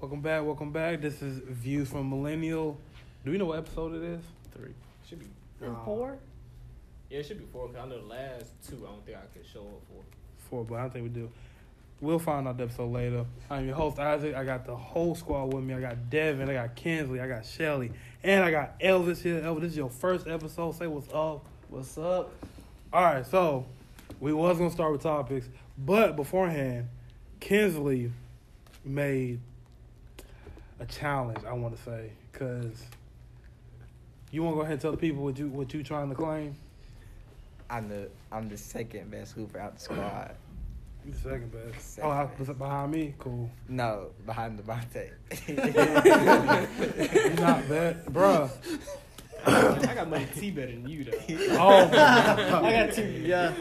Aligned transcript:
Welcome 0.00 0.22
back, 0.22 0.42
welcome 0.44 0.72
back. 0.72 1.02
This 1.02 1.20
is 1.20 1.40
Views 1.46 1.90
from 1.90 2.08
Millennial. 2.08 2.78
Do 3.22 3.32
we 3.32 3.36
know 3.36 3.44
what 3.44 3.58
episode 3.58 3.94
it 3.96 4.02
is? 4.02 4.22
Three. 4.56 4.72
Should 5.06 5.18
be. 5.18 5.26
Uh, 5.62 5.74
Four? 5.84 6.16
Yeah, 7.10 7.18
it 7.18 7.26
should 7.26 7.38
be 7.38 7.44
four. 7.52 7.66
Cause 7.66 7.76
I 7.76 7.86
know 7.86 8.00
the 8.00 8.06
last 8.06 8.46
two. 8.66 8.76
I 8.82 8.92
don't 8.92 9.04
think 9.04 9.18
I 9.18 9.26
could 9.36 9.46
show 9.46 9.60
up 9.60 9.82
for. 9.88 10.02
Four, 10.48 10.64
but 10.64 10.76
I 10.76 10.80
don't 10.80 10.92
think 10.94 11.02
we 11.02 11.10
do. 11.10 11.30
We'll 12.00 12.18
find 12.18 12.48
out 12.48 12.56
the 12.56 12.64
episode 12.64 12.90
later. 12.90 13.26
I'm 13.50 13.66
your 13.66 13.74
host, 13.74 13.98
Isaac. 13.98 14.34
I 14.34 14.42
got 14.42 14.64
the 14.64 14.74
whole 14.74 15.14
squad 15.14 15.52
with 15.52 15.64
me. 15.64 15.74
I 15.74 15.82
got 15.82 16.08
Devin, 16.08 16.48
I 16.48 16.54
got 16.54 16.74
Kinsley, 16.76 17.20
I 17.20 17.28
got 17.28 17.44
Shelly, 17.44 17.92
and 18.22 18.42
I 18.42 18.50
got 18.50 18.80
Elvis 18.80 19.20
here. 19.20 19.42
Elvis, 19.42 19.60
this 19.60 19.72
is 19.72 19.76
your 19.76 19.90
first 19.90 20.26
episode. 20.26 20.76
Say 20.76 20.86
what's 20.86 21.12
up. 21.12 21.44
What's 21.68 21.98
up? 21.98 22.32
All 22.90 23.04
right, 23.04 23.26
so 23.26 23.66
we 24.18 24.32
was 24.32 24.56
gonna 24.56 24.70
start 24.70 24.92
with 24.92 25.02
topics, 25.02 25.46
but 25.76 26.16
beforehand, 26.16 26.88
Kinsley 27.38 28.10
made 28.82 29.40
a 30.80 30.86
challenge. 30.86 31.44
I 31.46 31.52
want 31.52 31.76
to 31.76 31.82
say 31.82 32.10
because 32.32 32.82
you 34.32 34.42
want 34.42 34.54
to 34.54 34.56
go 34.56 34.62
ahead 34.62 34.72
and 34.72 34.80
tell 34.80 34.90
the 34.90 34.96
people 34.96 35.22
what 35.22 35.38
you 35.38 35.48
what 35.48 35.72
you 35.72 35.82
trying 35.82 36.08
to 36.08 36.14
claim. 36.14 36.56
I'm 37.68 37.88
the 37.88 38.08
I'm 38.32 38.48
the 38.48 38.56
second 38.56 39.10
best 39.10 39.34
hooper 39.34 39.60
out 39.60 39.76
the 39.76 39.80
squad. 39.80 40.34
You 41.04 41.12
the 41.12 41.18
second 41.18 41.52
best. 41.52 41.94
Second 41.94 42.10
oh, 42.10 42.30
best. 42.36 42.58
behind 42.58 42.92
me, 42.92 43.14
cool. 43.18 43.50
No, 43.68 44.08
behind 44.26 44.58
Devontae. 44.58 45.10
You 45.48 45.56
not 47.40 47.68
bad, 47.68 48.04
bruh. 48.06 48.50
I 49.46 49.94
got 49.94 50.10
money 50.10 50.26
T 50.34 50.50
better 50.50 50.72
than 50.72 50.88
you 50.88 51.04
though. 51.04 51.12
Oh, 51.52 51.88
I 51.92 52.86
got 52.86 52.92
two. 52.92 53.22
Yeah. 53.24 53.52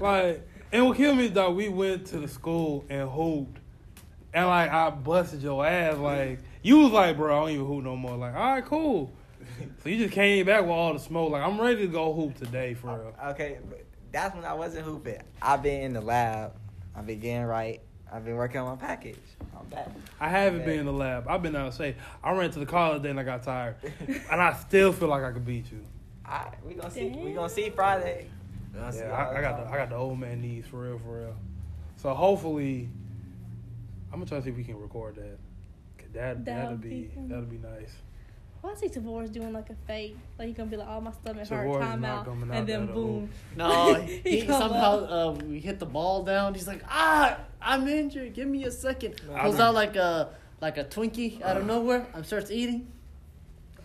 like, 0.00 0.46
and 0.72 0.86
what 0.86 0.96
killed 0.96 1.18
me 1.18 1.26
is 1.26 1.32
that 1.32 1.54
we 1.54 1.68
went 1.68 2.06
to 2.08 2.18
the 2.18 2.28
school 2.28 2.84
and 2.90 3.08
hooped, 3.08 3.58
and 4.32 4.46
like 4.46 4.70
I 4.70 4.90
busted 4.90 5.42
your 5.42 5.64
ass. 5.66 5.96
Like 5.98 6.40
you 6.62 6.78
was 6.78 6.92
like, 6.92 7.16
bro, 7.16 7.36
I 7.36 7.40
don't 7.40 7.50
even 7.54 7.66
hoop 7.66 7.84
no 7.84 7.96
more. 7.96 8.16
Like, 8.16 8.34
all 8.34 8.52
right, 8.52 8.64
cool. 8.64 9.12
So 9.82 9.88
you 9.88 9.98
just 9.98 10.12
came 10.14 10.46
back 10.46 10.62
with 10.62 10.70
all 10.70 10.92
the 10.92 10.98
smoke. 10.98 11.30
Like 11.32 11.42
I'm 11.42 11.60
ready 11.60 11.82
to 11.82 11.86
go 11.86 12.12
hoop 12.12 12.36
today 12.38 12.74
for 12.74 12.88
real. 12.88 13.14
okay, 13.30 13.58
but 13.68 13.84
that's 14.12 14.34
when 14.34 14.44
I 14.44 14.54
wasn't 14.54 14.84
hooping. 14.84 15.20
I've 15.40 15.62
been 15.62 15.82
in 15.82 15.92
the 15.92 16.00
lab. 16.00 16.52
I've 16.94 17.06
been 17.06 17.20
getting 17.20 17.44
right. 17.44 17.80
I've 18.12 18.24
been 18.24 18.34
working 18.36 18.60
on 18.60 18.66
my 18.66 18.76
package. 18.76 19.16
I'm 19.58 19.66
back. 19.66 19.88
I 20.18 20.28
haven't 20.28 20.64
been 20.64 20.80
in 20.80 20.86
the 20.86 20.92
lab. 20.92 21.28
I've 21.28 21.42
been 21.42 21.54
out 21.54 21.68
of 21.68 21.76
shape. 21.76 21.96
I 22.24 22.32
ran 22.32 22.50
to 22.50 22.58
the 22.58 22.66
car 22.66 22.94
the 22.94 23.00
day 23.00 23.10
and 23.10 23.20
I 23.20 23.22
got 23.22 23.42
tired, 23.42 23.76
and 24.08 24.40
I 24.42 24.52
still 24.54 24.92
feel 24.92 25.08
like 25.08 25.22
I 25.22 25.30
could 25.30 25.46
beat 25.46 25.70
you. 25.70 25.84
All 26.26 26.32
right, 26.32 26.66
we 26.66 26.74
gonna 26.74 26.90
see. 26.90 27.08
We 27.08 27.32
gonna 27.32 27.48
see 27.48 27.70
Friday. 27.70 28.28
We 28.72 28.80
gonna 28.80 28.92
see 28.92 29.00
Yeah, 29.00 29.10
all 29.10 29.34
I, 29.34 29.38
I 29.38 29.40
got 29.40 29.64
the 29.64 29.72
I 29.72 29.76
got 29.76 29.90
the 29.90 29.96
old 29.96 30.18
man 30.18 30.40
knees 30.40 30.64
for 30.66 30.78
real, 30.78 30.98
for 30.98 31.20
real. 31.20 31.36
So 31.96 32.12
hopefully, 32.14 32.88
I'm 34.12 34.18
gonna 34.18 34.26
try 34.26 34.38
to 34.38 34.44
see 34.44 34.50
if 34.50 34.56
we 34.56 34.64
can 34.64 34.78
record 34.80 35.16
that. 35.16 35.38
'Cause 35.98 36.08
That 36.12 36.44
That 36.44 36.44
that'll 36.44 36.70
would 36.72 36.80
be 36.80 36.88
be 36.88 37.10
that'll 37.28 37.44
be 37.44 37.58
nice. 37.58 37.94
Well, 38.62 38.72
I 38.72 38.74
see 38.76 38.88
Tavor's 38.90 39.30
doing 39.30 39.52
like 39.54 39.70
a 39.70 39.74
fake. 39.86 40.18
Like 40.38 40.48
he's 40.48 40.56
gonna 40.56 40.68
be 40.70 40.76
like, 40.76 40.88
"Oh, 40.88 41.00
my 41.00 41.12
stomach 41.12 41.48
hurt, 41.48 41.62
Tavor's 41.64 41.80
not 42.00 42.26
timeout," 42.26 42.50
out 42.50 42.56
and 42.58 42.66
then 42.66 42.86
boom. 42.88 43.30
No, 43.56 43.94
He 44.02 44.40
he, 44.40 44.46
somehow 44.46 44.98
up. 44.98 45.40
uh, 45.40 45.44
we 45.46 45.60
hit 45.60 45.78
the 45.78 45.86
ball 45.86 46.24
down. 46.24 46.52
He's 46.54 46.66
like, 46.66 46.82
ah, 46.86 47.38
I'm 47.62 47.88
injured. 47.88 48.34
Give 48.34 48.46
me 48.48 48.64
a 48.64 48.70
second. 48.70 49.20
I 49.34 49.42
Pulls 49.44 49.58
out 49.60 49.72
like 49.74 49.96
a 49.96 50.34
like 50.60 50.76
a 50.76 50.84
Twinkie 50.84 51.40
out 51.40 51.56
of 51.56 51.64
nowhere. 51.66 52.06
and 52.12 52.26
starts 52.26 52.50
eating. 52.50 52.86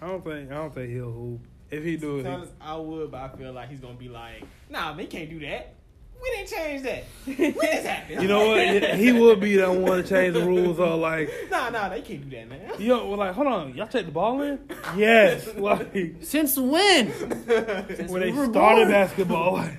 I 0.01 0.07
don't 0.07 0.23
think 0.23 0.51
I 0.51 0.55
don't 0.55 0.73
think 0.73 0.89
he'll 0.91 1.11
hoop. 1.11 1.39
If 1.71 1.83
he 1.83 1.95
do 1.97 2.19
it, 2.19 2.23
Sometimes 2.23 2.49
he, 2.49 2.53
I 2.61 2.75
would, 2.75 3.11
but 3.11 3.21
I 3.21 3.29
feel 3.37 3.53
like 3.53 3.69
he's 3.69 3.79
gonna 3.79 3.93
be 3.93 4.09
like, 4.09 4.43
Nah, 4.69 4.91
man, 4.93 4.99
you 5.03 5.07
can't 5.07 5.29
do 5.29 5.39
that. 5.39 5.73
We 6.21 6.31
didn't 6.31 6.49
change 6.49 6.83
that. 6.83 7.03
When 7.25 7.53
this 7.53 7.85
happened? 7.85 8.21
you 8.21 8.27
know 8.27 8.47
what? 8.47 8.95
He 8.95 9.11
would 9.11 9.39
be 9.39 9.57
that 9.57 9.71
one 9.71 10.01
to 10.01 10.07
change 10.07 10.33
the 10.33 10.43
rules. 10.45 10.79
Or 10.79 10.95
like, 10.97 11.29
Nah, 11.51 11.69
nah, 11.69 11.89
they 11.89 12.01
can't 12.01 12.27
do 12.29 12.35
that, 12.35 12.49
man. 12.49 12.71
yo, 12.79 13.07
well, 13.07 13.17
like, 13.19 13.33
hold 13.35 13.47
on, 13.47 13.75
y'all 13.75 13.87
take 13.87 14.05
the 14.07 14.11
ball 14.11 14.41
in? 14.41 14.59
Yes, 14.97 15.47
like 15.55 16.15
Since 16.21 16.57
when? 16.57 17.07
when 17.09 18.21
they 18.21 18.31
we 18.31 18.37
were 18.37 18.45
started 18.47 18.85
born. 18.85 18.91
basketball. 18.91 19.53
Like, 19.53 19.77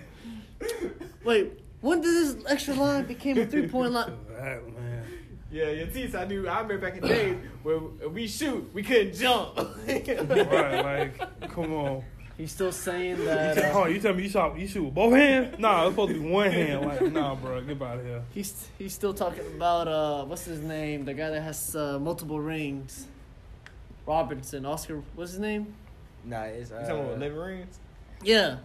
Wait, 1.25 1.53
when 1.81 2.01
did 2.01 2.15
this 2.15 2.37
extra 2.49 2.75
line 2.75 3.05
became 3.07 3.39
a 3.39 3.47
three 3.47 3.69
point 3.69 3.93
line? 3.93 4.13
that 4.39 4.63
man. 4.75 5.05
Yeah, 5.51 5.71
your 5.71 5.87
teeth. 5.87 6.15
I 6.15 6.25
knew. 6.27 6.47
I 6.49 6.61
remember 6.61 6.79
back 6.79 6.97
in 6.97 7.03
the 7.03 7.09
days 7.09 7.37
where 7.63 7.79
we 8.09 8.27
shoot, 8.29 8.69
we 8.75 8.83
couldn't 8.83 9.15
jump. 9.15 9.57
Right, 9.87 10.85
like, 11.19 11.51
come 11.51 11.73
on. 11.73 12.05
He's 12.37 12.53
still 12.53 12.71
saying 12.73 13.25
that. 13.25 13.55
tell, 13.57 13.65
Uh, 13.65 13.73
hold 13.73 13.87
on, 13.87 13.93
you 13.95 14.01
tell 14.01 14.13
me 14.15 14.25
you 14.25 14.29
shot 14.29 14.59
you 14.59 14.69
shoot 14.69 14.85
with 14.85 14.95
both 14.95 15.15
hands? 15.15 15.59
Nah, 15.59 15.85
it's 15.87 15.93
supposed 15.93 16.13
to 16.15 16.21
be 16.21 16.29
one 16.29 16.51
hand. 16.51 16.85
Like, 16.87 17.13
nah, 17.13 17.35
bro, 17.35 17.61
get 17.63 17.81
out 17.81 17.99
of 17.99 18.05
here. 18.05 18.23
he's 18.35 18.69
he's 18.79 18.93
still 18.95 19.15
talking 19.15 19.47
about 19.57 19.89
uh 19.89 20.25
what's 20.25 20.45
his 20.45 20.61
name? 20.61 21.05
The 21.07 21.15
guy 21.15 21.31
that 21.31 21.41
has 21.43 21.75
uh, 21.75 21.99
multiple 21.99 22.39
rings. 22.41 23.07
Robinson, 24.07 24.65
Oscar. 24.67 25.03
What's 25.15 25.33
his 25.33 25.41
name? 25.41 25.75
Nah, 26.25 26.43
it's 26.43 26.71
uh, 26.71 26.81
You 26.81 26.87
talking 26.87 27.05
about 27.05 27.19
living 27.19 27.39
rings? 27.39 27.79
Yeah, 28.23 28.59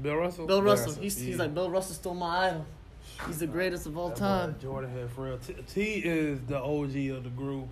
Bill 0.00 0.16
Russell. 0.16 0.46
Bill 0.46 0.62
Russell. 0.62 0.86
Russell, 0.88 1.02
He's, 1.02 1.20
yeah. 1.20 1.26
he's 1.28 1.38
like 1.38 1.54
Bill 1.54 1.70
Russell 1.70 1.94
stole 1.94 2.14
my 2.14 2.48
idol. 2.48 2.66
He's 3.26 3.38
the 3.38 3.46
greatest 3.46 3.86
of 3.86 3.96
all 3.96 4.08
That 4.10 4.18
time. 4.18 4.56
Jordan 4.60 4.90
Head 4.90 5.10
for 5.10 5.24
real. 5.24 5.38
T, 5.38 5.54
T 5.72 5.82
is 6.04 6.38
the 6.46 6.58
OG 6.58 7.16
of 7.16 7.24
the 7.24 7.30
group. 7.34 7.66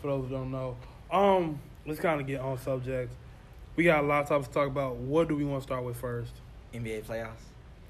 For 0.00 0.06
those 0.08 0.28
who 0.28 0.34
don't 0.36 0.50
know, 0.50 0.76
um, 1.10 1.60
let's 1.86 2.00
kind 2.00 2.20
of 2.20 2.26
get 2.26 2.40
on 2.40 2.58
subject. 2.58 3.12
We 3.76 3.84
got 3.84 4.04
a 4.04 4.06
lot 4.06 4.22
of 4.22 4.28
topics 4.28 4.48
to 4.48 4.54
talk 4.54 4.66
about. 4.68 4.96
What 4.96 5.28
do 5.28 5.36
we 5.36 5.44
want 5.44 5.62
to 5.62 5.66
start 5.66 5.84
with 5.84 5.96
first? 5.96 6.32
NBA 6.74 7.04
playoffs. 7.04 7.28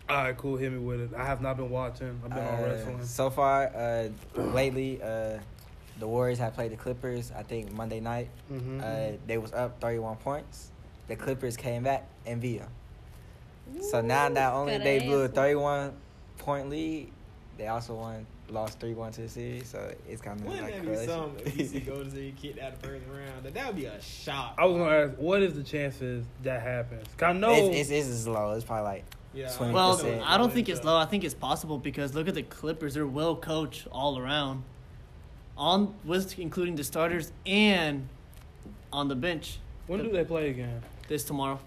All 0.08 0.16
right, 0.16 0.36
cool. 0.36 0.56
Hit 0.56 0.72
me 0.72 0.78
with 0.78 1.00
it. 1.00 1.10
I 1.16 1.24
have 1.24 1.40
not 1.40 1.56
been 1.56 1.70
watching. 1.70 2.20
I've 2.24 2.30
been 2.30 2.38
on 2.44 2.62
Uh, 2.62 2.66
wrestling. 2.66 3.04
So 3.04 3.30
far, 3.30 3.66
uh, 3.74 4.08
lately, 4.36 5.00
uh, 5.02 5.38
the 5.98 6.06
Warriors 6.06 6.38
have 6.38 6.54
played 6.54 6.72
the 6.72 6.76
Clippers. 6.76 7.32
I 7.36 7.42
think 7.42 7.72
Monday 7.72 8.00
night. 8.00 8.28
hmm 8.48 8.80
Uh, 8.82 9.12
they 9.26 9.38
was 9.38 9.52
up 9.52 9.80
31 9.80 10.16
points. 10.16 10.70
The 11.08 11.16
Clippers 11.16 11.56
came 11.56 11.82
back 11.82 12.06
and 12.26 12.40
beat 12.40 12.58
them. 12.60 12.70
So 13.80 14.00
now, 14.00 14.28
not 14.28 14.52
only 14.54 14.72
Gotta 14.72 14.84
they 14.84 14.98
blew 15.00 15.22
a 15.22 15.28
31 15.28 15.94
point 16.38 16.68
lead, 16.68 17.10
they 17.58 17.68
also 17.68 17.94
won, 17.94 18.26
lost 18.48 18.80
3 18.80 18.94
1 18.94 19.12
to 19.12 19.20
the 19.22 19.28
series. 19.28 19.68
So 19.68 19.92
it's 20.08 20.20
kind 20.22 20.38
of 20.40 20.46
Wouldn't 20.46 20.64
like 20.64 20.74
that 20.74 20.80
be 20.82 20.86
correlation. 20.88 21.14
something 21.14 21.46
if 21.46 21.56
you 21.58 21.64
see 21.66 21.80
Golden 21.80 22.10
State 22.10 22.36
kicked 22.36 22.58
out 22.60 22.80
the 22.80 22.86
first 22.88 23.04
round? 23.08 23.44
That 23.44 23.54
that 23.54 23.66
would 23.68 23.76
be 23.76 23.86
a 23.86 24.00
shock. 24.02 24.54
I 24.58 24.64
was 24.66 24.76
gonna 24.78 24.90
ask, 25.10 25.14
what 25.18 25.42
is 25.42 25.54
the 25.54 25.62
chances 25.62 26.24
that 26.42 26.62
happens? 26.62 27.06
'Cause 27.16 27.34
I 27.34 27.38
know. 27.38 27.52
it's, 27.52 27.90
it's, 27.90 28.08
it's 28.08 28.26
low. 28.26 28.52
It's 28.52 28.64
probably 28.64 28.84
like 28.84 29.04
Yeah, 29.34 29.46
20%. 29.48 29.72
Well. 29.72 30.22
I 30.24 30.36
don't 30.36 30.52
think 30.52 30.68
it's 30.68 30.84
low. 30.84 30.96
I 30.96 31.06
think 31.06 31.24
it's 31.24 31.34
possible 31.34 31.78
because 31.78 32.14
look 32.14 32.28
at 32.28 32.34
the 32.34 32.42
Clippers. 32.42 32.94
They're 32.94 33.06
well 33.06 33.34
coached 33.36 33.86
all 33.90 34.18
around, 34.18 34.64
on 35.56 35.94
with 36.04 36.38
including 36.38 36.74
the 36.76 36.84
starters 36.84 37.32
and 37.46 38.08
on 38.92 39.08
the 39.08 39.14
bench. 39.16 39.58
when 39.86 40.02
do 40.02 40.10
they 40.10 40.24
play 40.24 40.50
again? 40.50 40.82
This 41.08 41.24
tomorrow, 41.24 41.58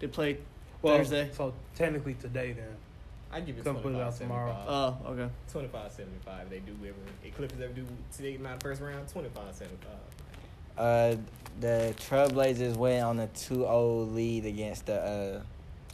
they 0.00 0.06
play 0.06 0.38
Well, 0.82 0.98
Thursday. 0.98 1.30
So 1.32 1.54
technically 1.74 2.14
today 2.14 2.52
then. 2.52 2.76
I'd 3.32 3.44
give 3.46 3.58
it 3.58 3.64
Come 3.64 3.76
put 3.76 3.92
it 3.92 3.98
25, 3.98 4.06
out 4.06 4.16
tomorrow. 4.18 4.52
75. 4.66 5.04
Oh, 5.06 5.12
okay. 5.12 5.32
25 5.52 5.92
75 5.92 6.50
they 6.50 6.58
do 6.60 6.72
ever 6.82 6.94
if 7.24 7.36
Clippers 7.36 7.60
ever 7.60 7.72
do 7.72 7.86
today 8.16 8.32
get 8.36 8.46
out 8.46 8.58
the 8.60 8.64
first 8.64 8.80
round 8.80 9.06
25 9.08 9.54
75 9.54 9.90
Uh, 10.78 11.16
the 11.60 11.94
Trailblazers 11.98 12.76
went 12.76 13.04
on 13.04 13.18
a 13.18 13.26
2-0 13.28 14.14
lead 14.14 14.46
against 14.46 14.86
the 14.86 15.42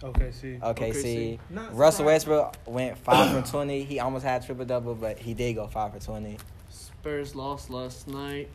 Okay, 0.03 0.31
see. 0.33 0.59
uh, 0.61 0.75
OKC. 0.75 0.93
OKC. 0.93 1.39
Not 1.51 1.75
Russell. 1.75 2.05
Westbrook 2.05 2.57
went 2.67 2.99
five 2.99 3.33
for 3.45 3.51
20. 3.51 3.85
He 3.85 4.01
almost 4.01 4.25
had 4.25 4.45
triple 4.45 4.67
double, 4.67 4.95
but 4.95 5.19
he 5.19 5.33
did 5.33 5.55
go 5.55 5.67
five 5.67 5.93
for 5.95 5.99
20. 6.01 6.37
Spurs 6.69 7.35
lost 7.35 7.71
last 7.71 8.07
night 8.09 8.49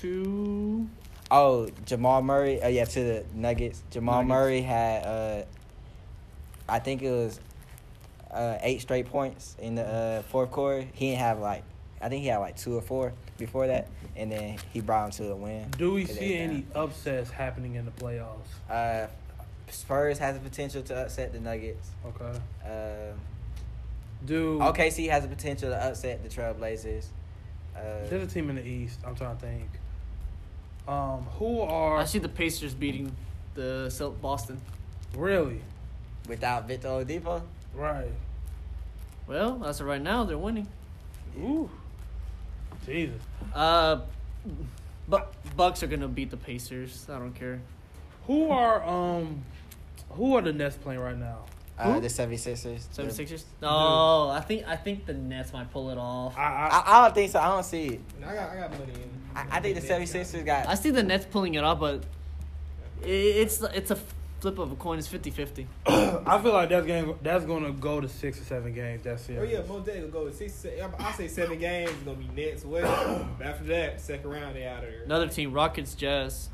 to 0.00 0.86
Oh, 1.30 1.68
Jamal 1.84 2.22
Murray. 2.22 2.60
Oh 2.62 2.68
yeah, 2.68 2.84
to 2.84 3.00
the 3.02 3.24
Nuggets. 3.34 3.82
Jamal 3.90 4.22
Nuggets. 4.22 4.28
Murray 4.28 4.60
had, 4.62 5.04
uh, 5.04 5.44
I 6.68 6.78
think 6.78 7.02
it 7.02 7.10
was, 7.10 7.40
uh, 8.36 8.58
eight 8.62 8.80
straight 8.80 9.06
points 9.06 9.56
in 9.58 9.74
the 9.74 9.82
uh, 9.86 10.22
fourth 10.22 10.50
quarter. 10.50 10.86
He 10.92 11.08
didn't 11.10 11.20
have 11.20 11.38
like, 11.38 11.62
I 12.00 12.08
think 12.08 12.22
he 12.22 12.28
had 12.28 12.38
like 12.38 12.56
two 12.56 12.76
or 12.76 12.82
four 12.82 13.12
before 13.38 13.66
that, 13.66 13.88
and 14.14 14.30
then 14.30 14.58
he 14.72 14.80
brought 14.80 15.06
him 15.06 15.10
to 15.12 15.32
a 15.32 15.36
win. 15.36 15.70
Do 15.76 15.92
we 15.94 16.04
see 16.04 16.34
is 16.34 16.40
any 16.40 16.66
upsets 16.74 17.30
happening 17.30 17.74
in 17.74 17.84
the 17.84 17.90
playoffs? 17.90 18.70
Uh, 18.70 19.08
Spurs 19.70 20.18
has 20.18 20.34
the 20.36 20.40
potential 20.40 20.82
to 20.82 20.94
upset 20.96 21.32
the 21.32 21.40
Nuggets. 21.40 21.90
Okay. 22.06 22.38
Uh, 22.64 23.12
Do 24.24 24.58
OKC 24.58 25.08
has 25.10 25.22
the 25.22 25.28
potential 25.28 25.70
to 25.70 25.76
upset 25.76 26.22
the 26.22 26.28
Trailblazers. 26.28 27.06
Uh, 27.74 27.80
There's 28.08 28.22
a 28.30 28.32
team 28.32 28.48
in 28.50 28.56
the 28.56 28.64
East. 28.64 29.00
I'm 29.04 29.14
trying 29.14 29.36
to 29.36 29.42
think. 29.42 29.68
Um, 30.88 31.26
who 31.38 31.60
are 31.62 31.96
I 31.96 32.04
see 32.04 32.20
the 32.20 32.28
Pacers 32.28 32.74
beating 32.74 33.14
the 33.54 34.14
Boston. 34.22 34.60
really 35.16 35.60
without 36.28 36.68
Victor 36.68 36.88
Oladipo, 36.88 37.42
right? 37.74 38.10
Well, 39.26 39.64
as 39.64 39.80
of 39.80 39.86
right 39.86 40.00
now, 40.02 40.24
they're 40.24 40.38
winning. 40.38 40.68
Ooh, 41.38 41.68
Jesus. 42.84 43.20
Uh, 43.54 44.00
but 45.08 45.32
Bucks 45.56 45.82
are 45.82 45.86
gonna 45.86 46.08
beat 46.08 46.30
the 46.30 46.36
Pacers. 46.36 47.06
I 47.10 47.18
don't 47.18 47.34
care. 47.34 47.60
Who 48.26 48.48
are 48.50 48.84
um, 48.84 49.42
who 50.10 50.36
are 50.36 50.42
the 50.42 50.52
Nets 50.52 50.76
playing 50.76 51.00
right 51.00 51.16
now? 51.18 51.38
Uh, 51.78 51.92
Who? 51.92 52.00
the 52.00 52.08
76ers. 52.08 52.88
The- 52.94 53.02
76ers? 53.02 53.42
No, 53.60 54.30
I 54.30 54.40
think 54.40 54.66
I 54.66 54.76
think 54.76 55.04
the 55.04 55.12
Nets 55.12 55.52
might 55.52 55.70
pull 55.70 55.90
it 55.90 55.98
off. 55.98 56.36
I, 56.38 56.42
I, 56.42 56.68
I, 56.68 56.82
I 56.86 57.04
don't 57.04 57.14
think 57.14 57.30
so. 57.32 57.38
I 57.38 57.48
don't 57.48 57.64
see 57.64 57.86
it. 57.88 58.00
I 58.24 58.34
got, 58.34 58.50
I 58.50 58.56
got 58.56 58.70
money 58.70 58.92
in. 58.94 59.10
I, 59.34 59.46
I 59.58 59.60
think 59.60 59.74
the 59.78 59.86
76ers 59.86 60.44
got. 60.46 60.66
I 60.68 60.74
see 60.74 60.90
the 60.90 61.02
Nets 61.02 61.26
pulling 61.30 61.54
it 61.54 61.62
off, 61.64 61.78
but 61.78 62.02
i- 63.02 63.06
it's 63.06 63.60
it's 63.62 63.90
a 63.90 63.98
flip 64.54 64.58
of 64.58 64.72
a 64.72 64.76
coin. 64.76 64.98
is 64.98 65.08
50-50. 65.08 65.66
I 65.86 66.40
feel 66.42 66.52
like 66.52 66.68
that's 66.68 66.86
game. 66.86 67.14
That's 67.22 67.44
gonna 67.44 67.72
go 67.72 68.00
to 68.00 68.08
six 68.08 68.40
or 68.40 68.44
seven 68.44 68.72
games. 68.72 69.02
That's 69.04 69.28
it. 69.28 69.38
Oh 69.40 69.42
yeah, 69.42 69.62
most 69.68 69.86
days 69.86 70.02
will 70.02 70.10
go 70.10 70.24
with 70.24 70.36
six. 70.36 70.52
se- 70.54 70.80
I 70.98 71.12
say 71.12 71.26
seven 71.28 71.58
games. 71.58 71.90
It's 71.90 72.02
gonna 72.02 72.16
be 72.16 72.28
Nets. 72.42 72.64
Well, 72.64 73.28
after 73.42 73.64
that, 73.64 74.00
second 74.00 74.30
round, 74.30 74.54
they 74.56 74.66
out 74.66 74.84
of 74.84 74.90
there. 74.90 75.02
Another 75.04 75.28
team, 75.28 75.52
Rockets, 75.52 75.94
Jazz. 75.94 76.48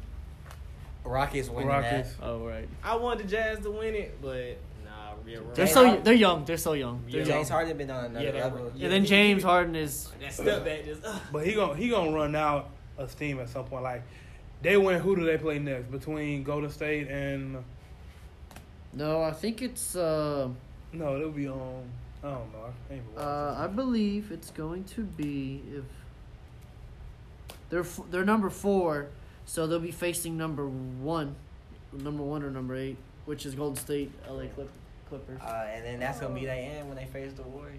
Rockets 1.04 1.48
winning 1.48 1.68
Rockets. 1.68 2.14
Oh 2.22 2.46
right. 2.46 2.68
I 2.82 2.96
wanted 2.96 3.26
the 3.26 3.30
Jazz 3.30 3.58
to 3.60 3.70
win 3.70 3.94
it, 3.94 4.18
but 4.22 4.56
nah, 4.84 5.14
yeah, 5.26 5.38
They're 5.54 5.66
so 5.66 5.96
they're 5.96 6.14
young. 6.14 6.44
They're 6.44 6.56
so 6.56 6.74
young. 6.74 7.02
They're 7.10 7.20
Yeah. 7.20 7.24
that. 7.24 7.28
young. 7.30 7.38
James 7.40 7.48
Harden 7.48 7.76
been 7.76 7.90
on 7.90 8.04
another 8.06 8.24
Yeah, 8.24 8.30
that- 8.32 8.54
level. 8.54 8.72
yeah. 8.76 8.84
And 8.84 8.92
then 8.92 9.04
James 9.04 9.42
Harden 9.42 9.74
is 9.74 10.08
that 10.20 10.32
step 10.32 10.64
back 10.64 10.84
just. 10.84 11.04
Uh, 11.04 11.18
But 11.32 11.44
he 11.46 11.54
gonna 11.54 11.74
he 11.74 11.88
gonna 11.88 12.12
run 12.12 12.36
out 12.36 12.70
of 12.98 13.10
steam 13.10 13.40
at 13.40 13.48
some 13.48 13.64
point. 13.64 13.82
Like 13.82 14.02
they 14.62 14.76
win. 14.76 15.00
Who 15.00 15.16
do 15.16 15.24
they 15.24 15.38
play 15.38 15.58
next 15.58 15.90
between 15.90 16.44
Golden 16.44 16.70
State 16.70 17.08
and? 17.08 17.64
No. 18.92 19.22
I 19.22 19.32
think 19.32 19.62
it's. 19.62 19.96
Uh, 19.96 20.48
No, 20.92 21.16
it'll 21.16 21.30
be 21.30 21.48
on. 21.48 21.84
I 22.24 22.28
don't 22.30 22.52
know. 22.52 22.58
I 22.60 22.88
can't 22.88 23.00
even 23.02 23.14
watch 23.14 23.24
uh, 23.24 23.56
I 23.58 23.66
believe 23.66 24.30
it's 24.30 24.50
going 24.50 24.84
to 24.84 25.00
be 25.02 25.60
if 25.74 25.84
they're 27.68 27.80
f- 27.80 28.00
they're 28.10 28.24
number 28.24 28.48
four, 28.50 29.08
so 29.46 29.66
they'll 29.66 29.80
be 29.80 29.90
facing 29.90 30.36
number 30.36 30.66
one, 30.68 31.34
number 31.92 32.22
one 32.22 32.42
or 32.44 32.50
number 32.50 32.76
eight, 32.76 32.96
which 33.24 33.44
is 33.46 33.54
Golden 33.54 33.76
State, 33.76 34.12
LA 34.28 34.44
Clip- 34.54 34.70
Clippers. 35.08 35.40
Uh, 35.40 35.66
and 35.72 35.84
then 35.84 35.98
that's 36.00 36.20
gonna 36.20 36.34
be 36.34 36.44
the 36.46 36.52
end 36.52 36.86
when 36.88 36.96
they 36.96 37.06
face 37.06 37.32
the 37.32 37.42
Warriors. 37.42 37.78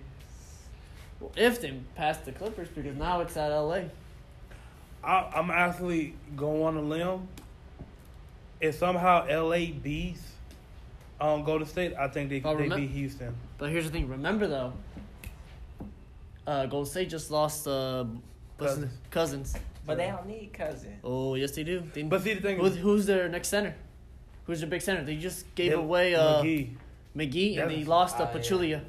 Well, 1.19 1.31
if 1.37 1.61
they 1.61 1.79
pass 1.95 2.17
the 2.17 2.31
Clippers, 2.33 2.67
because 2.75 2.97
now 2.97 3.21
it's 3.21 3.37
at 3.37 3.49
LA. 3.51 3.83
I, 5.03 5.31
I'm 5.35 5.51
actually 5.51 6.15
going 6.35 6.63
on 6.63 6.75
a 6.77 6.81
limb. 6.81 7.27
If 8.59 8.75
somehow 8.75 9.25
LA 9.29 9.67
beats 9.71 10.21
um, 11.19 11.43
Golden 11.43 11.67
State, 11.67 11.93
I 11.97 12.07
think 12.07 12.29
they 12.29 12.41
Oh, 12.43 12.55
they 12.57 12.67
remem- 12.67 12.75
beat 12.77 12.89
Houston. 12.91 13.35
But 13.57 13.69
here's 13.69 13.85
the 13.85 13.91
thing. 13.91 14.07
Remember 14.09 14.47
though, 14.47 14.73
uh, 16.47 16.65
Golden 16.65 16.89
State 16.89 17.09
just 17.09 17.31
lost 17.31 17.67
uh, 17.67 18.05
Cousins. 18.57 18.93
Cousins. 19.09 19.53
But 19.85 19.97
they 19.97 20.07
don't 20.07 20.25
need 20.27 20.53
Cousins. 20.53 20.99
Oh 21.03 21.35
yes, 21.35 21.51
they 21.51 21.63
do. 21.63 21.83
They, 21.93 22.03
But 22.03 22.21
see 22.21 22.33
the 22.33 22.41
thing 22.41 22.57
who's, 22.57 22.73
is, 22.73 22.77
who's 22.79 23.05
their 23.05 23.27
next 23.29 23.49
center? 23.49 23.75
Who's 24.45 24.59
their 24.59 24.69
big 24.69 24.81
center? 24.81 25.03
They 25.03 25.15
just 25.17 25.53
gave 25.55 25.71
they- 25.71 25.77
away 25.77 26.15
uh, 26.15 26.41
McGee. 26.41 26.69
McGee 27.15 27.59
and 27.59 27.69
they 27.69 27.83
lost 27.83 28.17
to 28.17 28.23
oh, 28.23 28.31
yeah. 28.33 28.39
Pachulia. 28.39 28.81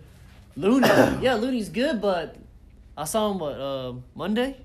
Looney, 0.56 0.87
yeah, 1.23 1.35
Looney's 1.35 1.69
good, 1.69 2.00
but 2.00 2.37
I 2.97 3.05
saw 3.05 3.31
him 3.31 3.38
what 3.38 3.59
uh, 3.61 3.93
Monday. 4.15 4.56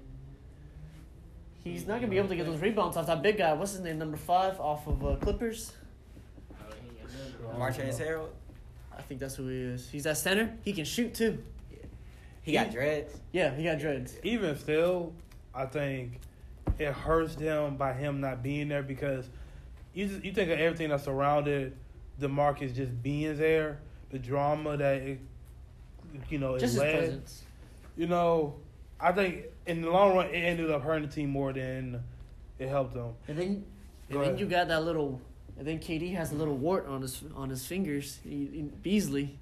He's 1.64 1.86
not 1.88 1.96
gonna 1.96 2.08
be 2.08 2.18
able 2.18 2.30
to 2.30 2.36
get 2.36 2.46
those 2.46 2.60
rebounds 2.62 2.96
off 2.96 3.08
that 3.08 3.22
big 3.22 3.38
guy. 3.38 3.54
What's 3.54 3.72
his 3.74 3.82
name? 3.82 3.98
Number 4.00 4.18
five 4.18 4.60
off 4.60 4.88
of 4.88 5.06
uh, 5.06 5.16
Clippers. 5.18 5.74
Oh, 7.54 7.58
Marquez 7.58 7.98
Harold. 7.98 8.32
I 8.98 9.02
think 9.02 9.20
that's 9.20 9.36
who 9.36 9.48
he 9.48 9.58
is. 9.62 9.90
He's 9.90 10.06
at 10.06 10.18
center. 10.18 10.54
He 10.64 10.74
can 10.74 10.86
shoot 10.86 11.14
too. 11.14 11.42
He 12.42 12.54
got 12.54 12.72
dreads. 12.72 13.14
Yeah, 13.32 13.56
he 13.56 13.64
got 13.64 13.80
dreads. 13.80 14.16
Even 14.24 14.58
still, 14.58 15.14
I 15.54 15.66
think 15.66 16.20
it 16.78 16.92
hurts 16.94 17.36
them 17.36 17.76
by 17.78 17.94
him 17.94 18.22
not 18.22 18.42
being 18.42 18.70
there 18.70 18.84
because 18.84 19.30
you 19.94 20.08
just, 20.08 20.24
you 20.24 20.32
think 20.32 20.50
of 20.50 20.60
everything 20.60 20.90
that 20.90 21.02
surrounded 21.02 21.76
the 22.18 22.28
Demarcus 22.28 22.74
just 22.74 23.02
being 23.04 23.38
there, 23.38 23.80
the 24.10 24.20
drama 24.20 24.78
that 24.78 24.96
it, 24.96 25.20
you 26.30 26.38
know 26.40 26.56
it 26.56 26.60
Just 26.60 26.74
his 26.74 26.82
led. 26.82 26.98
presence. 26.98 27.44
You 27.96 28.08
know, 28.08 28.56
I 29.00 29.12
think 29.12 29.46
in 29.66 29.82
the 29.82 29.90
long 29.90 30.16
run 30.16 30.28
it 30.28 30.38
ended 30.38 30.72
up 30.72 30.82
hurting 30.84 31.08
the 31.08 31.14
team 31.14 31.30
more 31.30 31.54
than 31.54 32.02
it 32.58 32.68
helped 32.68 32.94
them. 32.94 33.14
And 33.28 33.38
then, 33.38 33.66
Go 34.10 34.22
and 34.22 34.32
then 34.32 34.38
you 34.38 34.46
got 34.48 34.68
that 34.70 34.84
little. 34.84 35.22
And 35.60 35.68
then 35.68 35.80
KD 35.80 36.16
has 36.16 36.32
a 36.32 36.36
little 36.36 36.56
wart 36.56 36.88
on 36.88 37.02
his 37.02 37.22
on 37.36 37.50
his 37.50 37.66
fingers. 37.66 38.20
He, 38.24 38.30
he- 38.54 38.72
Beasley. 38.82 39.38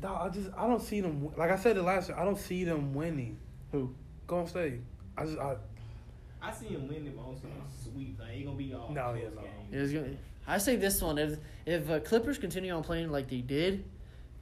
Dog, 0.00 0.30
I 0.30 0.32
just 0.32 0.48
I 0.56 0.68
don't 0.68 0.80
see 0.80 1.00
them 1.00 1.30
like 1.36 1.50
I 1.50 1.56
said 1.56 1.76
the 1.76 1.82
last 1.82 2.08
year. 2.08 2.16
I 2.16 2.24
don't 2.24 2.38
see 2.38 2.62
them 2.62 2.94
winning. 2.94 3.36
Who? 3.72 3.92
Golden 4.28 4.46
State. 4.46 4.74
I 5.16 5.24
just 5.24 5.38
I 5.38 5.56
I 6.40 6.52
see 6.52 6.66
him 6.66 6.86
winning, 6.86 7.12
but 7.16 7.24
also 7.24 7.48
sweep. 7.82 8.16
Like 8.20 8.30
he 8.30 8.44
gonna 8.44 8.56
be 8.56 8.72
all. 8.72 8.92
No, 8.92 9.02
close 9.10 9.18
yeah, 9.20 9.28
no. 9.34 9.78
games. 9.78 9.92
Gonna, 9.92 10.16
I 10.46 10.58
say 10.58 10.76
this 10.76 11.02
one 11.02 11.18
if 11.18 11.38
if 11.66 11.90
uh, 11.90 11.98
Clippers 12.00 12.38
continue 12.38 12.72
on 12.72 12.84
playing 12.84 13.10
like 13.10 13.28
they 13.28 13.40
did 13.40 13.84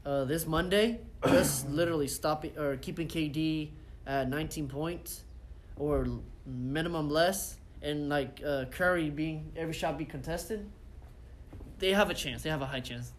uh, 0.05 0.25
this 0.25 0.47
Monday, 0.47 1.01
just 1.27 1.69
literally 1.71 2.09
stopping 2.09 2.57
or 2.59 2.77
keeping 2.77 3.09
KD 3.09 3.71
at 4.07 4.29
19 4.29 4.69
points 4.69 5.25
or 5.79 6.07
minimum 6.45 7.09
less, 7.09 7.57
and 7.81 8.11
like 8.11 8.43
uh, 8.47 8.67
Curry 8.71 9.09
being 9.09 9.51
every 9.57 9.73
shot 9.73 9.97
be 9.97 10.05
contested, 10.05 10.69
they 11.79 11.93
have 11.93 12.11
a 12.11 12.15
chance. 12.15 12.43
They 12.43 12.51
have 12.51 12.63
a 12.63 12.67
high 12.67 12.81
chance. 12.81 13.13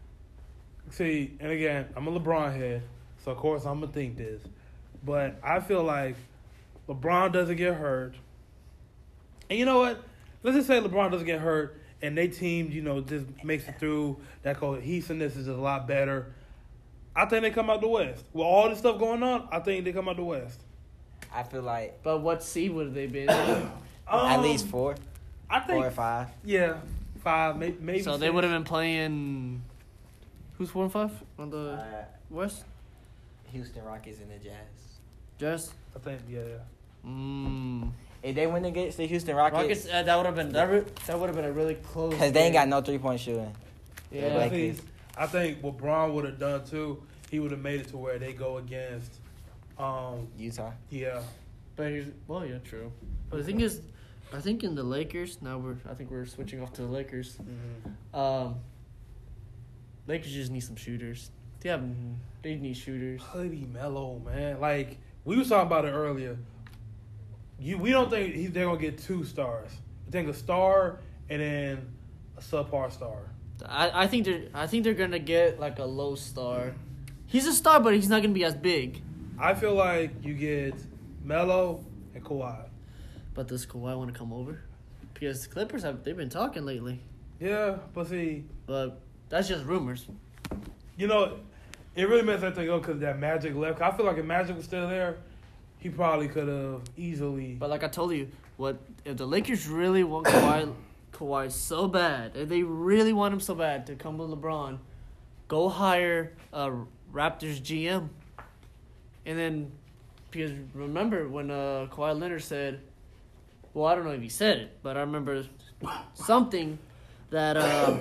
See, 0.92 1.36
and 1.39 1.51
again, 1.51 1.88
I'm 1.95 2.07
a 2.07 2.19
LeBron 2.19 2.56
head, 2.56 2.81
so 3.24 3.31
of 3.31 3.38
course 3.38 3.65
I'm 3.65 3.80
gonna 3.81 3.92
think 3.92 4.18
this. 4.18 4.42
But 5.04 5.36
I 5.44 5.59
feel 5.59 5.83
like 5.83 6.15
LeBron 6.88 7.33
doesn't 7.33 7.57
get 7.57 7.75
hurt. 7.75 8.15
And 9.50 9.59
you 9.59 9.65
know 9.65 9.80
what? 9.80 10.04
Let's 10.44 10.56
just 10.57 10.68
say 10.68 10.80
LeBron 10.80 11.12
doesn't 11.12 11.25
get 11.27 11.39
hurt 11.39 11.81
and 12.01 12.18
they 12.18 12.27
team, 12.27 12.71
you 12.71 12.81
know, 12.81 13.01
just 13.01 13.25
makes 13.44 13.68
it 13.68 13.80
through. 13.80 14.18
That 14.44 14.57
cohesiveness 14.57 15.36
is 15.36 15.48
a 15.48 15.53
lot 15.53 15.88
better. 15.88 16.33
I 17.15 17.25
think 17.25 17.42
they 17.42 17.51
come 17.51 17.69
out 17.69 17.81
the 17.81 17.88
West. 17.88 18.24
With 18.33 18.45
all 18.45 18.69
this 18.69 18.80
stuff 18.80 19.00
going 19.00 19.24
on, 19.24 19.48
I 19.51 19.60
think 19.60 19.83
they 19.86 19.92
come 19.92 20.07
out 20.07 20.18
the 20.18 20.24
West. 20.24 20.62
I 21.33 21.44
feel 21.44 21.63
like 21.63 22.01
But 22.03 22.19
what 22.19 22.44
seed 22.44 22.71
would 22.71 22.94
they 22.94 23.07
be? 23.07 23.27
at 23.27 23.71
Um, 24.07 24.42
least 24.42 24.68
four, 24.68 24.95
I 25.50 25.60
think, 25.60 25.80
four 25.80 25.88
or 25.88 25.92
five. 25.92 26.27
yeah, 26.45 26.77
five, 27.27 27.57
maybe. 27.57 27.77
maybe 27.81 28.01
so 28.01 28.15
they 28.18 28.29
would 28.29 28.44
have 28.45 28.53
been 28.53 28.63
playing. 28.63 29.62
Who's 30.57 30.69
four 30.69 30.83
and 30.83 30.91
five 30.91 31.12
on 31.38 31.50
the 31.50 31.71
Uh, 31.74 32.06
West? 32.29 32.63
Houston 33.51 33.83
Rockets 33.83 34.19
and 34.21 34.31
the 34.31 34.38
Jazz. 34.44 34.56
Jazz. 35.38 35.74
I 35.95 36.00
think, 36.00 36.21
yeah, 36.29 36.39
yeah. 36.39 37.09
Mm. 37.09 37.91
If 38.24 38.33
they 38.35 38.47
win 38.47 38.63
against 38.65 38.97
the 38.97 39.06
Houston 39.06 39.35
Rockets. 39.35 39.62
Rockets, 39.62 39.88
Uh, 39.94 40.03
that 40.03 40.15
would 40.15 40.25
have 40.25 40.35
been 40.35 40.51
that, 40.53 40.69
re- 40.71 40.85
that 41.06 41.19
would 41.19 41.27
have 41.27 41.35
been 41.35 41.45
a 41.45 41.51
really 41.51 41.75
close. 41.75 42.12
because 42.13 42.31
they 42.31 42.44
ain't 42.44 42.53
got 42.53 42.68
no 42.69 42.81
three 42.81 42.97
point 42.97 43.19
shooting. 43.19 43.53
Yeah. 44.12 44.35
Like 44.35 44.51
See, 44.51 44.69
this. 44.71 44.81
I 45.18 45.27
think 45.27 45.62
what 45.62 45.77
Bron 45.77 46.13
would 46.15 46.25
have 46.25 46.39
done 46.39 46.63
too, 46.65 47.03
he 47.29 47.39
would 47.39 47.51
have 47.51 47.62
made 47.62 47.81
it 47.81 47.89
to 47.89 47.97
where 47.97 48.18
they 48.19 48.31
go 48.33 48.57
against, 48.57 49.12
um, 49.77 50.27
Utah. 50.38 50.71
yeah, 50.89 51.21
But 51.75 51.91
he's 51.91 52.06
well, 52.27 52.45
yeah, 52.45 52.57
true. 52.63 52.91
But 53.29 53.38
the 53.38 53.44
thing 53.44 53.59
is, 53.62 53.81
I 54.34 54.39
think 54.39 54.63
in 54.63 54.75
the 54.75 54.84
Lakers 54.84 55.41
now 55.41 55.57
we're 55.57 55.77
I 55.89 55.93
think 55.93 56.12
we're 56.12 56.25
switching 56.25 56.62
off 56.62 56.74
to 56.74 56.81
the 56.81 56.88
Lakers. 56.88 57.38
Um, 58.13 58.55
Lakers 60.07 60.31
just 60.34 60.51
need 60.51 60.62
some 60.62 60.75
shooters. 60.75 61.31
They 61.62 61.69
have 61.69 61.84
they 62.41 62.55
need 62.55 62.75
shooters. 62.75 63.22
Hoodie 63.22 63.67
Melo, 63.72 64.19
man. 64.19 64.60
Like 64.60 64.98
we 65.25 65.38
was 65.38 65.50
talking 65.50 65.67
about 65.67 65.86
it 65.86 65.91
earlier. 65.91 66.38
You, 67.60 67.77
we 67.77 67.91
don't 67.91 68.10
think 68.10 68.36
he, 68.36 68.48
they're 68.48 68.65
gonna 68.65 68.77
get 68.77 68.98
two 68.98 69.24
stars. 69.24 69.72
We 70.05 70.12
think 70.12 70.29
a 70.29 70.34
star 70.34 71.00
and 71.29 71.41
then 71.41 71.88
a 72.38 72.41
subpar 72.41 72.91
star. 72.91 73.17
I, 73.65 74.03
I 74.03 74.07
think 74.07 74.25
they're 74.25 74.43
I 74.53 74.67
think 74.67 74.84
they're 74.84 74.93
gonna 74.93 75.19
get 75.19 75.60
like 75.60 75.79
a 75.79 75.86
low 75.86 76.15
star. 76.15 76.75
He's 77.25 77.48
a 77.48 77.53
star, 77.53 77.79
but 77.79 77.93
he's 77.93 78.10
not 78.10 78.22
gonna 78.22 78.34
be 78.34 78.43
as 78.43 78.55
big. 78.55 79.01
I 79.39 79.53
feel 79.53 79.74
like 79.74 80.12
you 80.24 80.34
get 80.34 80.75
Melo 81.24 81.84
and 82.13 82.24
Kawhi. 82.24 82.66
But 83.38 83.48
does 83.48 83.67
Kawhi 83.67 83.96
want 83.96 84.12
to 84.12 84.17
come 84.17 84.34
over? 84.34 84.60
Because 85.13 85.44
the 85.44 85.53
Clippers 85.53 85.84
have 85.84 86.03
they've 86.03 86.17
been 86.17 86.27
talking 86.27 86.65
lately, 86.65 87.00
Yeah, 87.39 87.77
but 87.94 88.08
see, 88.08 88.46
but 88.65 89.00
that's 89.29 89.48
just 89.48 89.63
rumors. 89.63 90.08
you 90.98 91.06
know, 91.06 91.38
it 91.96 92.10
really 92.10 92.24
makes 92.24 92.41
that 92.41 92.56
thing 92.56 92.65
go 92.65 92.79
because 92.79 93.00
that 93.01 93.20
Magic 93.20 93.53
left. 93.56 93.79
I 93.79 93.91
feel 93.91 94.08
like 94.08 94.17
if 94.17 94.25
Magic 94.25 94.56
was 94.56 94.65
still 94.65 94.89
there, 94.89 95.17
he 95.77 95.89
probably 95.89 96.27
could 96.27 96.48
have 96.48 96.82
easily. 96.98 97.53
But 97.53 97.70
like 97.70 97.84
I 97.84 97.89
told 97.89 98.12
you, 98.13 98.27
what 98.58 98.79
if 99.06 99.17
the 99.17 99.27
Lakers 99.27 99.67
really 99.67 100.03
want 100.03 100.25
Kawhi, 100.25 100.74
Kawhi 101.13 101.51
so 101.51 101.88
bad, 101.88 102.32
if 102.36 102.50
they 102.50 102.63
really 102.63 103.13
want 103.13 103.36
him 103.36 103.39
so 103.39 103.53
bad 103.53 103.86
to 103.86 103.96
come 103.96 104.17
with 104.17 104.32
LeBron, 104.32 104.79
go 105.48 105.70
hire 105.70 106.34
a 106.51 106.72
Raptors 107.13 107.62
GM, 107.62 108.10
and 109.27 109.38
then 109.38 109.72
because 110.32 110.53
remember 110.74 111.29
when 111.29 111.51
uh, 111.51 111.86
Kawhi 111.91 112.20
Leonard 112.20 112.41
said, 112.41 112.82
well 113.77 113.86
I 113.86 113.93
don't 113.93 114.05
know 114.05 114.12
if 114.12 114.22
he 114.22 114.29
said 114.29 114.57
it, 114.57 114.79
but 114.81 114.98
I 114.98 115.01
remember 115.01 115.46
something 116.15 116.79
that 117.29 117.55
uh, 117.55 117.98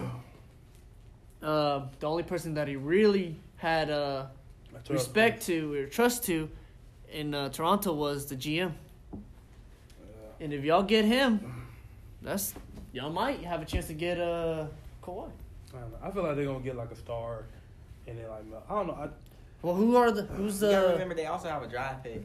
uh, 1.43 1.83
the 2.01 2.07
only 2.07 2.23
person 2.23 2.55
that 2.55 2.67
he 2.67 2.77
really 2.77 3.37
had 3.57 3.91
uh, 3.91 4.25
respect 4.89 5.45
to 5.47 5.75
or 5.75 5.87
trust 5.87 6.25
to 6.25 6.49
in 7.13 7.35
uh, 7.35 7.51
Toronto 7.51 7.93
was 7.93 8.25
the 8.25 8.37
GM. 8.37 8.73
And 10.41 10.53
if 10.53 10.65
y'all 10.65 10.83
get 10.83 11.05
him, 11.05 11.69
that's 12.23 12.55
y'all 12.93 13.11
might 13.11 13.45
have 13.45 13.61
a 13.61 13.67
chance 13.67 13.87
to 13.89 13.95
get 13.95 14.19
uh 14.19 14.67
Kawhi. 15.03 15.31
I, 15.75 15.79
don't 15.79 15.91
know. 15.93 15.99
I 16.03 16.11
feel 16.11 16.23
like 16.23 16.37
they're 16.37 16.47
gonna 16.47 16.61
get 16.61 16.77
like 16.77 16.91
a 16.91 16.97
star 16.97 17.45
and 18.07 18.19
then 18.19 18.29
like 18.31 18.45
I 18.71 18.75
don't 18.75 18.87
know. 18.87 18.95
I, 18.95 19.09
Well, 19.61 19.75
who 19.75 19.97
are 19.97 20.11
the 20.11 20.23
who's 20.23 20.63
You 20.63 20.71
gotta 20.71 20.87
the 20.87 20.93
remember 20.95 21.15
they 21.15 21.27
also 21.27 21.51
have 21.51 21.63
a 21.63 21.69
draft 21.69 22.03
pick, 22.03 22.23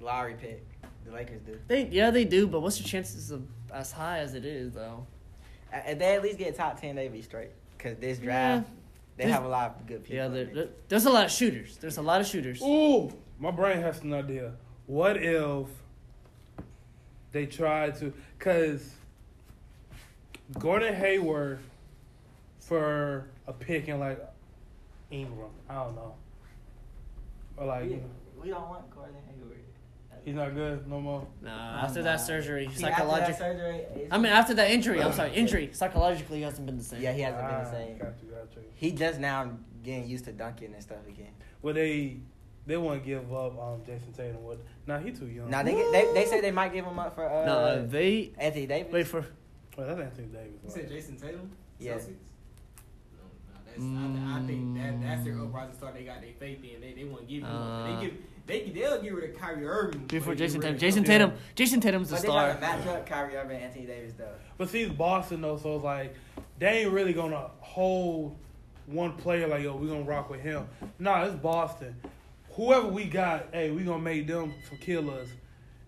lottery 0.00 0.34
pick. 0.40 0.69
The 1.04 1.12
Lakers 1.12 1.40
do. 1.42 1.58
they? 1.68 1.86
Yeah, 1.86 2.10
they 2.10 2.24
do. 2.24 2.46
But 2.46 2.60
what's 2.60 2.78
your 2.78 2.86
chances 2.88 3.30
of 3.30 3.42
as 3.72 3.90
high 3.92 4.18
as 4.18 4.34
it 4.34 4.44
is 4.44 4.72
though? 4.72 5.06
If 5.72 5.98
they 5.98 6.14
at 6.16 6.22
least 6.22 6.38
get 6.38 6.54
top 6.56 6.80
ten, 6.80 6.96
they 6.96 7.08
be 7.08 7.22
straight. 7.22 7.50
Cause 7.78 7.96
this 8.00 8.18
draft, 8.18 8.68
they 9.16 9.24
This- 9.24 9.32
have 9.32 9.44
a 9.44 9.48
lot 9.48 9.76
of 9.80 9.86
good 9.86 10.02
people. 10.02 10.16
Yeah, 10.16 10.28
there, 10.28 10.44
there- 10.46 10.68
there's 10.88 11.06
a 11.06 11.10
lot 11.10 11.24
of 11.24 11.30
shooters. 11.30 11.76
There's 11.78 11.96
a 11.98 12.02
lot 12.02 12.20
of 12.20 12.26
shooters. 12.26 12.60
ooh, 12.62 13.10
my 13.38 13.50
brain 13.50 13.80
has 13.80 14.00
an 14.02 14.12
idea. 14.12 14.52
What 14.86 15.16
if 15.16 15.66
they 17.32 17.46
try 17.46 17.90
to? 17.90 18.12
Cause 18.38 18.90
Gordon 20.58 20.94
Hayward 20.94 21.60
for 22.58 23.28
a 23.46 23.52
pick 23.52 23.88
in 23.88 24.00
like 24.00 24.20
Ingram. 25.10 25.50
I 25.68 25.74
don't 25.74 25.94
know. 25.94 26.14
Or 27.56 27.66
like 27.66 27.84
we, 27.84 28.00
we 28.42 28.48
don't 28.48 28.68
want 28.68 28.90
Gordon 28.94 29.14
Hayward. 29.28 29.59
He's 30.24 30.34
not 30.34 30.54
good 30.54 30.86
no 30.88 31.00
more. 31.00 31.26
Nah, 31.42 31.82
after 31.84 32.02
that 32.02 32.16
surgery, 32.16 32.64
See, 32.66 32.70
after 32.70 32.80
that 32.82 32.96
psychologically. 32.96 33.34
surgery, 33.34 34.08
I 34.10 34.18
mean, 34.18 34.32
after 34.32 34.54
that 34.54 34.70
injury, 34.70 35.02
I'm 35.02 35.12
sorry, 35.12 35.32
injury. 35.34 35.70
Psychologically, 35.72 36.38
he 36.38 36.42
hasn't 36.44 36.66
been 36.66 36.76
the 36.78 36.84
same. 36.84 37.00
yeah, 37.02 37.12
he 37.12 37.22
hasn't 37.22 37.46
been 37.46 37.54
Ah, 37.56 37.64
the 37.64 37.70
same. 37.70 37.98
Got 37.98 38.14
you, 38.22 38.28
got 38.30 38.56
you. 38.56 38.62
He 38.74 38.92
just 38.92 39.18
now 39.20 39.50
getting 39.82 40.06
used 40.08 40.24
to 40.26 40.32
dunking 40.32 40.72
and 40.74 40.82
stuff 40.82 41.06
again. 41.08 41.32
Well, 41.62 41.74
they 41.74 42.18
they 42.66 42.76
want 42.76 43.02
to 43.02 43.06
give 43.06 43.32
up 43.32 43.58
um 43.58 43.80
Jayson 43.86 44.12
Tatum. 44.14 44.42
What? 44.44 44.58
Nah, 44.86 44.98
he 44.98 45.10
too 45.12 45.26
young. 45.26 45.48
Now 45.50 45.62
they 45.62 45.72
get, 45.74 45.90
they 45.92 46.10
they 46.14 46.26
say 46.26 46.40
they 46.40 46.50
might 46.50 46.72
give 46.72 46.84
him 46.84 46.98
up 46.98 47.14
for 47.14 47.28
uh, 47.28 47.44
No, 47.46 47.86
they 47.86 48.32
Anthony 48.38 48.66
Davis. 48.66 48.92
wait 48.92 49.06
for. 49.06 49.24
Well, 49.76 49.86
that's 49.86 50.00
Anthony 50.00 50.26
Davis. 50.28 50.60
You 50.64 50.70
said 50.70 50.88
Jayson 50.90 51.16
Tatum? 51.20 51.50
Yeah. 51.78 51.94
Celtics? 51.94 52.08
No, 53.78 54.00
no, 54.00 54.14
that's, 54.14 54.34
I, 54.36 54.38
I 54.42 54.46
think 54.46 54.76
that 54.76 55.00
that's 55.02 55.24
their 55.24 55.40
uprising 55.40 55.74
star. 55.74 55.92
They 55.92 56.02
got 56.04 56.20
their 56.20 56.32
faith 56.38 56.58
in. 56.62 56.80
They 56.80 56.92
they 56.92 57.04
want 57.04 57.22
to 57.22 57.26
give 57.32 57.42
him. 57.44 57.48
up. 57.48 57.86
Uh. 57.88 57.96
They 58.00 58.06
give 58.06 58.14
they 58.50 58.70
they'll 58.70 59.00
get 59.00 59.14
rid 59.14 59.30
of 59.30 59.40
Kyrie 59.40 59.66
Irving 59.66 60.06
Before 60.06 60.34
Jayson 60.34 60.60
Tatum. 60.60 60.78
Jason 60.78 61.00
him. 61.00 61.06
Tatum. 61.06 61.32
Jayson 61.54 61.80
Tatum's 61.80 62.10
a 62.10 62.14
but 62.14 62.22
they 62.22 62.28
star. 62.28 62.48
got 62.48 62.54
to 62.54 62.60
match 62.60 62.86
up 62.86 63.06
Kyrie 63.06 63.36
Irving 63.36 63.56
and 63.56 63.64
Anthony 63.64 63.86
Davis 63.86 64.14
though. 64.18 64.32
But 64.58 64.68
see, 64.68 64.82
it's 64.82 64.92
Boston 64.94 65.40
though, 65.40 65.56
so 65.56 65.76
it's 65.76 65.84
like 65.84 66.14
they 66.58 66.82
ain't 66.82 66.92
really 66.92 67.12
gonna 67.12 67.50
hold 67.60 68.36
one 68.86 69.12
player 69.12 69.46
like 69.46 69.62
yo, 69.62 69.76
we 69.76 69.88
gonna 69.88 70.02
rock 70.02 70.30
with 70.30 70.40
him. 70.40 70.66
Nah, 70.98 71.24
it's 71.24 71.36
Boston. 71.36 71.94
Whoever 72.52 72.88
we 72.88 73.04
got, 73.04 73.48
hey, 73.52 73.70
we 73.70 73.84
gonna 73.84 74.02
make 74.02 74.26
them 74.26 74.52
some 74.68 74.78
killers, 74.78 75.28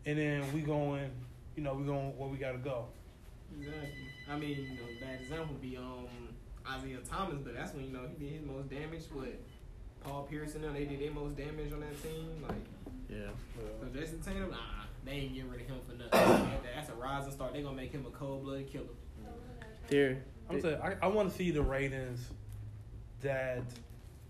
and 0.06 0.18
then 0.18 0.44
we 0.54 0.60
going, 0.60 1.10
you 1.56 1.62
know, 1.62 1.74
we 1.74 1.84
going 1.84 2.16
where 2.16 2.28
we 2.28 2.38
gotta 2.38 2.58
go. 2.58 2.86
Exactly. 3.58 3.88
I 4.30 4.36
mean, 4.38 4.50
you 4.50 4.76
know, 4.76 4.86
bad 5.00 5.20
example 5.20 5.54
would 5.54 5.60
be 5.60 5.76
um 5.76 6.06
Isaiah 6.70 6.98
Thomas, 7.08 7.38
but 7.42 7.54
that's 7.54 7.74
when 7.74 7.84
you 7.84 7.92
know 7.92 8.02
he 8.16 8.24
did 8.24 8.34
his 8.34 8.46
most 8.46 8.70
damage. 8.70 9.02
What 9.12 9.34
Paul 10.04 10.26
Pierce 10.30 10.54
and 10.54 10.64
them, 10.64 10.74
they 10.74 10.84
did 10.84 11.00
their 11.00 11.10
most 11.12 11.36
damage 11.36 11.72
on 11.72 11.80
that 11.80 12.02
team. 12.02 12.28
Like 12.46 12.56
Yeah. 13.08 13.28
so 13.80 13.86
Jayson 13.86 14.20
Tatum, 14.24 14.50
nah, 14.50 14.56
they 15.04 15.12
ain't 15.12 15.34
getting 15.34 15.50
rid 15.50 15.60
of 15.62 15.66
him 15.68 15.76
for 15.86 15.94
nothing. 15.94 16.50
That's 16.74 16.88
a 16.88 16.94
rising 16.94 17.32
star. 17.32 17.50
They 17.52 17.62
gonna 17.62 17.76
make 17.76 17.92
him 17.92 18.04
a 18.06 18.10
cold 18.10 18.44
blooded 18.44 18.70
killer. 18.72 18.84
They're, 19.88 20.18
I'm 20.48 20.60
saying 20.60 20.78
I, 20.82 20.94
I 21.02 21.06
want 21.08 21.30
to 21.30 21.36
see 21.36 21.50
the 21.50 21.62
ratings 21.62 22.20
that 23.20 23.62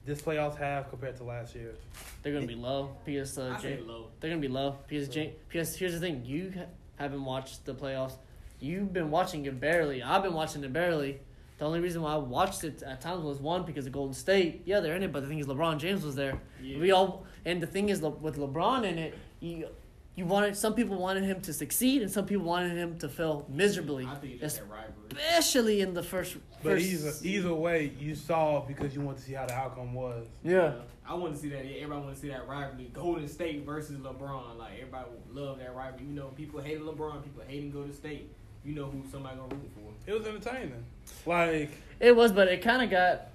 this 0.05 0.21
playoffs 0.21 0.57
have 0.57 0.91
compared 0.91 1.17
to 1.19 1.25
last 1.25 1.55
year. 1.55 1.75
they're 2.23 2.33
gonna 2.33 2.47
be 2.47 2.55
low 2.55 2.97
because 3.05 3.39
uh, 3.39 3.57
J- 3.63 3.81
low. 3.81 4.09
they're 4.21 4.31
gonna 4.31 4.41
be 4.41 4.49
low 4.49 4.77
because 4.89 5.09
J- 5.09 5.35
because 5.49 5.77
here's 5.77 5.93
the 5.93 6.01
thing 6.01 6.25
you 6.25 6.53
ha- 6.57 6.65
haven't 6.97 7.25
watched 7.25 7.65
the 7.65 7.75
playoffs. 7.75 8.15
You've 8.61 8.93
been 8.93 9.11
watching 9.11 9.45
it 9.47 9.59
barely. 9.61 10.03
I've 10.03 10.23
been 10.23 10.35
watching 10.35 10.63
it 10.65 10.73
barely. 10.73 11.21
The 11.63 11.69
only 11.69 11.79
reason 11.79 12.03
why 12.03 12.15
I 12.15 12.17
watched 12.17 12.65
it 12.65 12.83
at 12.83 13.01
times 13.01 13.23
was 13.23 13.39
one 13.39 13.63
because 13.63 13.87
of 13.87 13.93
Golden 13.93 14.15
State. 14.15 14.63
Yeah, 14.65 14.81
they're 14.81 14.97
in 14.97 15.05
it, 15.05 15.13
but 15.13 15.23
the 15.23 15.29
thing 15.29 15.39
is, 15.39 15.47
LeBron 15.47 15.79
James 15.79 16.05
was 16.05 16.17
there. 16.17 16.41
Yeah. 16.61 16.81
We 16.81 16.91
all 16.91 17.25
and 17.45 17.63
the 17.63 17.69
thing 17.69 17.89
is, 17.89 18.03
Le- 18.03 18.11
with 18.11 18.37
LeBron 18.37 18.85
in 18.85 18.99
it, 18.99 19.17
you 19.39 19.69
you 20.17 20.27
wanted 20.27 20.57
some 20.57 20.75
people 20.75 20.97
wanted 20.97 21.23
him 21.23 21.41
to 21.43 21.53
succeed 21.53 22.03
and 22.03 22.11
some 22.11 22.27
people 22.27 22.45
wanted 22.45 22.77
him 22.77 22.99
to 22.99 23.09
fail 23.09 23.47
miserably, 23.49 24.05
I 24.05 24.17
think 24.17 24.33
it's 24.33 24.41
just 24.43 24.57
that 24.57 24.65
rivalry. 24.65 25.07
especially 25.13 25.81
in 25.83 25.95
the 25.95 26.03
first. 26.03 26.37
But 26.65 26.73
first 26.73 26.85
either 26.85 27.13
either 27.23 27.55
way, 27.55 27.93
you 27.97 28.17
saw 28.17 28.65
because 28.67 28.93
you 28.97 29.01
want 29.01 29.19
to 29.19 29.23
see 29.23 29.35
how 29.35 29.47
the 29.47 29.55
outcome 29.55 29.95
was. 29.95 30.27
yeah. 30.43 30.73
I 31.07 31.15
want 31.15 31.35
to 31.35 31.41
see 31.41 31.49
that. 31.51 31.65
Yeah, 31.65 31.83
Everybody 31.83 32.01
want 32.03 32.15
to 32.17 32.21
see 32.21 32.29
that 32.29 32.49
rivalry. 32.49 32.91
Golden 32.93 33.29
State 33.29 33.65
versus 33.65 33.99
LeBron. 33.99 34.59
Like 34.59 34.73
everybody 34.81 35.11
loved 35.33 35.61
that 35.61 35.77
rivalry. 35.77 36.07
You 36.07 36.15
know, 36.15 36.27
people 36.29 36.61
hated 36.61 36.83
LeBron. 36.83 37.23
People 37.23 37.45
hating 37.47 37.71
Golden 37.71 37.93
State. 37.93 38.33
You 38.65 38.75
know 38.75 38.87
who 38.87 39.03
somebody 39.11 39.37
gonna 39.37 39.55
root 39.55 39.71
for. 39.75 40.11
It 40.11 40.15
was 40.15 40.27
entertaining. 40.27 40.85
Like 41.27 41.71
It 42.01 42.15
was, 42.15 42.33
but 42.33 42.49
it 42.49 42.63
kind 42.63 42.83
of 42.83 42.91
got. 42.91 43.29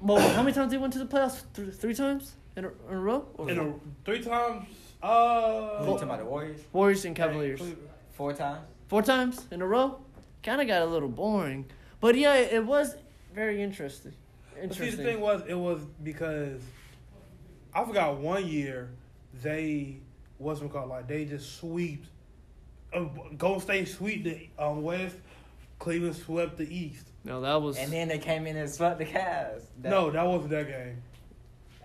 Well, 0.00 0.18
how 0.34 0.42
many 0.42 0.54
times 0.54 0.70
they 0.70 0.78
went 0.78 0.92
to 0.94 0.98
the 0.98 1.06
playoffs? 1.06 1.42
Three, 1.54 1.70
three 1.70 1.94
times 1.94 2.34
in 2.56 2.64
a, 2.64 2.68
in 2.88 2.96
a 2.96 3.00
row. 3.00 3.26
Or 3.34 3.50
in 3.50 3.58
a, 3.58 3.74
three 4.04 4.22
times. 4.22 4.66
Uh, 5.02 5.78
you 5.80 5.86
talking 5.86 6.02
about 6.04 6.18
the 6.18 6.24
Warriors? 6.24 6.60
Warriors 6.72 7.04
and 7.04 7.16
Cavaliers. 7.16 7.62
Four 8.12 8.34
times. 8.34 8.60
Four 8.88 9.02
times 9.02 9.46
in 9.50 9.62
a 9.62 9.66
row. 9.66 9.98
Kind 10.42 10.60
of 10.60 10.66
got 10.66 10.82
a 10.82 10.86
little 10.86 11.08
boring, 11.08 11.66
but 12.00 12.16
yeah, 12.16 12.34
it, 12.34 12.54
it 12.54 12.66
was 12.66 12.96
very 13.34 13.62
interesting. 13.62 14.12
But 14.60 14.74
see, 14.74 14.90
the 14.90 15.02
thing 15.02 15.20
was, 15.20 15.42
it 15.46 15.54
was 15.54 15.80
because 16.02 16.62
I 17.74 17.84
forgot 17.84 18.18
one 18.18 18.46
year 18.46 18.88
they 19.42 19.98
what's 20.38 20.60
it 20.60 20.72
called 20.72 20.88
like 20.88 21.06
they 21.06 21.24
just 21.24 21.56
sweep. 21.58 22.04
Uh, 22.92 23.04
Golden 23.38 23.60
State 23.60 23.88
sweep 23.88 24.24
the 24.24 24.48
um, 24.62 24.82
West. 24.82 25.16
Cleveland 25.78 26.16
swept 26.16 26.58
the 26.58 26.68
East. 26.74 27.06
no, 27.24 27.40
that 27.40 27.60
was. 27.62 27.78
And 27.78 27.90
then 27.92 28.08
they 28.08 28.18
came 28.18 28.46
in 28.46 28.56
and 28.56 28.68
swept 28.68 28.98
the 28.98 29.04
Cavs. 29.06 29.62
That- 29.80 29.90
no, 29.90 30.10
that 30.10 30.26
wasn't 30.26 30.50
that 30.50 30.68
game. 30.68 31.02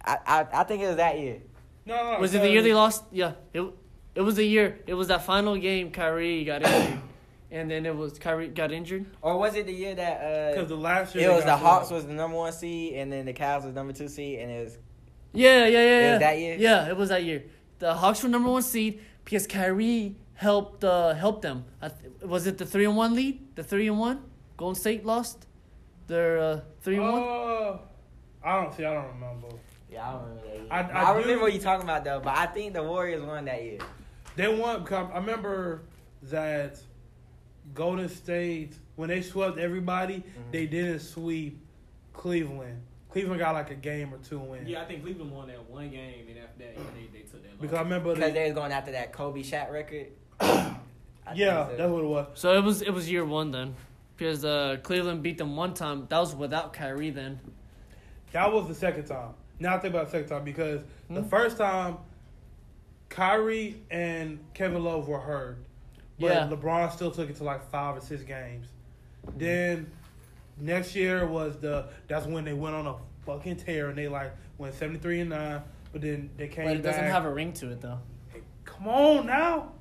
I, 0.03 0.17
I 0.25 0.47
I 0.61 0.63
think 0.63 0.83
it 0.83 0.87
was 0.87 0.97
that 0.97 1.17
year. 1.19 1.41
No, 1.85 2.13
no. 2.13 2.19
was 2.19 2.33
it 2.35 2.41
the 2.41 2.49
year 2.49 2.61
they 2.61 2.73
lost? 2.73 3.03
Yeah, 3.11 3.33
it 3.53 3.63
it 4.15 4.21
was 4.21 4.35
the 4.35 4.43
year. 4.45 4.79
It 4.87 4.93
was 4.95 5.07
that 5.07 5.23
final 5.23 5.55
game. 5.57 5.91
Kyrie 5.91 6.43
got 6.43 6.63
injured, 6.63 6.99
and 7.51 7.71
then 7.71 7.85
it 7.85 7.95
was 7.95 8.19
Kyrie 8.19 8.49
got 8.49 8.71
injured. 8.71 9.05
Or 9.21 9.37
was 9.37 9.55
it 9.55 9.65
the 9.65 9.73
year 9.73 9.95
that 9.95 10.53
Because 10.53 10.65
uh, 10.71 10.75
the 10.75 10.81
last 10.81 11.15
year 11.15 11.29
it 11.29 11.33
was 11.33 11.45
the 11.45 11.55
Hawks 11.57 11.87
swept. 11.87 12.03
was 12.03 12.05
the 12.07 12.13
number 12.13 12.37
one 12.37 12.51
seed 12.53 12.93
and 12.95 13.11
then 13.11 13.25
the 13.25 13.33
Cavs 13.33 13.65
was 13.65 13.73
number 13.73 13.93
two 13.93 14.07
seed 14.07 14.39
and 14.39 14.51
it 14.51 14.63
was 14.65 14.77
Yeah, 15.33 15.65
yeah, 15.65 15.69
yeah, 15.69 15.79
It 15.79 16.01
yeah. 16.01 16.11
was 16.11 16.19
that 16.19 16.37
year? 16.39 16.55
Yeah, 16.59 16.89
it 16.89 16.97
was 16.97 17.09
that 17.09 17.23
year. 17.23 17.43
The 17.79 17.93
Hawks 17.93 18.21
were 18.23 18.29
number 18.29 18.49
one 18.49 18.61
seed 18.61 18.99
because 19.23 19.47
Kyrie 19.47 20.15
helped 20.35 20.83
uh, 20.83 21.13
helped 21.13 21.41
them. 21.41 21.65
I 21.81 21.89
th- 21.89 22.11
was 22.23 22.45
it 22.47 22.57
the 22.57 22.65
three 22.65 22.85
and 22.85 22.95
one 22.95 23.15
lead? 23.15 23.55
The 23.55 23.63
three 23.63 23.87
and 23.87 23.99
one. 23.99 24.21
Golden 24.57 24.75
State 24.79 25.05
lost. 25.05 25.47
Their 26.07 26.37
uh, 26.39 26.61
three 26.81 26.95
and 26.97 27.03
one. 27.11 27.21
Uh, 27.23 27.77
I 28.43 28.61
don't 28.63 28.73
see. 28.75 28.85
I 28.85 28.93
don't 28.93 29.07
remember. 29.07 29.47
yeah 29.89 30.07
I 30.07 30.11
don't 30.13 30.21
remember 30.23 30.43
that 30.47 30.55
year. 30.55 30.67
I- 30.71 30.81
I, 30.81 31.13
I 31.13 31.17
remember 31.17 31.41
what 31.43 31.53
you're 31.53 31.61
talking 31.61 31.83
about 31.83 32.03
though, 32.03 32.19
but 32.23 32.37
I 32.37 32.45
think 32.47 32.73
the 32.73 32.83
Warriors 32.83 33.23
won 33.23 33.45
that 33.45 33.63
year. 33.63 33.79
They 34.35 34.47
won. 34.53 34.83
Because 34.83 35.09
I 35.13 35.17
remember 35.17 35.81
that 36.23 36.79
Golden 37.73 38.09
State 38.09 38.73
when 38.95 39.09
they 39.09 39.21
swept 39.21 39.57
everybody, 39.57 40.17
Mm-hmm. 40.17 40.51
they 40.51 40.65
didn't 40.67 40.99
sweep 40.99 41.59
Cleveland. 42.13 42.81
Cleveland 43.09 43.39
got 43.39 43.53
like 43.53 43.71
a 43.71 43.75
game 43.75 44.13
or 44.13 44.17
two 44.17 44.53
in. 44.55 44.67
Yeah, 44.67 44.81
I 44.81 44.85
think 44.85 45.01
Cleveland 45.03 45.31
won 45.31 45.47
that 45.47 45.69
one 45.69 45.89
game, 45.89 46.25
and 46.29 46.37
after 46.39 46.59
that, 46.59 46.73
yeah, 46.75 46.83
they, 46.93 47.19
they 47.19 47.23
took 47.25 47.41
that. 47.43 47.59
Because 47.61 47.75
I 47.77 47.81
remember 47.81 48.13
Because 48.13 48.33
they, 48.33 48.39
they 48.39 48.45
was 48.49 48.53
going 48.55 48.71
after 48.73 48.91
that 48.91 49.11
Kobe 49.13 49.41
Shaq 49.41 49.71
record. 49.71 50.07
I 50.39 50.45
think 50.45 50.77
yeah, 51.35 51.67
so. 51.67 51.75
that's 51.77 51.91
what 51.91 52.03
it 52.03 52.07
was. 52.07 52.27
So 52.35 52.57
it 52.57 52.63
was 52.63 52.81
it 52.81 52.91
was 52.91 53.09
year 53.09 53.25
one 53.25 53.51
then, 53.51 53.75
because 54.17 54.45
uh, 54.45 54.77
Cleveland 54.83 55.23
beat 55.23 55.37
them 55.37 55.55
one 55.55 55.73
time. 55.73 56.05
That 56.09 56.19
was 56.19 56.35
without 56.35 56.73
Kyrie 56.73 57.09
then. 57.09 57.39
That 58.31 58.51
was 58.51 58.67
the 58.67 58.75
second 58.75 59.05
time. 59.05 59.29
Now 59.59 59.75
I 59.75 59.79
think 59.79 59.93
about 59.93 60.05
the 60.07 60.11
second 60.11 60.29
time 60.29 60.43
because 60.43 60.81
the 61.09 61.21
Hmm? 61.21 61.27
first 61.29 61.57
time, 61.57 61.97
Kyrie 63.09 63.81
and 63.89 64.39
Kevin 64.53 64.83
Love 64.83 65.07
were 65.07 65.19
hurt, 65.19 65.57
but 66.19 66.27
Yeah. 66.31 66.47
LeBron 66.49 66.91
still 66.91 67.11
took 67.11 67.29
it 67.29 67.37
to 67.37 67.43
like 67.43 67.69
five 67.71 67.95
or 67.97 68.01
six 68.01 68.23
games. 68.23 68.67
Then 69.37 69.89
next 70.57 70.95
year 70.95 71.25
was 71.25 71.57
the 71.57 71.87
that's 72.07 72.25
when 72.27 72.43
they 72.45 72.53
went 72.53 72.75
on 72.75 72.87
a 72.87 72.95
fucking 73.25 73.57
tear 73.57 73.89
and 73.89 73.97
they 73.97 74.07
like 74.07 74.31
went 74.57 74.75
seventy 74.75 74.99
three 74.99 75.21
and 75.21 75.29
nine. 75.29 75.61
But 75.91 76.01
then 76.01 76.29
they 76.35 76.49
came 76.49 76.65
But 76.65 76.75
it 76.77 76.81
doesn't 76.81 77.05
have 77.05 77.23
a 77.25 77.31
ring 77.33 77.53
to 77.53 77.71
it 77.71 77.79
though. 77.81 77.99
Hey, 78.33 78.41
Come 78.65 78.87
on 78.89 79.25
now. 79.27 79.71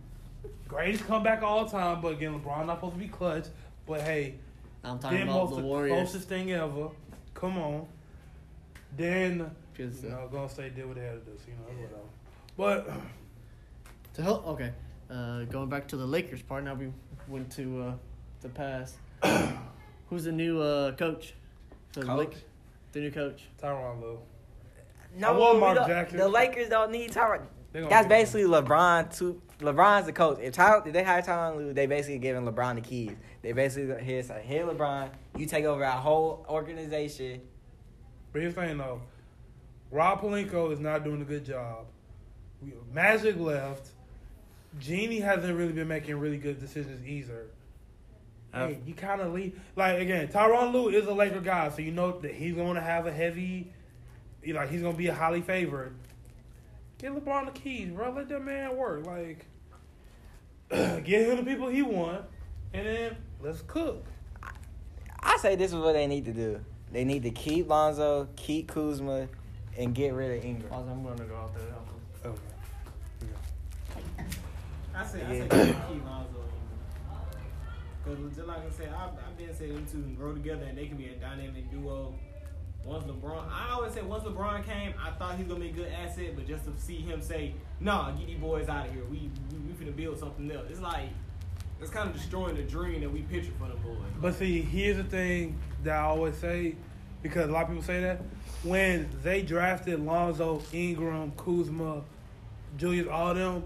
Greatest 0.68 1.06
comeback 1.06 1.38
of 1.38 1.44
all 1.44 1.66
time, 1.68 2.00
but 2.00 2.12
again, 2.14 2.40
LeBron 2.40 2.66
not 2.66 2.76
supposed 2.78 2.94
to 2.94 3.00
be 3.00 3.08
clutch. 3.08 3.46
But 3.86 4.00
hey, 4.00 4.36
I'm 4.82 4.98
talking 4.98 5.18
then 5.18 5.28
about 5.28 5.44
most 5.44 5.50
the 5.56 5.62
the 5.62 5.66
Warriors. 5.66 5.94
closest 5.94 6.28
thing 6.28 6.52
ever. 6.52 6.88
Come 7.34 7.58
on. 7.58 7.86
Then 8.96 9.50
Because, 9.72 10.02
you 10.02 10.08
uh, 10.08 10.12
know, 10.12 10.28
Golden 10.30 10.48
State 10.48 10.74
did 10.76 10.86
what 10.86 10.96
they 10.96 11.02
had 11.04 11.24
to 11.24 11.30
do. 11.30 11.36
So, 11.36 11.44
you 11.50 11.54
know, 11.76 11.82
whatever. 12.56 12.86
But 12.86 14.14
To 14.14 14.22
help, 14.22 14.46
okay. 14.48 14.72
Uh, 15.10 15.42
going 15.44 15.68
back 15.68 15.86
to 15.88 15.96
the 15.96 16.06
Lakers 16.06 16.40
part, 16.42 16.64
now 16.64 16.74
we 16.74 16.90
went 17.28 17.50
to 17.52 17.82
uh, 17.82 17.92
the 18.40 18.48
past. 18.48 18.94
Who's 20.08 20.24
the 20.24 20.32
new 20.32 20.60
uh, 20.60 20.92
coach? 20.92 21.34
For 21.92 22.00
the 22.00 22.06
Coach? 22.06 22.18
Lak- 22.30 22.42
the 22.92 23.00
new 23.00 23.10
coach. 23.10 23.42
Tyronn 23.62 24.00
Lue. 24.00 24.18
No, 25.16 25.28
I 25.28 25.32
want 25.36 25.54
we 25.56 25.60
Mark 25.60 25.76
don't- 25.76 25.88
Jackson. 25.88 26.18
The 26.18 26.28
Lakers 26.28 26.68
don't 26.68 26.90
need 26.92 27.10
Tyronn. 27.12 27.42
They 27.74 27.80
gonna 27.80 27.90
That's 27.90 28.06
basically 28.06 28.44
LeBron. 28.44 29.18
To 29.18 29.42
LeBron's 29.58 30.06
the 30.06 30.12
coach. 30.12 30.38
If, 30.40 30.54
Ty, 30.54 30.82
if 30.86 30.92
they 30.92 31.02
hire 31.02 31.20
Tyronn 31.20 31.56
Lue, 31.56 31.72
they 31.72 31.86
basically 31.86 32.18
giving 32.18 32.44
LeBron 32.44 32.76
the 32.76 32.80
keys. 32.80 33.16
They 33.42 33.50
basically 33.50 34.02
here 34.02 34.22
say, 34.22 34.44
"Here, 34.46 34.64
LeBron, 34.64 35.10
you 35.36 35.44
take 35.46 35.64
over 35.64 35.84
our 35.84 36.00
whole 36.00 36.46
organization." 36.48 37.40
But 38.32 38.42
here's 38.42 38.54
the 38.54 38.60
thing 38.60 38.78
though, 38.78 39.02
Rob 39.90 40.20
Pelinka 40.20 40.72
is 40.72 40.78
not 40.78 41.02
doing 41.02 41.20
a 41.20 41.24
good 41.24 41.44
job. 41.44 41.86
Magic 42.92 43.38
left. 43.38 43.90
Jeanie 44.78 45.20
hasn't 45.20 45.56
really 45.56 45.72
been 45.72 45.88
making 45.88 46.16
really 46.16 46.38
good 46.38 46.60
decisions 46.60 47.04
either. 47.06 47.46
Hey, 48.52 48.78
you 48.86 48.94
kind 48.94 49.20
of 49.20 49.32
leave 49.32 49.60
like 49.74 49.98
again. 49.98 50.28
Tyronn 50.28 50.72
Lue 50.72 50.90
is 50.90 51.06
a 51.06 51.12
Laker 51.12 51.40
guy, 51.40 51.70
so 51.70 51.82
you 51.82 51.90
know 51.90 52.20
that 52.20 52.34
he's 52.34 52.54
going 52.54 52.76
to 52.76 52.80
have 52.80 53.08
a 53.08 53.12
heavy, 53.12 53.72
like 54.46 54.70
he's 54.70 54.80
going 54.80 54.94
to 54.94 54.98
be 54.98 55.08
a 55.08 55.14
highly 55.14 55.40
favored. 55.40 55.96
Get 57.04 57.12
LeBron 57.14 57.44
the 57.44 57.60
keys, 57.60 57.90
bro. 57.90 58.12
Let 58.12 58.30
that 58.30 58.42
man 58.42 58.78
work. 58.78 59.04
Like, 59.04 59.44
get 61.04 61.28
him 61.28 61.36
the 61.36 61.42
people 61.42 61.68
he 61.68 61.82
want, 61.82 62.24
and 62.72 62.86
then 62.86 63.16
let's 63.42 63.60
cook. 63.60 64.06
I 65.22 65.36
say 65.36 65.54
this 65.54 65.70
is 65.70 65.76
what 65.76 65.92
they 65.92 66.06
need 66.06 66.24
to 66.24 66.32
do. 66.32 66.64
They 66.92 67.04
need 67.04 67.24
to 67.24 67.30
keep 67.30 67.68
Lonzo, 67.68 68.28
keep 68.36 68.68
Kuzma, 68.68 69.28
and 69.76 69.94
get 69.94 70.14
rid 70.14 70.38
of 70.38 70.44
Ingram. 70.46 70.70
Pause, 70.70 70.88
I'm 70.90 71.04
gonna 71.04 71.24
go 71.24 71.36
out 71.36 71.54
there. 71.54 71.66
to 71.66 71.72
help 72.22 72.38
him. 72.38 72.40
Okay. 74.16 74.24
I 74.94 75.04
say, 75.06 75.24
I 75.26 75.32
Yeah. 75.34 75.48
say, 75.50 75.76
keep 75.92 76.04
Lonzo. 76.06 76.40
Because 78.02 78.34
just 78.34 78.48
like 78.48 78.66
I 78.66 78.70
said, 78.70 78.88
I've, 78.88 79.10
I've 79.10 79.36
been 79.36 79.54
saying 79.54 79.74
them 79.74 79.86
two 79.92 80.00
can 80.00 80.14
grow 80.14 80.32
together 80.32 80.64
and 80.64 80.78
they 80.78 80.86
can 80.86 80.96
be 80.96 81.08
a 81.08 81.16
dynamic 81.16 81.70
duo. 81.70 82.14
Once 82.84 83.04
LeBron, 83.04 83.50
I 83.50 83.72
always 83.72 83.94
say 83.94 84.02
once 84.02 84.24
LeBron 84.24 84.64
came, 84.66 84.92
I 85.02 85.10
thought 85.12 85.36
he's 85.36 85.46
gonna 85.46 85.60
be 85.60 85.70
a 85.70 85.72
good 85.72 85.90
asset, 85.90 86.36
but 86.36 86.46
just 86.46 86.64
to 86.66 86.72
see 86.78 87.00
him 87.00 87.22
say, 87.22 87.54
"Nah, 87.80 88.10
get 88.12 88.26
these 88.26 88.38
boys 88.38 88.68
out 88.68 88.86
of 88.86 88.92
here. 88.92 89.04
We 89.10 89.30
we, 89.50 89.58
we 89.58 89.72
finna 89.72 89.96
build 89.96 90.18
something 90.18 90.50
else." 90.50 90.66
It's 90.68 90.80
like 90.80 91.08
it's 91.80 91.90
kind 91.90 92.08
of 92.08 92.14
destroying 92.14 92.56
the 92.56 92.62
dream 92.62 93.00
that 93.00 93.10
we 93.10 93.22
pictured 93.22 93.54
for 93.58 93.68
the 93.68 93.74
boys. 93.74 93.96
But 94.20 94.34
see, 94.34 94.60
here's 94.60 94.96
the 94.96 95.04
thing 95.04 95.58
that 95.82 95.94
I 95.94 96.02
always 96.02 96.36
say, 96.36 96.76
because 97.22 97.48
a 97.48 97.52
lot 97.52 97.62
of 97.62 97.68
people 97.68 97.82
say 97.82 98.00
that 98.00 98.20
when 98.62 99.08
they 99.22 99.42
drafted 99.42 100.00
Lonzo, 100.00 100.62
Ingram, 100.72 101.32
Kuzma, 101.36 102.02
Julius, 102.76 103.08
all 103.08 103.34
them, 103.34 103.64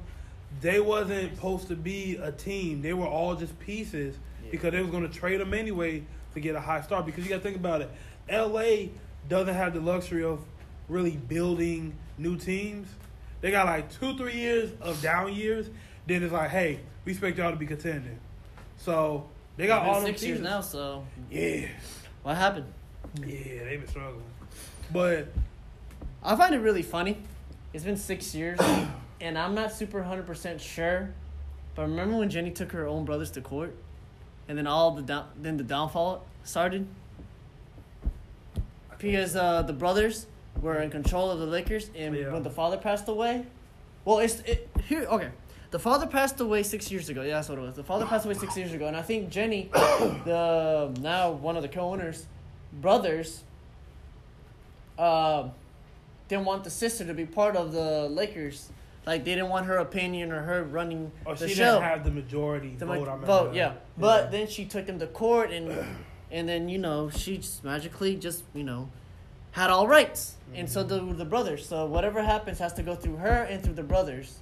they 0.61 0.81
wasn't 0.81 1.35
supposed 1.35 1.69
to 1.69 1.77
be 1.77 2.17
a 2.17 2.33
team. 2.33 2.83
They 2.83 2.93
were 2.93 3.07
all 3.07 3.35
just 3.37 3.59
pieces 3.61 4.17
because 4.51 4.73
they 4.73 4.81
was 4.81 4.91
going 4.91 5.09
to 5.09 5.15
trade 5.15 5.41
them 5.41 5.55
anyway 5.55 6.03
to 6.35 6.41
get 6.41 6.57
a 6.57 6.61
high 6.61 6.81
start. 6.81 7.07
Because 7.07 7.25
you 7.25 7.31
got 7.31 7.37
to 7.37 7.43
think 7.43 7.57
about 7.57 7.83
it, 7.83 7.91
L.A. 8.29 8.91
doesn't 9.29 9.55
have 9.55 9.75
the 9.75 9.81
luxury 9.81 10.25
of 10.25 10.41
really 10.89 11.13
building 11.17 11.95
new 12.17 12.37
teams. 12.37 12.89
They 13.41 13.51
got 13.51 13.67
like 13.67 13.91
two, 13.99 14.17
three 14.17 14.35
years 14.35 14.71
of 14.81 15.01
down 15.03 15.33
years. 15.35 15.69
Then 16.07 16.23
it's 16.23 16.33
like, 16.33 16.51
hey, 16.51 16.81
we 17.05 17.13
expect 17.13 17.39
y'all 17.39 17.51
to 17.51 17.57
be 17.57 17.67
contending. 17.67 18.19
So 18.79 19.29
they 19.57 19.67
got 19.67 19.83
It's 19.87 19.89
all 19.95 20.01
them 20.01 20.11
six 20.11 20.23
years 20.23 20.41
now. 20.41 20.61
So 20.61 21.05
Yeah, 21.31 21.69
what 22.23 22.37
happened? 22.37 22.67
yeah, 23.21 23.65
they've 23.65 23.81
been 23.81 23.89
struggling. 23.89 24.23
But 24.93 25.29
I 26.23 26.35
find 26.37 26.55
it 26.55 26.59
really 26.59 26.83
funny. 26.83 27.19
It's 27.73 27.85
been 27.85 27.97
six 27.97 28.35
years, 28.35 28.59
and 29.21 29.39
I'm 29.39 29.55
not 29.55 29.73
super 29.73 30.03
hundred 30.03 30.27
percent 30.27 30.61
sure. 30.61 31.11
But 31.75 31.83
remember 31.83 32.17
when 32.17 32.31
Jenny 32.31 32.51
took 32.51 32.73
her 32.73 32.87
own 32.87 33.05
brothers 33.05 33.31
to 33.33 33.41
court, 33.41 33.75
and 34.49 34.57
then 34.57 34.67
all 34.67 34.93
the 34.93 35.03
down, 35.03 35.27
then 35.41 35.59
the 35.59 35.63
downfall 35.65 36.25
started 36.45 36.87
because 38.99 39.37
uh, 39.37 39.63
the 39.63 39.73
brothers 39.73 40.27
were 40.61 40.81
in 40.81 40.91
control 40.91 41.31
of 41.31 41.39
the 41.39 41.47
Lakers, 41.47 41.91
and 41.97 42.15
Yeah. 42.17 42.33
when 42.33 42.43
the 42.43 42.51
father 42.51 42.77
passed 42.77 43.09
away, 43.09 43.45
well, 44.05 44.19
it's 44.19 44.41
it, 44.41 44.69
here. 44.87 45.03
Okay, 45.09 45.29
the 45.71 45.79
father 45.79 46.07
passed 46.07 46.41
away 46.41 46.63
six 46.63 46.91
years 46.91 47.09
ago. 47.09 47.23
Yeah, 47.23 47.35
that's 47.35 47.49
what 47.49 47.59
it 47.59 47.63
was. 47.63 47.77
The 47.77 47.85
father 47.85 48.07
passed 48.07 48.25
away 48.25 48.35
six 48.35 48.57
years 48.57 48.73
ago, 48.73 48.87
and 48.87 48.97
I 48.97 49.03
think 49.03 49.31
Jenny, 49.31 49.71
the 49.73 50.95
now 51.01 51.31
one 51.31 51.57
of 51.57 51.63
the 51.63 51.69
co-owners, 51.69 52.27
brothers, 52.73 53.45
um, 54.99 55.53
didn't 56.29 56.45
want 56.45 56.65
the 56.65 56.71
sister 56.71 57.05
to 57.05 57.15
be 57.15 57.25
part 57.27 57.57
of 57.57 57.73
the 57.73 58.09
Lakers. 58.09 58.71
Like 59.07 59.25
they 59.25 59.35
didn't 59.37 59.49
want 59.49 59.67
her 59.67 59.79
opinion 59.79 60.33
or 60.33 60.43
her 60.43 60.65
running 60.65 61.11
or 61.25 61.35
the 61.35 61.49
she 61.49 61.55
show. 61.55 61.75
didn't 61.75 61.85
have 61.85 62.05
the 62.05 62.11
majority 62.11 62.75
The 62.77 62.85
vote. 62.85 62.93
ma- 62.93 62.95
I 62.95 62.99
remember 63.05 63.27
vote, 63.27 63.45
that. 63.51 63.55
yeah. 63.57 63.73
But 63.97 64.31
then 64.31 64.49
she 64.49 64.67
took 64.67 64.85
them 64.87 64.99
to 64.99 65.07
court, 65.07 65.51
and 65.51 65.71
and 66.31 66.49
then 66.49 66.69
you 66.69 66.79
know 66.79 67.11
she 67.11 67.39
just 67.39 67.65
magically 67.65 68.17
just 68.17 68.45
you 68.55 68.65
know 68.65 68.89
had 69.53 69.71
all 69.71 69.87
rights, 69.89 70.37
and 70.55 70.69
so 70.69 70.85
Mm-hmm. 70.85 71.09
the 71.09 71.15
the 71.15 71.25
brothers. 71.25 71.67
So 71.67 71.87
whatever 71.87 72.23
happens 72.23 72.59
has 72.59 72.73
to 72.75 72.83
go 72.83 72.95
through 72.95 73.17
her 73.17 73.43
and 73.45 73.63
through 73.63 73.75
the 73.75 73.83
brothers. 73.83 74.39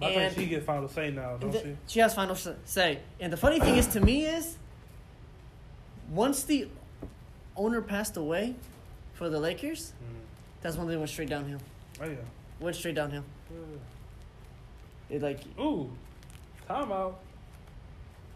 I 0.00 0.06
and- 0.10 0.34
think 0.34 0.48
she 0.48 0.54
get 0.56 0.64
final 0.64 0.88
say 0.88 1.10
now, 1.10 1.36
don't 1.36 1.52
The- 1.52 1.60
she? 1.60 1.76
she 1.86 2.00
has 2.00 2.14
final 2.14 2.34
say. 2.64 2.98
And 3.20 3.32
the 3.32 3.36
funny 3.36 3.60
thing 3.60 3.76
is 3.76 3.86
to 3.88 4.00
me 4.00 4.26
is 4.26 4.56
once 6.10 6.42
the 6.44 6.68
owner 7.56 7.80
passed 7.80 8.16
away 8.16 8.56
for 9.14 9.28
the 9.30 9.38
Lakers, 9.38 9.92
Mm. 9.92 10.16
that's 10.60 10.76
when 10.76 10.88
they 10.88 10.96
went 10.96 11.08
straight 11.10 11.28
downhill. 11.28 11.60
Oh 12.00 12.06
yeah. 12.06 12.16
Went 12.60 12.74
straight 12.76 12.96
downhill. 12.96 13.24
It 15.10 15.22
like 15.22 15.40
Ooh, 15.60 15.90
timeout. 16.68 17.14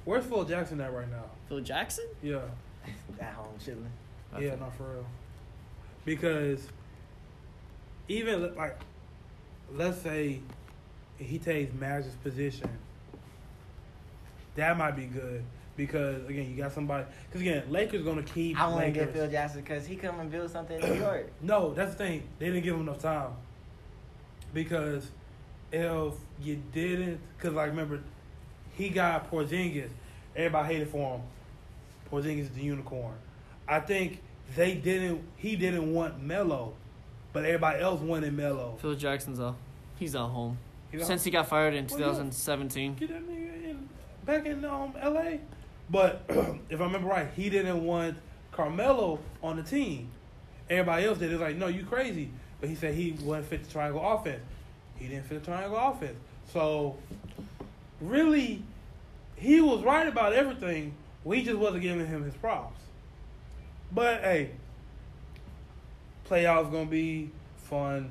Where's 0.06 0.24
Phil 0.24 0.44
Jackson 0.44 0.80
at 0.80 0.94
right 0.94 1.10
now? 1.10 1.24
Phil 1.48 1.60
Jackson. 1.60 2.06
Yeah, 2.22 2.38
At 3.20 3.34
home 3.34 3.54
chilling. 3.62 3.90
yeah, 4.40 4.54
not 4.54 4.74
for 4.76 4.84
real. 4.84 5.06
Because 6.04 6.68
even 8.08 8.54
like, 8.54 8.78
let's 9.74 10.00
say 10.00 10.40
he 11.18 11.38
takes 11.38 11.74
Magic's 11.74 12.14
position, 12.22 12.70
that 14.54 14.78
might 14.78 14.92
be 14.96 15.06
good. 15.06 15.42
Because 15.76 16.24
again, 16.28 16.48
you 16.48 16.56
got 16.56 16.72
somebody. 16.72 17.04
Because 17.26 17.40
again, 17.40 17.64
Lakers 17.68 18.02
gonna 18.02 18.22
keep. 18.22 18.58
I 18.58 18.68
want 18.68 18.84
to 18.86 18.90
get 18.92 19.12
Phil 19.12 19.28
Jackson 19.28 19.60
because 19.60 19.86
he 19.86 19.96
come 19.96 20.20
and 20.20 20.30
build 20.30 20.50
something 20.50 20.80
in 20.80 20.88
New 20.88 21.00
York. 21.00 21.30
No, 21.42 21.74
that's 21.74 21.92
the 21.92 21.98
thing. 21.98 22.22
They 22.38 22.46
didn't 22.46 22.62
give 22.62 22.76
him 22.76 22.82
enough 22.82 23.00
time. 23.02 23.32
Because 24.54 25.10
if 25.72 26.14
you 26.40 26.62
didn't, 26.72 27.20
because 27.36 27.54
like 27.54 27.68
remember, 27.70 28.00
he 28.76 28.88
got 28.88 29.30
Porzingis. 29.30 29.90
Everybody 30.34 30.74
hated 30.74 30.88
for 30.88 31.16
him. 31.16 31.22
Porzingis 32.10 32.42
is 32.42 32.50
the 32.50 32.62
unicorn. 32.62 33.14
I 33.66 33.80
think 33.80 34.22
they 34.54 34.74
didn't. 34.74 35.22
He 35.36 35.56
didn't 35.56 35.92
want 35.92 36.22
Melo, 36.22 36.74
but 37.32 37.44
everybody 37.44 37.80
else 37.80 38.00
wanted 38.00 38.32
Melo. 38.32 38.76
Phil 38.80 38.94
Jackson's 38.94 39.40
out. 39.40 39.56
He's 39.98 40.14
at 40.14 40.20
home 40.20 40.58
since 41.02 41.24
he 41.24 41.30
got 41.30 41.48
fired 41.48 41.74
in 41.74 41.86
2017. 41.86 42.94
get 42.94 43.08
that 43.08 43.28
nigga 43.28 43.64
in, 43.64 43.88
back 44.24 44.46
in 44.46 44.64
um, 44.64 44.94
L.A. 45.00 45.40
But 45.90 46.24
if 46.28 46.80
I 46.80 46.84
remember 46.84 47.08
right, 47.08 47.28
he 47.34 47.50
didn't 47.50 47.84
want 47.84 48.16
Carmelo 48.52 49.20
on 49.42 49.56
the 49.56 49.62
team. 49.62 50.08
Everybody 50.68 51.06
else 51.06 51.18
did. 51.18 51.30
It 51.30 51.34
was 51.34 51.42
like, 51.42 51.56
no, 51.56 51.68
you 51.68 51.84
crazy. 51.84 52.30
But 52.60 52.68
he 52.68 52.74
said 52.74 52.94
he 52.94 53.12
wouldn't 53.22 53.46
fit 53.46 53.64
the 53.64 53.70
triangle 53.70 54.02
offense. 54.04 54.42
He 54.96 55.08
didn't 55.08 55.26
fit 55.26 55.40
the 55.40 55.50
triangle 55.50 55.76
offense. 55.76 56.16
So, 56.52 56.96
really, 58.00 58.62
he 59.36 59.60
was 59.60 59.82
right 59.82 60.06
about 60.06 60.32
everything. 60.32 60.94
We 61.24 61.42
just 61.42 61.58
wasn't 61.58 61.82
giving 61.82 62.06
him 62.06 62.24
his 62.24 62.34
props. 62.34 62.80
But 63.92 64.20
hey, 64.20 64.50
playoffs 66.28 66.70
gonna 66.70 66.86
be 66.86 67.30
fun. 67.56 68.10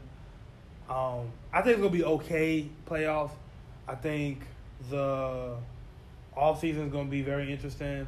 Um, 0.90 1.32
I 1.52 1.62
think 1.62 1.74
it's 1.74 1.80
gonna 1.80 1.90
be 1.90 2.04
okay 2.04 2.70
playoffs. 2.88 3.32
I 3.88 3.96
think 3.96 4.42
the 4.90 5.56
off 6.36 6.60
season 6.60 6.84
is 6.84 6.92
gonna 6.92 7.10
be 7.10 7.22
very 7.22 7.52
interesting. 7.52 8.08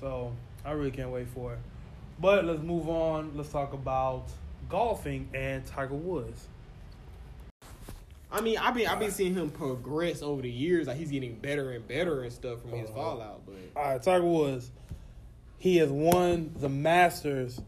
So 0.00 0.32
I 0.64 0.72
really 0.72 0.90
can't 0.90 1.10
wait 1.10 1.28
for 1.28 1.54
it. 1.54 1.58
But 2.18 2.44
let's 2.44 2.62
move 2.62 2.88
on. 2.88 3.32
Let's 3.36 3.50
talk 3.50 3.72
about 3.72 4.24
golfing 4.68 5.28
and 5.34 5.64
Tiger 5.66 5.94
Woods. 5.94 6.48
I 8.30 8.40
mean, 8.40 8.58
I've 8.58 8.74
been 8.74 8.88
I've 8.88 8.98
been 8.98 9.10
seeing 9.10 9.34
him 9.34 9.50
progress 9.50 10.22
over 10.22 10.42
the 10.42 10.50
years. 10.50 10.86
Like 10.86 10.96
he's 10.96 11.10
getting 11.10 11.34
better 11.36 11.72
and 11.72 11.86
better 11.86 12.22
and 12.22 12.32
stuff 12.32 12.60
from 12.60 12.72
his 12.72 12.90
uh-huh. 12.90 12.98
fallout. 12.98 13.42
But 13.46 13.54
All 13.76 13.92
right, 13.92 14.02
Tiger 14.02 14.24
Woods. 14.24 14.70
He 15.58 15.78
has 15.78 15.88
won 15.88 16.54
the 16.58 16.68
Masters 16.68 17.60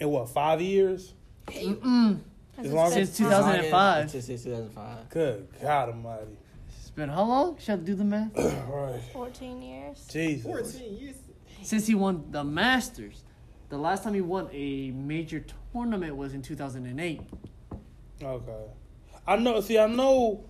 in 0.00 0.08
what 0.08 0.28
five 0.30 0.60
years? 0.60 1.14
Mm-mm. 1.46 2.20
As 2.56 2.72
long 2.72 2.86
as- 2.86 2.94
Since 2.94 3.18
2005. 3.18 4.10
Since 4.10 4.26
2005. 4.26 5.08
Good 5.10 5.48
God 5.60 5.88
Almighty! 5.90 6.38
It's 6.68 6.90
been 6.90 7.08
how 7.08 7.24
long? 7.24 7.58
Shall 7.58 7.76
I 7.76 7.80
do 7.80 7.94
the 7.94 8.04
math? 8.04 8.36
All 8.38 8.90
right, 8.92 9.00
14 9.12 9.62
years. 9.62 10.06
Jesus. 10.10 10.44
fourteen 10.44 10.96
years. 10.96 11.16
Since 11.62 11.86
he 11.86 11.94
won 11.94 12.26
the 12.30 12.44
Masters. 12.44 13.24
The 13.70 13.78
last 13.78 14.04
time 14.04 14.14
he 14.14 14.20
won 14.20 14.48
a 14.52 14.90
major 14.92 15.44
tournament 15.72 16.14
was 16.14 16.34
in 16.34 16.42
2008. 16.42 17.20
Okay. 18.22 18.52
I 19.26 19.36
know. 19.36 19.60
See, 19.60 19.78
I 19.78 19.86
know. 19.86 20.44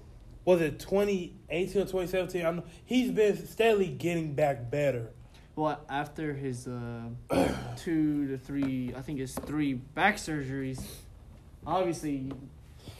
Was 0.44 0.60
it 0.60 0.78
2018 0.78 1.68
or 1.82 1.84
2017? 1.86 2.44
I 2.44 2.50
know 2.50 2.64
he's 2.84 3.10
been 3.10 3.46
steadily 3.46 3.88
getting 3.88 4.34
back 4.34 4.70
better. 4.70 5.10
Well, 5.56 5.80
after 5.88 6.34
his 6.34 6.66
uh, 6.66 7.04
two 7.76 8.28
to 8.28 8.36
three, 8.38 8.92
I 8.96 9.00
think 9.00 9.20
it's 9.20 9.34
three 9.34 9.74
back 9.74 10.16
surgeries. 10.16 10.82
Obviously, 11.66 12.30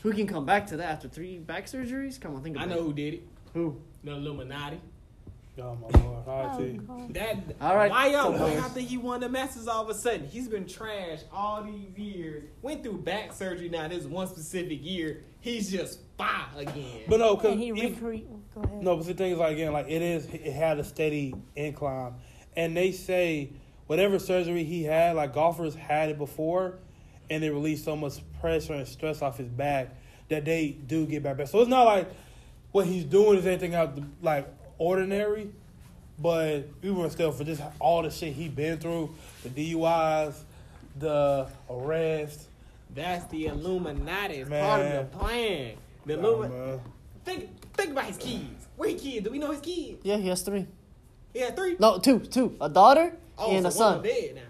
who 0.03 0.13
can 0.13 0.27
come 0.27 0.47
back 0.47 0.67
to 0.69 0.77
that 0.79 0.91
after 0.91 1.09
three 1.09 1.39
back 1.39 1.67
surgeries? 1.67 2.19
Come 2.21 2.35
on, 2.37 2.43
think 2.43 2.57
about 2.57 2.69
I 2.69 2.71
know 2.71 2.79
it. 2.79 2.83
who 2.83 2.93
did 2.95 3.15
it. 3.15 3.29
Who? 3.53 3.81
The 4.05 4.13
Illuminati. 4.13 4.81
Oh 5.59 5.77
my 5.77 6.01
lord. 6.01 6.29
All 6.29 6.47
right, 6.59 6.81
Oh, 6.89 7.07
That 7.11 7.37
All 7.61 7.77
right, 7.77 7.91
Why 7.91 8.07
y'all? 8.09 8.33
Why 8.33 8.55
y'all 8.55 8.63
think 8.71 8.89
he 8.89 8.97
won 8.97 9.21
the 9.21 9.29
Masters 9.29 9.69
all 9.69 9.83
of 9.83 9.89
a 9.89 9.95
sudden? 9.95 10.27
He's 10.27 10.49
been 10.49 10.67
trash 10.67 11.21
all 11.33 11.63
these 11.63 11.97
years. 11.97 12.45
Went 12.63 12.83
through 12.83 12.99
back 13.03 13.33
surgery. 13.33 13.69
Now 13.69 13.87
this 13.87 14.05
one 14.05 14.27
specific 14.27 14.85
year, 14.85 15.23
he's 15.45 15.71
just 15.71 16.01
fire 16.17 16.47
again. 16.57 17.03
But 17.07 17.21
no, 17.21 17.37
because 17.37 17.53
And 17.53 17.61
he 17.61 17.71
recre- 17.71 18.25
Go 18.55 18.63
ahead. 18.63 18.83
No, 18.83 18.97
but 18.97 19.07
the 19.07 19.15
thing 19.15 19.33
is, 19.33 19.39
like 19.39 19.53
again, 19.53 19.73
like 19.73 19.91
it 19.91 20.01
is, 20.01 20.27
it 20.27 20.53
had 20.53 20.79
a 20.79 20.85
steady 20.85 21.35
incline, 21.55 22.15
and 22.57 22.75
they 22.75 22.93
say 22.93 23.51
whatever 23.87 24.19
surgery 24.19 24.65
he 24.65 24.85
had, 24.85 25.17
like 25.17 25.35
golfers 25.35 25.75
had 25.75 26.09
it 26.09 26.19
before, 26.19 26.79
and 27.29 27.43
they 27.43 27.51
release 27.51 27.85
so 27.85 27.95
much 27.95 28.21
pressure 28.41 28.73
and 28.73 28.89
stress 28.89 29.21
off 29.21 29.37
his 29.37 29.49
back 29.49 29.95
that 30.31 30.45
they 30.47 30.71
do 30.87 31.05
get 31.05 31.23
back 31.23 31.37
better. 31.37 31.51
So 31.51 31.61
it's 31.61 31.69
not 31.69 31.85
like 31.85 32.11
what 32.73 32.87
he's 32.87 33.05
doing 33.05 33.39
is 33.39 33.47
anything 33.47 33.75
out 33.75 33.97
the, 33.97 34.05
like 34.23 34.49
ordinary, 34.79 35.51
but 36.19 36.69
even 36.83 37.11
still 37.11 37.33
for 37.33 37.45
just 37.45 37.61
all 37.81 38.03
the 38.03 38.11
shit 38.11 38.33
he 38.33 38.49
been 38.49 38.79
through, 38.79 39.15
the 39.43 39.49
DUIs, 39.51 40.37
the 40.99 41.49
arrest. 41.69 42.49
That's 42.95 43.25
the 43.27 43.47
Illuminati. 43.47 44.35
It's 44.37 44.51
Man. 44.51 44.65
part 44.65 44.81
of 44.83 45.11
the 45.11 45.19
plan. 45.19 45.75
The 46.07 46.15
Illuminati. 46.15 46.81
think 47.25 47.49
think 47.75 47.91
about 47.93 48.05
his 48.05 48.17
kids. 48.17 48.69
Where 48.77 48.91
his 48.91 49.01
kids? 49.01 49.25
Do 49.25 49.31
we 49.31 49.39
know 49.39 49.51
his 49.51 49.61
kids? 49.61 50.01
Yeah, 50.03 50.17
he 50.17 50.29
has 50.29 50.43
three. 50.43 50.67
He 51.33 51.41
had 51.41 51.57
three. 51.57 51.77
No, 51.79 51.99
two, 51.99 52.21
two. 52.21 52.57
A 52.61 52.69
daughter 52.69 53.17
Oh, 53.37 53.51
and 53.51 53.63
so 53.63 53.69
a 53.69 53.71
one 53.71 53.73
son. 53.73 53.97
of 53.99 54.03
them 54.05 54.13
dead 54.13 54.35
now. 54.37 54.41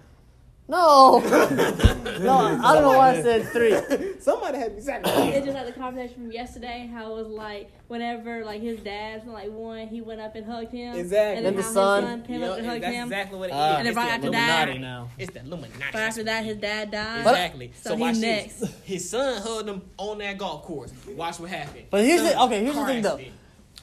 No, 0.67 1.19
no, 1.19 1.29
I 1.29 2.73
don't 2.75 2.83
know 2.83 2.97
why 2.97 3.11
I 3.19 3.23
said 3.23 3.47
three. 3.49 3.77
Somebody 4.19 4.57
had 4.57 4.69
me 4.69 4.73
be 4.73 4.77
It's 4.79 4.87
sacrificed. 4.87 5.45
just 5.45 5.55
like 5.57 5.67
the 5.67 5.73
conversation 5.79 6.15
from 6.15 6.33
yesterday, 6.33 6.91
how 6.91 7.13
it 7.13 7.17
was 7.23 7.27
like 7.27 7.71
whenever 7.89 8.47
like 8.47 8.63
his 8.63 8.81
dad 8.81 9.27
like 9.27 9.51
one, 9.51 9.89
he 9.89 10.01
went 10.01 10.23
up 10.23 10.35
and 10.37 10.47
hugged 10.47 10.73
him. 10.73 10.95
Exactly. 10.97 11.37
And 11.37 11.45
then 11.47 11.55
Then 11.55 11.57
the 11.57 11.63
how 11.63 11.69
son- 11.75 12.03
his 12.03 12.11
son 12.13 12.23
came 12.23 12.41
Yo, 12.41 12.53
up 12.53 12.59
and 12.59 12.67
hugged 12.67 12.83
that's 12.83 12.95
him. 12.95 13.03
exactly 13.09 13.39
what 13.39 13.51
it 13.51 13.53
is. 13.53 13.59
Uh, 13.59 13.75
And 13.79 13.87
then 13.89 13.95
right 13.95 14.07
the 14.07 14.13
after 14.13 14.27
Illuminati. 14.29 14.73
that- 14.73 14.81
now. 14.81 15.11
It's 15.19 15.33
the 15.35 15.41
Illuminati. 15.41 15.93
But 15.93 16.01
after 16.03 16.23
that, 16.25 16.45
his 16.47 16.57
dad 16.57 16.91
died. 16.91 17.19
Exactly. 17.19 17.73
So 17.75 17.91
So, 17.91 17.97
he's 17.97 18.01
watch 18.01 18.17
next. 18.17 18.61
this. 18.61 18.75
His 18.85 19.11
son 19.11 19.43
hugged 19.43 19.69
him 19.69 19.83
on 19.99 20.17
that 20.19 20.39
golf 20.39 20.63
course. 20.63 20.93
Watch 21.15 21.41
what 21.41 21.51
happened. 21.51 21.85
But 21.91 22.05
here's 22.07 22.23
the- 22.23 22.41
okay, 22.45 22.65
here's 22.65 22.75
the 22.75 22.87
thing, 22.87 23.03
though. 23.03 23.21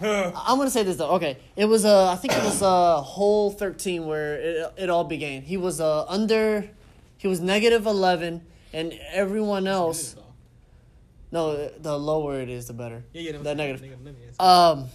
I'm 0.35 0.57
gonna 0.57 0.69
say 0.71 0.83
this 0.83 0.97
though. 0.97 1.11
Okay, 1.11 1.37
it 1.55 1.65
was 1.65 1.85
uh, 1.85 2.11
I 2.11 2.15
think 2.15 2.33
it 2.33 2.43
was 2.43 2.61
uh, 2.61 3.01
hole 3.01 3.51
13 3.51 4.05
where 4.05 4.35
it 4.35 4.73
it 4.77 4.89
all 4.89 5.03
began. 5.03 5.41
He 5.43 5.57
was 5.57 5.79
uh 5.79 6.05
under, 6.07 6.69
he 7.17 7.27
was 7.27 7.39
negative 7.39 7.85
11, 7.85 8.41
and 8.73 8.93
everyone 9.11 9.67
else. 9.67 10.15
No, 11.31 11.69
the 11.69 11.97
lower 11.97 12.41
it 12.41 12.49
is, 12.49 12.67
the 12.67 12.73
better. 12.73 13.03
Yeah, 13.13 13.31
yeah, 13.31 13.37
That 13.37 13.55
negative. 13.55 13.81
negative, 13.81 14.03
negative. 14.03 14.35
Um, 14.41 14.87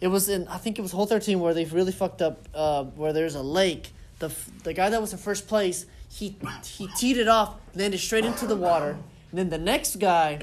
it 0.00 0.08
was 0.08 0.28
in 0.28 0.46
I 0.48 0.58
think 0.58 0.78
it 0.78 0.82
was 0.82 0.92
hole 0.92 1.06
thirteen 1.06 1.40
where 1.40 1.54
they 1.54 1.64
really 1.64 1.92
fucked 1.92 2.22
up. 2.22 2.48
Uh, 2.54 2.84
where 2.84 3.12
there's 3.12 3.34
a 3.34 3.42
lake. 3.42 3.90
The 4.18 4.30
the 4.64 4.72
guy 4.74 4.90
that 4.90 5.00
was 5.00 5.12
in 5.12 5.18
first 5.18 5.48
place, 5.48 5.86
he 6.10 6.36
he 6.64 6.86
teed 6.96 7.16
it 7.16 7.26
off, 7.28 7.56
landed 7.74 7.98
straight 7.98 8.24
into 8.24 8.46
the 8.46 8.56
water. 8.56 8.98
And 9.30 9.38
then 9.38 9.50
the 9.50 9.58
next 9.58 9.96
guy 9.96 10.40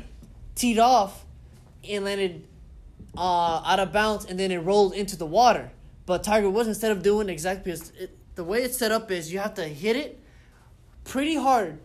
teed 0.55 0.77
off 0.77 1.25
and 1.87 2.03
landed 2.03 2.45
uh, 3.17 3.61
out 3.65 3.79
of 3.79 3.91
bounds, 3.91 4.25
and 4.25 4.39
then 4.39 4.51
it 4.51 4.59
rolled 4.59 4.93
into 4.93 5.15
the 5.15 5.25
water. 5.25 5.71
But 6.05 6.23
Tiger 6.23 6.49
Woods, 6.49 6.67
instead 6.67 6.91
of 6.91 7.01
doing 7.03 7.29
exactly 7.29 7.71
because 7.71 7.91
it, 7.91 8.17
the 8.35 8.43
way 8.43 8.63
it's 8.63 8.77
set 8.77 8.91
up 8.91 9.11
is 9.11 9.31
you 9.31 9.39
have 9.39 9.53
to 9.55 9.63
hit 9.67 9.95
it 9.95 10.19
pretty 11.03 11.35
hard 11.35 11.79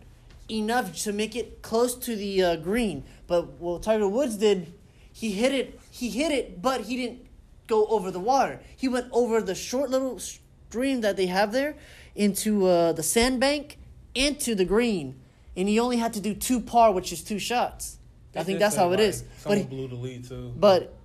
enough 0.49 0.95
to 1.03 1.13
make 1.13 1.35
it 1.35 1.61
close 1.61 1.95
to 1.95 2.15
the 2.15 2.43
uh, 2.43 2.55
green. 2.57 3.03
But 3.27 3.53
what 3.59 3.83
Tiger 3.83 4.07
Woods 4.07 4.37
did, 4.37 4.73
he 5.13 5.31
hit 5.31 5.53
it. 5.53 5.79
He 5.91 6.09
hit 6.09 6.31
it, 6.31 6.61
but 6.61 6.81
he 6.81 6.95
didn't 6.97 7.25
go 7.67 7.85
over 7.87 8.09
the 8.11 8.19
water. 8.19 8.59
He 8.75 8.87
went 8.87 9.07
over 9.11 9.41
the 9.41 9.55
short 9.55 9.89
little 9.89 10.19
stream 10.19 11.01
that 11.01 11.15
they 11.17 11.27
have 11.27 11.51
there 11.51 11.75
into 12.15 12.65
uh, 12.65 12.91
the 12.93 13.03
sandbank 13.03 13.77
into 14.15 14.55
the 14.55 14.65
green, 14.65 15.19
and 15.55 15.69
he 15.69 15.79
only 15.79 15.97
had 15.97 16.13
to 16.13 16.19
do 16.19 16.33
two 16.33 16.59
par, 16.59 16.91
which 16.91 17.13
is 17.13 17.23
two 17.23 17.37
shots. 17.39 17.97
I 18.35 18.43
think 18.43 18.59
that's 18.59 18.75
how 18.75 18.91
it 18.91 18.99
is. 18.99 19.21
But 19.21 19.39
Someone 19.41 19.57
he- 19.59 19.63
blew 19.65 19.87
the 19.87 19.95
lead 19.95 20.27
too. 20.27 20.53
but 20.57 20.95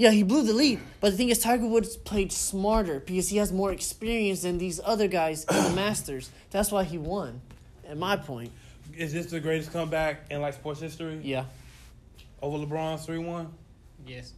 yeah, 0.00 0.10
he 0.12 0.22
blew 0.22 0.42
the 0.42 0.54
lead. 0.54 0.80
But 1.00 1.10
the 1.10 1.16
thing 1.18 1.28
is, 1.28 1.38
Tiger 1.38 1.66
Woods 1.66 1.96
played 1.96 2.32
smarter 2.32 3.00
because 3.00 3.28
he 3.28 3.36
has 3.36 3.52
more 3.52 3.70
experience 3.70 4.40
than 4.42 4.56
these 4.56 4.80
other 4.82 5.08
guys 5.08 5.44
in 5.44 5.62
the 5.62 5.70
Masters. 5.76 6.30
That's 6.50 6.72
why 6.72 6.84
he 6.84 6.96
won. 6.96 7.40
At 7.86 7.98
my 7.98 8.16
point, 8.16 8.50
is 8.96 9.12
this 9.12 9.26
the 9.26 9.40
greatest 9.40 9.72
comeback 9.72 10.22
in 10.30 10.40
like 10.40 10.54
sports 10.54 10.80
history? 10.80 11.20
yeah. 11.22 11.44
Over 12.42 12.64
LeBron's 12.64 13.04
three 13.04 13.18
one. 13.18 13.52
Yes. 14.06 14.32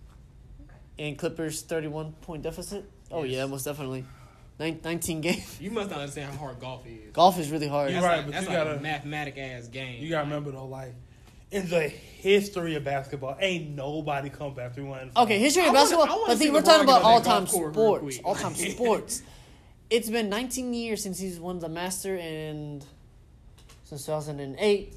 And 0.99 1.17
Clippers 1.17 1.63
thirty-one 1.63 2.13
point 2.23 2.43
deficit. 2.43 2.85
Oh 3.11 3.23
Yes. 3.23 3.37
yeah, 3.37 3.47
most 3.47 3.65
definitely. 3.65 4.05
Nin- 4.59 4.81
Nineteen 4.85 5.21
games. 5.21 5.61
You 5.61 5.71
must 5.71 5.91
not 5.91 6.01
understand 6.01 6.33
how 6.33 6.39
hard 6.39 6.59
golf 6.61 6.85
is. 6.87 7.13
Golf 7.13 7.39
is 7.39 7.51
really 7.51 7.69
hard. 7.69 7.91
You're 7.93 8.01
That's 8.01 8.11
right, 8.11 8.17
like, 8.17 8.27
but 8.27 8.33
that's 8.33 8.47
you 8.47 8.53
like 8.53 8.59
gotta- 8.65 8.79
a 8.79 8.81
mathematic 8.83 9.39
ass 9.39 9.69
game. 9.69 10.03
You 10.03 10.11
gotta 10.11 10.25
remember 10.25 10.51
though, 10.51 10.67
like 10.67 10.95
in 11.53 11.69
the 11.69 11.89
history 11.89 12.75
of 12.77 12.85
basketball, 12.85 13.37
ain't 13.41 13.71
nobody 13.71 14.31
come 14.31 14.55
back 14.55 14.75
three 14.75 14.85
one. 14.85 15.11
Okay, 15.17 15.39
history 15.39 15.63
I 15.63 15.67
of 15.67 15.75
wanna- 15.75 15.85
basketball. 15.85 16.07
I 16.07 16.17
wanna 16.17 16.27
but 16.29 16.39
see 16.39 16.51
we're 16.51 16.63
talking 16.63 16.85
about 16.85 17.03
all 17.03 17.21
that 17.21 17.27
time 17.29 17.45
golf 17.45 17.51
course 17.75 17.77
real 17.77 18.11
sports. 18.13 18.21
All 18.25 18.35
time 18.35 18.55
sports. 18.73 19.23
It's 19.91 20.09
been 20.09 20.31
19 20.31 20.73
years 20.73 21.03
since 21.03 21.19
he's 21.19 21.39
won 21.39 21.59
the 21.59 21.69
Master, 21.69 22.17
and 22.17 22.83
since 23.85 24.07
2008, 24.07 24.95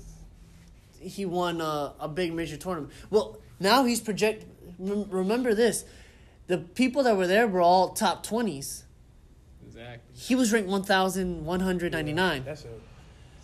he 1.01 1.25
won 1.25 1.59
a, 1.59 1.93
a 1.99 2.07
big 2.07 2.33
major 2.33 2.55
tournament. 2.57 2.93
Well, 3.09 3.37
now 3.59 3.83
he's 3.83 3.99
project. 3.99 4.45
Remember 4.79 5.53
this: 5.53 5.83
the 6.47 6.57
people 6.59 7.03
that 7.03 7.17
were 7.17 7.27
there 7.27 7.47
were 7.47 7.61
all 7.61 7.89
top 7.89 8.25
20s. 8.25 8.83
Exactly. 9.67 9.99
He 10.17 10.35
was 10.35 10.53
ranked 10.53 10.69
1,199. 10.69 12.43
That's 12.45 12.63
it. 12.63 12.81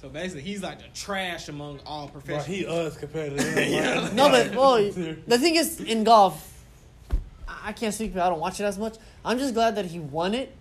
So 0.01 0.09
basically, 0.09 0.41
he's 0.41 0.63
like 0.63 0.79
the 0.79 0.87
trash 0.95 1.47
among 1.47 1.79
all 1.85 2.07
Bro, 2.07 2.21
professionals. 2.21 2.47
he 2.47 2.65
us 2.65 2.97
compared 2.97 3.37
to 3.37 3.43
them. 3.43 3.71
Yeah. 3.71 4.09
No, 4.13 4.29
but 4.29 4.55
well, 4.55 4.77
the 5.27 5.37
thing 5.37 5.55
is, 5.55 5.79
in 5.79 6.03
golf, 6.03 6.63
I 7.47 7.69
I 7.69 7.71
can't 7.73 7.93
speak. 7.93 8.11
because 8.13 8.25
I 8.25 8.29
don't 8.29 8.39
watch 8.39 8.59
it 8.59 8.63
as 8.63 8.79
much. 8.79 8.95
I'm 9.23 9.37
just 9.37 9.53
glad 9.53 9.75
that 9.75 9.85
he 9.85 9.99
won 9.99 10.33
it. 10.33 10.55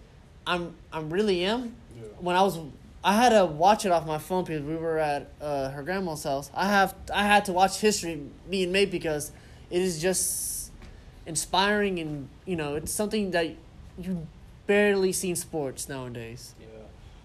I'm, 0.46 0.74
I'm 0.92 1.08
really 1.08 1.42
am. 1.46 1.74
Yeah. 1.96 2.02
When 2.18 2.36
I 2.36 2.42
was, 2.42 2.58
I 3.02 3.14
had 3.14 3.30
to 3.30 3.46
watch 3.46 3.86
it 3.86 3.92
off 3.92 4.06
my 4.06 4.18
phone 4.18 4.44
because 4.44 4.62
we 4.62 4.76
were 4.76 4.98
at 4.98 5.30
uh, 5.40 5.70
her 5.70 5.82
grandma's 5.82 6.22
house. 6.24 6.50
I 6.54 6.66
have, 6.66 6.94
I 7.14 7.22
had 7.22 7.46
to 7.46 7.54
watch 7.54 7.80
history 7.80 8.20
being 8.50 8.72
made 8.72 8.90
because 8.90 9.32
it 9.70 9.80
is 9.80 10.02
just 10.02 10.70
inspiring 11.24 11.98
and 11.98 12.28
you 12.44 12.56
know 12.56 12.74
it's 12.74 12.90
something 12.90 13.30
that 13.30 13.54
you 13.98 14.26
barely 14.66 15.12
see 15.12 15.30
in 15.30 15.36
sports 15.36 15.88
nowadays. 15.88 16.54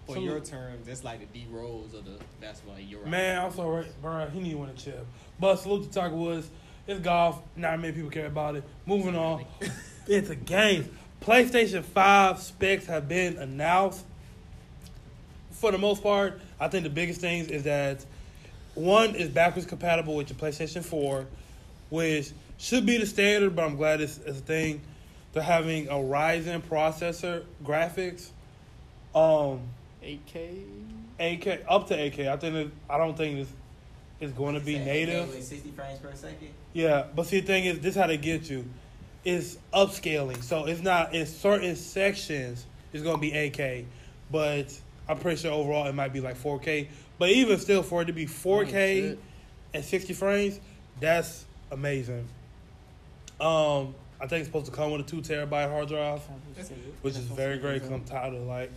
For 0.06 0.18
your 0.18 0.40
terms, 0.40 0.86
that's 0.86 1.02
like 1.02 1.20
the 1.20 1.38
D 1.38 1.46
Rose 1.50 1.92
of 1.92 2.04
the 2.04 2.18
basketball. 2.40 2.78
You're 2.78 3.00
right. 3.00 3.10
Man, 3.10 3.44
I'm 3.44 3.52
sorry, 3.52 3.86
bro. 4.00 4.26
He 4.28 4.40
need 4.40 4.52
to 4.52 4.58
win 4.58 4.70
a 4.70 4.74
chip. 4.74 5.04
But 5.40 5.56
salute 5.56 5.84
to 5.84 5.90
Tiger 5.90 6.14
Woods. 6.14 6.48
It's 6.86 7.00
golf. 7.00 7.42
Not 7.56 7.80
many 7.80 7.92
people 7.92 8.10
care 8.10 8.26
about 8.26 8.54
it. 8.54 8.64
Moving 8.86 9.16
on. 9.16 9.44
it's 10.06 10.30
a 10.30 10.36
game. 10.36 10.96
PlayStation 11.20 11.82
5 11.82 12.40
specs 12.40 12.86
have 12.86 13.08
been 13.08 13.38
announced. 13.38 14.04
For 15.50 15.72
the 15.72 15.78
most 15.78 16.02
part, 16.02 16.40
I 16.60 16.68
think 16.68 16.84
the 16.84 16.90
biggest 16.90 17.20
things 17.20 17.48
is 17.48 17.64
that 17.64 18.04
one 18.74 19.14
is 19.14 19.30
backwards 19.30 19.66
compatible 19.66 20.14
with 20.14 20.28
your 20.28 20.38
PlayStation 20.38 20.84
4, 20.84 21.26
which 21.90 22.30
should 22.58 22.86
be 22.86 22.98
the 22.98 23.06
standard, 23.06 23.56
but 23.56 23.64
I'm 23.64 23.76
glad 23.76 24.00
it's, 24.00 24.18
it's 24.18 24.38
a 24.38 24.42
thing. 24.42 24.82
They're 25.32 25.42
having 25.42 25.88
a 25.88 25.94
Ryzen 25.94 26.62
processor 26.62 27.44
graphics. 27.64 28.28
Um, 29.14 29.60
8K. 30.06 30.64
8K 31.18 31.64
up 31.68 31.88
to 31.88 31.96
8K. 31.96 32.28
I 32.28 32.36
think 32.36 32.54
it, 32.54 32.70
I 32.88 32.98
don't 32.98 33.16
think 33.16 33.40
it's, 33.40 33.52
it's 34.20 34.32
going 34.32 34.54
to 34.54 34.60
be 34.60 34.78
native. 34.78 35.30
60 35.30 35.70
frames 35.70 35.98
per 35.98 36.14
second. 36.14 36.48
Yeah, 36.72 37.06
but 37.14 37.26
see 37.26 37.40
the 37.40 37.46
thing 37.46 37.64
is, 37.64 37.80
this 37.80 37.96
how 37.96 38.06
they 38.06 38.16
get 38.16 38.48
you. 38.48 38.64
It's 39.24 39.58
upscaling, 39.74 40.40
so 40.42 40.66
it's 40.66 40.82
not 40.82 41.12
in 41.14 41.26
certain 41.26 41.74
sections. 41.74 42.64
It's 42.92 43.02
gonna 43.02 43.18
be 43.18 43.32
8K, 43.32 43.84
but 44.30 44.72
I'm 45.08 45.18
pretty 45.18 45.40
sure 45.40 45.52
overall 45.52 45.86
it 45.88 45.94
might 45.94 46.12
be 46.12 46.20
like 46.20 46.40
4K. 46.40 46.86
But 47.18 47.30
even 47.30 47.58
still, 47.58 47.82
for 47.82 48.02
it 48.02 48.04
to 48.04 48.12
be 48.12 48.26
4K 48.26 48.70
shit. 48.70 49.18
and 49.74 49.84
60 49.84 50.12
frames, 50.12 50.60
that's 51.00 51.44
amazing. 51.72 52.28
Um, 53.40 53.94
I 54.20 54.26
think 54.28 54.40
it's 54.40 54.46
supposed 54.46 54.66
to 54.66 54.72
come 54.72 54.92
with 54.92 55.00
a 55.00 55.04
two 55.04 55.20
terabyte 55.20 55.70
hard 55.70 55.88
drive 55.88 56.22
which 57.02 57.14
is 57.16 57.24
very 57.24 57.58
great 57.58 57.82
because 57.82 57.90
I'm 57.90 58.04
tired 58.04 58.34
of 58.34 58.42
like. 58.42 58.70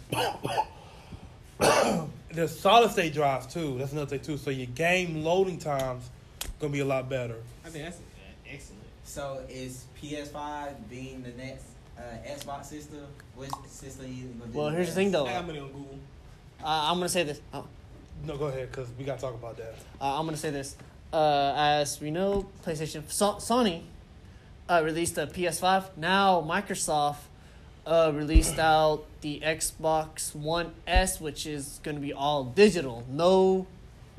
There's 2.31 2.57
solid 2.57 2.91
state 2.91 3.13
drives 3.13 3.47
too. 3.47 3.77
That's 3.77 3.91
another 3.91 4.09
thing 4.09 4.19
too. 4.21 4.37
So 4.37 4.49
your 4.49 4.67
game 4.67 5.23
loading 5.23 5.57
times 5.57 6.09
gonna 6.59 6.71
be 6.73 6.79
a 6.79 6.85
lot 6.85 7.09
better. 7.09 7.35
I 7.65 7.69
think 7.69 7.85
that's 7.85 7.97
uh, 7.97 8.51
excellent. 8.53 8.83
So 9.03 9.43
is 9.49 9.85
PS5 10.01 10.73
being 10.89 11.23
the 11.23 11.31
next 11.31 11.65
uh, 11.97 12.01
Xbox 12.27 12.65
system? 12.65 12.99
Which 13.35 13.49
system 13.67 14.05
you 14.07 14.27
gonna 14.39 14.51
do? 14.51 14.57
Well, 14.57 14.69
here's 14.69 14.87
the 14.89 14.93
thing 14.93 15.11
though. 15.11 15.25
I 15.25 15.33
got 15.33 15.47
money 15.47 15.59
on 15.59 15.67
Google. 15.67 15.99
Uh, 16.63 16.67
I'm 16.91 16.97
gonna 16.97 17.09
say 17.09 17.23
this. 17.23 17.41
Uh, 17.53 17.63
No, 18.25 18.37
go 18.37 18.45
ahead 18.45 18.69
because 18.71 18.87
we 18.97 19.03
gotta 19.05 19.21
talk 19.21 19.33
about 19.33 19.57
that. 19.57 19.75
Uh, 19.99 20.19
I'm 20.19 20.25
gonna 20.25 20.37
say 20.37 20.51
this. 20.51 20.75
Uh, 21.11 21.53
as 21.55 21.99
we 21.99 22.11
know, 22.11 22.47
PlayStation, 22.65 23.09
so- 23.11 23.35
Sony 23.35 23.81
uh, 24.69 24.81
released 24.83 25.15
the 25.15 25.25
PS5. 25.25 25.97
Now 25.97 26.41
Microsoft 26.41 27.15
uh, 27.89 28.11
released 28.13 28.59
out 28.59 29.03
the 29.21 29.41
Xbox 29.43 30.35
One 30.35 30.73
S, 30.85 31.19
which 31.19 31.47
is 31.47 31.79
going 31.81 31.95
to 31.95 32.01
be 32.01 32.13
all 32.13 32.43
digital. 32.43 33.03
No 33.09 33.65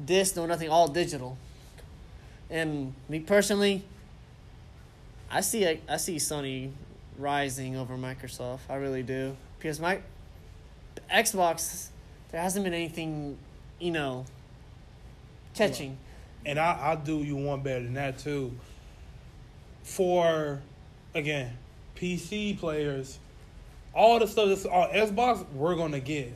disc, 0.05 0.35
no 0.35 0.45
nothing, 0.45 0.69
all 0.69 0.89
digital. 0.89 1.39
And 2.51 2.95
me 3.09 3.21
personally, 3.21 3.85
I 5.31 5.41
see 5.41 5.81
I 5.89 5.97
see 5.99 6.17
Sony 6.17 6.73
rising 7.17 7.77
over 7.77 7.95
Microsoft. 7.97 8.61
I 8.69 8.75
really 8.75 9.05
do 9.05 9.37
because 9.57 9.79
my 9.79 10.01
Xbox 11.09 11.91
there 12.33 12.41
hasn't 12.41 12.65
been 12.65 12.75
anything, 12.75 13.39
you 13.79 13.93
know, 13.93 14.25
catching. 15.55 15.97
And 16.45 16.59
I, 16.59 16.73
I'll 16.73 16.97
do 16.97 17.19
you 17.19 17.37
one 17.37 17.61
better 17.61 17.85
than 17.85 17.95
that 17.95 18.19
too. 18.19 18.51
For 19.85 20.61
again, 21.15 21.57
PC 21.95 22.59
players, 22.59 23.20
all 23.95 24.19
the 24.19 24.27
stuff 24.27 24.49
that's 24.49 24.67
on 24.67 24.89
Xbox, 24.91 25.45
we're 25.53 25.75
gonna 25.77 26.01
get. 26.01 26.33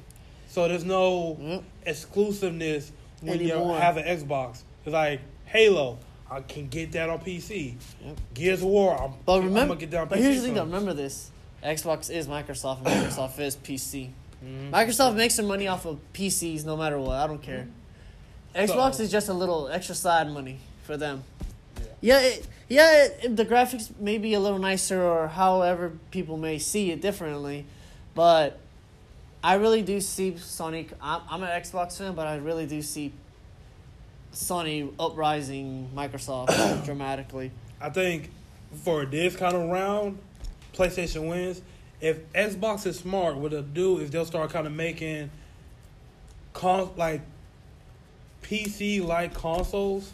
So 0.49 0.69
there's 0.69 0.85
no 0.85 1.37
Yep. 1.40 1.62
exclusiveness 1.87 2.93
when 3.21 3.40
Anymore. 3.40 3.75
you 3.77 3.81
have 3.81 3.97
an 3.97 4.05
Xbox. 4.05 4.62
It's 4.85 4.93
like 4.93 5.21
Halo, 5.47 5.99
I 6.31 6.40
can 6.40 6.69
get 6.69 6.93
that 6.93 7.09
on 7.11 7.19
PC. 7.21 7.77
Yep. 8.05 8.17
Gears 8.35 8.61
of 8.62 8.67
War, 8.69 9.01
I'm, 9.01 9.12
But 9.25 9.38
I'm 9.38 9.45
remember, 9.47 9.75
gonna 9.75 9.81
get 9.81 9.90
that 9.93 10.01
on 10.03 10.09
but 10.09 10.19
PC. 10.19 10.23
here's 10.23 10.37
the 10.37 10.43
thing, 10.43 10.55
though. 10.55 10.64
Remember 10.64 10.93
this: 10.95 11.31
Xbox 11.62 12.11
is 12.11 12.27
Microsoft, 12.27 12.79
and 12.79 12.87
Microsoft 12.87 13.38
is 13.40 13.57
PC. 13.57 14.11
Mhm. 14.45 14.71
Microsoft 14.71 15.14
makes 15.17 15.37
their 15.37 15.47
money 15.47 15.67
off 15.69 15.87
of 15.87 15.99
PCs, 16.12 16.64
no 16.64 16.77
matter 16.77 16.99
what. 16.99 17.17
I 17.17 17.27
don't 17.27 17.43
care. 17.43 17.69
Xbox 18.55 18.95
So- 18.97 19.03
is 19.05 19.11
just 19.11 19.29
a 19.29 19.33
little 19.35 19.69
extra 19.69 19.95
side 19.95 20.31
money 20.31 20.59
for 20.83 20.97
them. 20.97 21.25
Yeah, 22.05 22.21
it, 22.21 22.47
yeah. 22.69 23.05
It, 23.23 23.35
the 23.35 23.47
graphics 23.47 23.90
may 23.99 24.19
be 24.19 24.35
a 24.35 24.40
little 24.40 24.59
nicer, 24.59 25.03
or 25.03 25.27
however 25.27 25.93
people 26.11 26.37
may 26.37 26.59
see 26.59 26.90
it 26.90 27.01
differently, 27.01 27.64
but 28.14 28.61
I 29.43 29.55
really 29.55 29.81
do 29.81 30.03
see 30.03 30.33
Sony. 30.33 30.87
I'm, 31.01 31.23
I'm 31.31 31.43
an 31.43 31.49
Xbox 31.49 31.97
fan, 31.97 32.14
but 32.14 32.27
I 32.27 32.37
really 32.37 32.67
do 32.67 32.83
see 32.83 33.14
Sony 34.35 34.93
uprising 35.01 35.88
Microsoft 35.97 36.85
dramatically. 36.85 37.53
I 37.81 37.88
think 37.88 38.31
for 38.83 39.07
this 39.07 39.35
kind 39.35 39.57
of 39.57 39.71
round, 39.71 40.19
PlayStation 40.75 41.27
wins. 41.27 41.62
If 42.03 42.31
Xbox 42.35 42.87
is 42.87 42.99
smart, 42.99 43.37
what 43.37 43.53
they'll 43.53 43.62
do 43.62 44.01
is 44.01 44.11
they'll 44.11 44.27
start 44.27 44.51
kind 44.51 44.67
of 44.67 44.75
making 44.75 45.31
con 46.53 46.90
like 46.99 47.23
PC 48.43 49.03
like 49.03 49.33
consoles, 49.33 50.12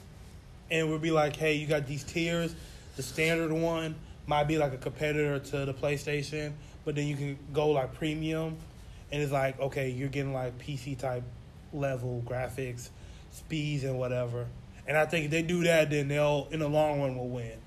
and 0.70 0.88
we'll 0.88 0.98
be 0.98 1.10
like, 1.10 1.36
hey, 1.36 1.54
you 1.54 1.66
got 1.66 1.86
these 1.86 2.04
tiers. 2.04 2.54
The 2.96 3.02
standard 3.02 3.52
one 3.52 3.94
might 4.26 4.44
be 4.44 4.58
like 4.58 4.72
a 4.72 4.78
competitor 4.78 5.38
to 5.38 5.64
the 5.64 5.74
PlayStation, 5.74 6.52
but 6.84 6.94
then 6.94 7.06
you 7.06 7.16
can 7.16 7.38
go 7.52 7.68
like 7.70 7.94
premium, 7.94 8.56
and 9.10 9.22
it's 9.22 9.32
like, 9.32 9.58
okay, 9.60 9.90
you're 9.90 10.08
getting 10.08 10.32
like 10.32 10.58
PC 10.58 10.98
type 10.98 11.24
level 11.72 12.22
graphics, 12.26 12.90
speeds, 13.32 13.84
and 13.84 13.98
whatever. 13.98 14.46
And 14.86 14.96
I 14.96 15.06
think 15.06 15.26
if 15.26 15.30
they 15.30 15.42
do 15.42 15.64
that, 15.64 15.90
then 15.90 16.08
they'll 16.08 16.48
in 16.50 16.60
the 16.60 16.68
long 16.68 17.00
run 17.00 17.16
will 17.16 17.28
win. 17.28 17.58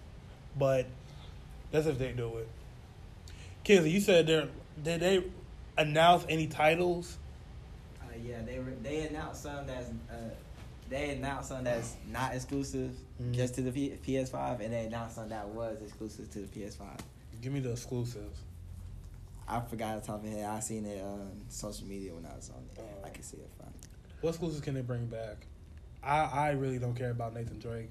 But 0.57 0.87
that's 1.71 1.87
if 1.87 1.97
they 1.97 2.11
do 2.11 2.37
it. 2.37 2.47
Kinsley, 3.63 3.91
you 3.91 4.01
said 4.01 4.27
there 4.27 4.47
did 4.81 4.99
they 4.99 5.23
announce 5.77 6.25
any 6.29 6.47
titles? 6.47 7.17
Uh, 8.01 8.05
yeah, 8.21 8.41
they 8.45 8.59
were, 8.59 8.73
they 8.81 9.07
announced 9.07 9.43
some 9.43 9.65
that's 9.67 9.89
uh, 10.11 10.15
they 10.89 11.11
announced 11.11 11.49
something 11.49 11.65
that's 11.65 11.95
not 12.11 12.33
exclusive 12.35 12.91
Mhm. 13.21 13.33
just 13.33 13.55
to 13.55 13.61
the 13.61 13.71
P- 13.71 13.97
PS5, 14.05 14.59
and 14.61 14.73
they 14.73 14.85
announced 14.85 15.15
something 15.15 15.29
that 15.29 15.47
was 15.47 15.81
exclusive 15.81 16.29
to 16.31 16.39
the 16.39 16.47
PS5. 16.47 16.97
Give 17.41 17.51
me 17.53 17.59
the 17.59 17.71
exclusives. 17.71 18.39
I 19.47 19.59
forgot 19.61 19.99
the 20.01 20.07
top 20.07 20.17
of 20.17 20.23
my 20.23 20.29
head. 20.31 20.45
I 20.45 20.59
seen 20.61 20.85
it 20.85 21.01
on 21.01 21.29
social 21.49 21.85
media 21.87 22.13
when 22.13 22.25
I 22.25 22.35
was 22.35 22.49
on 22.49 22.63
it. 22.75 22.83
I 23.05 23.09
can 23.09 23.23
see 23.23 23.37
it 23.37 23.49
fine. 23.59 23.73
What 24.21 24.29
exclusives 24.29 24.61
can 24.61 24.73
they 24.75 24.81
bring 24.81 25.05
back? 25.07 25.45
I 26.01 26.19
I 26.21 26.49
really 26.51 26.79
don't 26.79 26.95
care 26.95 27.11
about 27.11 27.33
Nathan 27.33 27.59
Drake. 27.59 27.89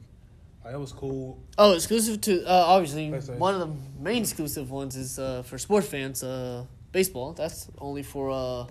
Like, 0.65 0.75
it 0.75 0.79
was 0.79 0.93
cool. 0.93 1.39
Oh, 1.59 1.73
exclusive 1.73 2.21
to 2.23 2.45
uh, 2.47 2.65
obviously 2.69 3.11
one 3.11 3.55
of 3.55 3.61
the 3.61 3.75
main 4.03 4.23
exclusive 4.23 4.71
ones 4.71 4.97
is 4.97 5.19
uh, 5.19 5.43
for 5.43 5.59
sports 5.59 5.89
fans. 5.89 6.23
Uh, 6.23 6.65
baseball. 6.93 7.33
That's 7.33 7.69
only 7.79 8.03
for 8.03 8.31
uh, 8.31 8.67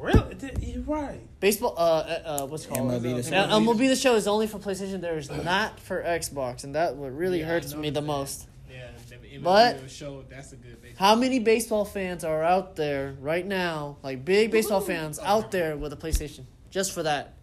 Really, 0.00 0.34
Th- 0.34 0.58
you're 0.60 0.82
right. 0.84 1.20
baseball. 1.40 1.74
Uh, 1.76 1.80
uh, 1.80 2.22
uh, 2.42 2.46
what's 2.46 2.64
it 2.64 2.68
called? 2.70 2.90
MLB 2.90 3.22
The 3.22 3.30
Now, 3.30 3.48
Show. 3.48 3.60
MLB 3.60 3.88
the 3.88 3.96
show 3.96 4.14
is 4.14 4.26
only 4.26 4.46
for 4.46 4.58
PlayStation. 4.58 5.00
There 5.00 5.18
is 5.18 5.30
not 5.30 5.78
for 5.78 6.02
Xbox, 6.02 6.64
and 6.64 6.74
that 6.74 6.96
what 6.96 7.14
really 7.14 7.40
Yeah, 7.40 7.46
hurts 7.46 7.74
me 7.74 7.90
the 7.90 8.00
that. 8.00 8.06
most. 8.06 8.46
Yeah, 8.70 8.88
the 9.08 9.16
MLB 9.16 9.42
But- 9.42 9.90
show 9.90 10.24
that's 10.30 10.52
a 10.52 10.56
good 10.56 10.80
base. 10.80 10.96
How 10.96 11.14
many 11.14 11.38
baseball 11.38 11.84
fans 11.84 12.24
are 12.24 12.42
out 12.42 12.76
there 12.76 13.14
right 13.20 13.44
now, 13.46 13.98
like 14.02 14.24
big 14.24 14.50
baseball 14.50 14.80
fans 14.80 15.18
out 15.18 15.50
there 15.50 15.76
with 15.76 15.92
a 15.92 15.96
PlayStation 15.96 16.44
just 16.70 16.92
for 16.92 17.02
that? 17.02 17.34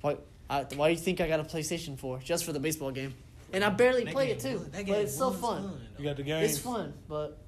Why? 0.00 0.16
I, 0.48 0.64
why 0.74 0.88
do 0.88 0.94
you 0.94 0.98
think 0.98 1.20
I 1.20 1.28
got 1.28 1.38
a 1.38 1.44
PlayStation 1.44 1.96
for? 1.96 2.18
Just 2.18 2.44
for 2.44 2.52
the 2.52 2.58
baseball 2.58 2.90
game, 2.90 3.14
and 3.52 3.62
I 3.62 3.68
barely 3.68 4.02
That 4.04 4.12
play 4.14 4.26
game 4.28 4.36
it 4.36 4.40
too. 4.40 4.58
was- 4.58 4.68
that 4.70 4.84
But 4.86 4.98
it's 4.98 5.16
so 5.16 5.28
was 5.28 5.38
fun. 5.38 5.80
You 5.96 6.04
got 6.06 6.16
the 6.16 6.24
games. 6.24 6.50
It's 6.50 6.58
fun, 6.58 6.92
but 7.08 7.38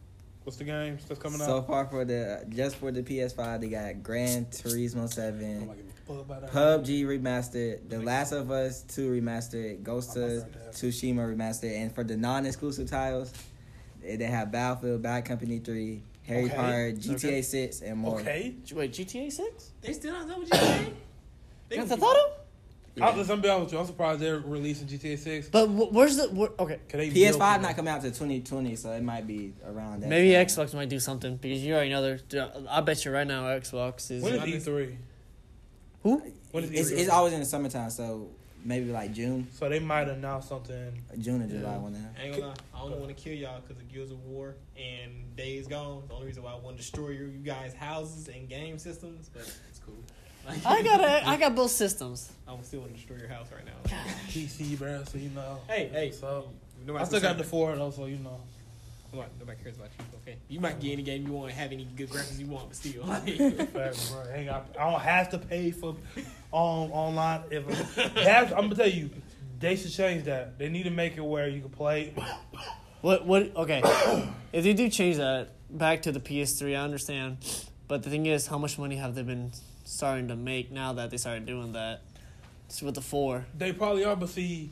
What's 0.45 0.57
the 0.57 0.65
games 0.65 1.05
that's 1.07 1.21
coming 1.21 1.39
So 1.39 1.45
out? 1.45 1.49
So 1.49 1.63
far 1.63 1.87
for 1.87 2.05
the 2.05 2.45
just 2.49 2.77
for 2.77 2.91
the 2.91 3.03
PS5, 3.03 3.61
they 3.61 3.69
got 3.69 4.03
Gran 4.03 4.47
Turismo 4.47 5.03
I'm 5.03 5.09
Seven, 5.09 5.67
not 5.67 5.77
giving 5.77 5.91
a 5.91 6.09
fuck 6.09 6.21
about 6.21 6.41
that. 6.43 6.51
PUBG 6.51 7.05
remastered, 7.05 7.89
The 7.89 8.01
Last 8.01 8.33
of 8.33 8.51
Us 8.51 8.83
Two 8.83 9.09
remastered, 9.11 9.83
Ghost 9.85 10.17
of 10.17 10.23
not 10.23 10.29
gonna 10.29 10.41
have 10.41 10.49
it. 10.69 10.73
Tsushima 10.73 11.37
remastered, 11.37 11.77
and 11.77 11.95
for 11.95 12.03
the 12.03 12.17
non-exclusive 12.17 12.91
titles, 12.91 13.33
they 14.03 14.17
they 14.17 14.25
have 14.27 14.51
Battlefield, 14.51 15.01
Bad 15.03 15.25
Company 15.25 15.61
Three, 15.61 16.03
Harry 16.27 16.45
Okay. 16.47 16.55
Potter, 16.57 16.93
GTA 16.93 17.15
Okay. 17.15 17.43
Six, 17.43 17.81
and 17.83 17.99
more. 17.99 18.19
Okay. 18.21 18.55
wait, 18.73 18.93
GTA 18.93 19.31
Six? 19.31 19.71
They 19.81 19.93
still 19.93 20.13
not 20.13 20.27
done 20.27 20.41
what 20.41 20.49
you 20.53 20.59
saying? 20.59 20.97
They 21.69 21.77
Grand 21.77 21.89
gonna 21.89 22.01
Theft 22.01 22.03
Auto? 22.03 22.42
Yeah. 22.95 23.09
I'm, 23.09 23.17
listen, 23.17 23.33
I'm 23.33 23.41
be 23.41 23.49
honest 23.49 23.65
with 23.67 23.73
you. 23.73 23.79
I'm 23.79 23.87
surprised 23.87 24.21
they're 24.21 24.39
releasing 24.41 24.87
GTA 24.87 25.19
6. 25.19 25.49
But 25.49 25.67
wh- 25.69 25.93
where's 25.93 26.17
the 26.19 26.29
where, 26.29 26.51
okay? 26.59 26.79
Can 26.89 27.01
they 27.01 27.11
PS5 27.11 27.63
not 27.63 27.75
coming 27.75 27.91
out 27.93 28.03
to 28.03 28.09
2020, 28.09 28.77
so 28.77 28.93
it 28.93 29.03
might 29.03 29.27
be 29.27 29.55
around 29.67 30.03
that. 30.03 30.11
Maybe 30.11 30.33
time. 30.35 30.45
Xbox 30.47 30.75
might 30.75 30.91
do 30.91 31.01
something 31.01 31.37
because 31.37 31.63
you 31.65 31.73
already 31.75 31.89
know 31.91 32.03
they're. 32.29 32.51
I 32.69 32.83
bet 32.83 33.05
you 33.05 33.11
right 33.13 33.27
now 33.27 33.45
Xbox 33.45 34.11
is. 34.11 34.23
When 34.23 34.35
is 34.35 34.67
E3? 34.67 34.95
Who? 36.03 36.23
When 36.51 36.65
is 36.65 36.71
It's, 36.71 36.91
E3? 36.93 36.99
it's 36.99 37.09
always 37.11 37.33
in 37.33 37.41
the 37.41 37.47
summertime, 37.47 37.89
so 37.91 38.29
maybe 38.65 38.91
like 38.93 39.13
June, 39.15 39.49
so 39.53 39.69
they 39.71 39.79
might 39.79 40.09
announce 40.09 40.49
something. 40.49 41.01
June 41.19 41.43
or 41.43 41.47
July, 41.47 41.73
Yeah. 41.73 41.79
one 41.79 41.93
now. 41.95 42.11
I 42.19 42.23
ain't 42.25 42.35
gonna 42.35 42.49
lie. 42.49 42.55
I 42.75 42.83
only 42.83 42.99
want 42.99 43.17
to 43.17 43.23
kill 43.23 43.33
y'all 43.35 43.61
because 43.61 43.81
of 43.81 43.91
Gears 43.91 44.11
of 44.11 44.23
War 44.27 44.55
and 44.77 45.35
Days 45.35 45.67
Gone. 45.67 46.03
The 46.09 46.15
only 46.15 46.27
reason 46.27 46.43
why 46.43 46.53
I 46.53 46.57
want 46.57 46.77
to 46.77 46.83
destroy 46.83 47.09
your, 47.11 47.27
you 47.29 47.39
guys' 47.43 47.73
houses 47.73 48.29
and 48.29 48.49
game 48.51 48.79
systems, 48.79 49.31
but 49.33 49.43
it's 49.71 49.79
cool. 49.87 49.95
Like, 50.47 50.67
I 50.67 50.83
got 50.83 51.01
a, 51.01 51.29
I 51.29 51.37
got 51.37 51.55
both 51.55 51.71
systems. 51.71 52.33
I'm 52.49 52.63
still 52.65 52.81
want 52.81 52.93
to 52.93 52.99
destroy 52.99 53.17
your 53.17 53.29
house 53.29 53.47
right 53.53 53.65
now. 53.65 53.97
PC, 54.29 54.79
bro, 54.79 55.03
so 55.05 55.19
you 55.19 55.31
know. 55.31 55.59
Hey, 55.69 55.89
hey. 55.93 56.11
So, 56.11 56.49
Nobody 56.85 57.03
I 57.03 57.07
still 57.07 57.21
got 57.21 57.39
the 57.39 57.45
four, 57.45 57.75
though, 57.77 57.91
so 57.91 58.07
you 58.07 58.19
know. 58.19 58.41
Nobody, 59.13 59.31
nobody 59.39 59.63
cares 59.63 59.77
about 59.77 59.91
you. 59.99 60.05
Okay, 60.23 60.39
you 60.49 60.59
might 60.59 60.81
get 60.81 60.93
any 60.93 61.03
game 61.03 61.27
you 61.27 61.33
want, 61.33 61.53
have 61.53 61.71
any 61.71 61.85
good 61.85 62.09
graphics 62.09 62.39
you 62.39 62.47
want, 62.47 62.69
but 62.69 62.77
still. 62.77 63.05
Facts, 63.05 64.11
bro. 64.11 64.23
I, 64.23 64.37
ain't 64.37 64.49
got, 64.49 64.69
I 64.79 64.91
don't 64.91 65.01
have 65.01 65.31
to 65.31 65.39
pay 65.39 65.71
for 65.71 65.91
um, 66.53 66.91
online. 66.93 67.43
If 67.51 67.95
that's, 68.15 68.53
I'm 68.53 68.63
gonna 68.63 68.75
tell 68.75 68.89
you, 68.89 69.11
they 69.61 69.77
should 69.77 69.93
change 69.93 70.25
that. 70.25 70.59
They 70.59 70.69
need 70.69 70.85
to 70.85 70.91
make 70.91 71.17
it 71.17 71.25
where 71.25 71.49
you 71.49 71.61
can 71.61 71.71
play. 71.71 72.15
What? 73.03 73.27
What? 73.27 73.55
Okay. 73.57 73.83
if 74.53 74.65
they 74.65 74.73
do 74.73 74.89
change 74.89 75.17
that 75.17 75.51
back 75.71 76.03
to 76.03 76.13
the 76.13 76.21
PS3, 76.21 76.77
I 76.79 76.83
understand. 76.83 77.39
But 77.89 78.03
the 78.03 78.11
thing 78.11 78.27
is, 78.27 78.47
how 78.47 78.59
much 78.59 78.79
money 78.79 78.97
have 78.97 79.15
they 79.15 79.23
been 79.23 79.53
starting 79.93 80.29
to 80.29 80.37
make 80.37 80.71
now 80.71 80.95
that 80.95 81.11
they 81.11 81.17
started 81.17 81.47
doing 81.47 81.73
that? 81.73 82.03
It's 82.67 82.81
with 82.81 82.95
the 82.95 83.03
four. 83.03 83.45
They 83.57 83.73
probably 83.73 84.05
are, 84.05 84.17
but 84.17 84.31
see, 84.31 84.71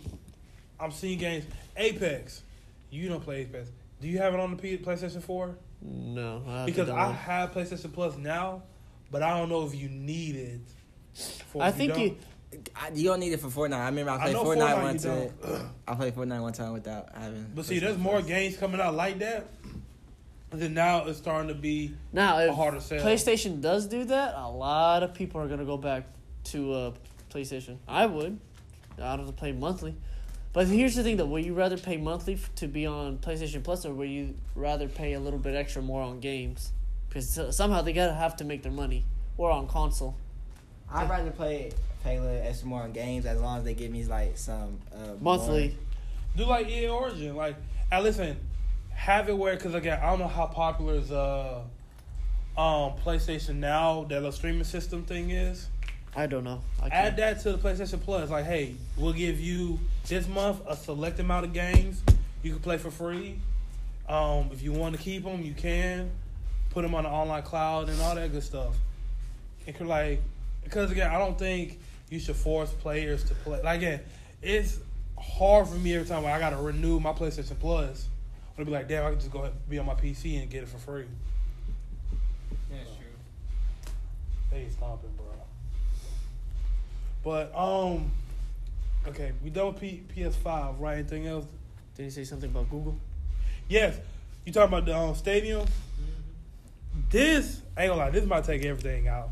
I'm 0.78 0.90
seeing 0.90 1.18
games. 1.18 1.44
Apex, 1.76 2.42
you 2.90 3.08
don't 3.08 3.22
play 3.22 3.42
Apex. 3.42 3.68
Do 4.00 4.08
you 4.08 4.18
have 4.18 4.32
it 4.32 4.40
on 4.40 4.50
the 4.52 4.56
P- 4.56 4.78
PlayStation 4.78 5.22
4? 5.22 5.54
No, 5.82 6.42
I 6.48 6.64
Because 6.64 6.88
I 6.88 7.12
have 7.12 7.52
PlayStation 7.52 7.92
Plus 7.92 8.16
now, 8.16 8.62
but 9.10 9.22
I 9.22 9.36
don't 9.38 9.50
know 9.50 9.66
if 9.66 9.74
you 9.74 9.88
need 9.90 10.36
it. 10.36 10.60
For 11.52 11.62
I 11.62 11.68
if 11.68 11.74
think 11.74 11.92
don't. 11.92 12.00
you. 12.02 12.16
I, 12.74 12.90
you 12.94 13.04
don't 13.04 13.20
need 13.20 13.32
it 13.32 13.40
for 13.40 13.48
Fortnite. 13.48 13.74
I 13.74 13.86
remember 13.86 14.10
I 14.12 14.14
I 14.16 14.20
played 14.22 14.32
know 14.32 14.44
Fortnite, 14.44 14.74
Fortnite 14.76 14.82
one 14.82 14.98
time. 14.98 15.70
I 15.88 15.94
played 15.94 16.14
Fortnite 16.14 16.42
one 16.42 16.52
time 16.52 16.72
without 16.72 17.08
having. 17.14 17.46
But 17.54 17.64
see, 17.66 17.78
there's 17.78 17.98
more 17.98 18.22
games 18.22 18.56
coming 18.56 18.80
out 18.80 18.94
like 18.94 19.18
that. 19.20 19.46
And 20.52 20.60
then 20.60 20.74
now 20.74 21.04
it's 21.06 21.18
starting 21.18 21.48
to 21.48 21.54
be 21.54 21.94
Now, 22.12 22.38
a 22.38 22.48
if 22.48 22.54
harder 22.54 22.80
sell. 22.80 23.00
PlayStation 23.04 23.60
does 23.60 23.86
do 23.86 24.04
that, 24.04 24.34
a 24.36 24.48
lot 24.48 25.02
of 25.02 25.14
people 25.14 25.40
are 25.40 25.46
gonna 25.48 25.64
go 25.64 25.76
back 25.76 26.04
to 26.44 26.72
uh, 26.72 26.92
PlayStation. 27.32 27.76
I 27.86 28.06
would. 28.06 28.38
I 28.98 29.16
don't 29.16 29.26
have 29.26 29.34
to 29.34 29.40
pay 29.40 29.52
monthly. 29.52 29.94
But 30.52 30.66
here's 30.66 30.96
the 30.96 31.04
thing, 31.04 31.16
though: 31.16 31.26
would 31.26 31.44
you 31.44 31.54
rather 31.54 31.78
pay 31.78 31.96
monthly 31.96 32.34
f- 32.34 32.52
to 32.56 32.66
be 32.66 32.84
on 32.84 33.18
PlayStation 33.18 33.62
Plus, 33.62 33.86
or 33.86 33.94
would 33.94 34.08
you 34.10 34.34
rather 34.56 34.88
pay 34.88 35.12
a 35.12 35.20
little 35.20 35.38
bit 35.38 35.54
extra 35.54 35.80
more 35.80 36.02
on 36.02 36.18
games? 36.18 36.72
Because 37.08 37.54
somehow 37.56 37.82
they 37.82 37.92
gotta 37.92 38.14
have 38.14 38.36
to 38.38 38.44
make 38.44 38.62
their 38.64 38.72
money, 38.72 39.04
or 39.36 39.50
on 39.52 39.68
console. 39.68 40.16
I'd 40.92 41.08
rather 41.08 41.30
play 41.30 41.70
pay 42.02 42.16
a 42.16 42.20
little 42.20 42.42
extra 42.44 42.66
more 42.66 42.82
on 42.82 42.90
games 42.92 43.26
as 43.26 43.40
long 43.40 43.58
as 43.58 43.64
they 43.64 43.74
give 43.74 43.92
me 43.92 44.02
like 44.04 44.36
some 44.36 44.78
uh, 44.92 45.14
Monthly. 45.20 45.76
Do 46.36 46.46
like 46.46 46.68
EA 46.68 46.88
Origin. 46.88 47.36
Like, 47.36 47.54
and 47.92 48.02
listen, 48.02 48.36
have 49.00 49.30
it 49.30 49.38
where, 49.38 49.56
because 49.56 49.74
again, 49.74 49.98
I 50.02 50.10
don't 50.10 50.18
know 50.18 50.28
how 50.28 50.44
popular 50.44 51.00
uh, 51.10 52.60
um 52.60 52.92
PlayStation 53.02 53.56
Now 53.56 54.04
that 54.04 54.16
little 54.16 54.30
streaming 54.30 54.64
system 54.64 55.04
thing 55.04 55.30
is. 55.30 55.68
I 56.14 56.26
don't 56.26 56.44
know. 56.44 56.60
I 56.82 56.88
Add 56.88 57.16
that 57.16 57.40
to 57.40 57.52
the 57.52 57.58
PlayStation 57.58 58.02
Plus. 58.02 58.28
Like, 58.28 58.44
hey, 58.44 58.74
we'll 58.98 59.14
give 59.14 59.40
you 59.40 59.78
this 60.06 60.28
month 60.28 60.60
a 60.68 60.76
select 60.76 61.18
amount 61.18 61.46
of 61.46 61.54
games 61.54 62.02
you 62.42 62.52
can 62.52 62.60
play 62.60 62.76
for 62.76 62.90
free. 62.90 63.38
Um, 64.06 64.50
if 64.52 64.62
you 64.62 64.72
want 64.72 64.94
to 64.96 65.00
keep 65.00 65.24
them, 65.24 65.42
you 65.42 65.54
can 65.54 66.10
put 66.68 66.82
them 66.82 66.94
on 66.94 67.04
the 67.04 67.10
online 67.10 67.42
cloud 67.42 67.88
and 67.88 67.98
all 68.02 68.14
that 68.14 68.30
good 68.32 68.42
stuff. 68.42 68.76
It 69.66 69.76
could 69.76 69.86
like 69.86 70.20
because 70.62 70.90
again, 70.90 71.10
I 71.10 71.16
don't 71.16 71.38
think 71.38 71.78
you 72.10 72.18
should 72.18 72.36
force 72.36 72.70
players 72.70 73.24
to 73.24 73.34
play. 73.34 73.62
Like 73.62 73.78
again, 73.78 74.00
it's 74.42 74.78
hard 75.18 75.68
for 75.68 75.76
me 75.76 75.94
every 75.94 76.06
time 76.06 76.26
I 76.26 76.38
got 76.38 76.50
to 76.50 76.56
renew 76.56 77.00
my 77.00 77.12
PlayStation 77.12 77.58
Plus. 77.58 78.08
I'm 78.60 78.66
gonna 78.66 78.76
be 78.76 78.82
like, 78.82 78.88
damn, 78.88 79.06
I 79.06 79.10
can 79.10 79.18
just 79.18 79.30
go 79.30 79.38
ahead 79.38 79.52
and 79.52 79.70
be 79.70 79.78
on 79.78 79.86
my 79.86 79.94
PC 79.94 80.38
and 80.38 80.50
get 80.50 80.62
it 80.62 80.68
for 80.68 80.76
free. 80.76 81.06
That's 82.70 82.90
true. 82.90 83.92
They 84.50 84.68
stomping, 84.68 85.08
bro. 85.16 85.24
But 87.24 87.56
um, 87.58 88.10
okay, 89.08 89.32
we 89.42 89.48
done 89.48 89.68
with 89.68 89.80
P- 89.80 90.02
PS5, 90.14 90.78
right? 90.78 90.98
Anything 90.98 91.26
else? 91.26 91.46
Did 91.96 92.02
he 92.02 92.10
say 92.10 92.24
something 92.24 92.50
about 92.50 92.68
Google? 92.68 92.98
Yes, 93.66 93.96
you 94.44 94.52
talking 94.52 94.68
about 94.68 94.84
the 94.84 94.94
um, 94.94 95.14
Stadia? 95.14 95.64
This 97.08 97.62
I 97.74 97.84
ain't 97.84 97.92
gonna 97.92 98.02
lie, 98.02 98.10
this 98.10 98.26
might 98.26 98.44
take 98.44 98.62
everything 98.62 99.08
out. 99.08 99.30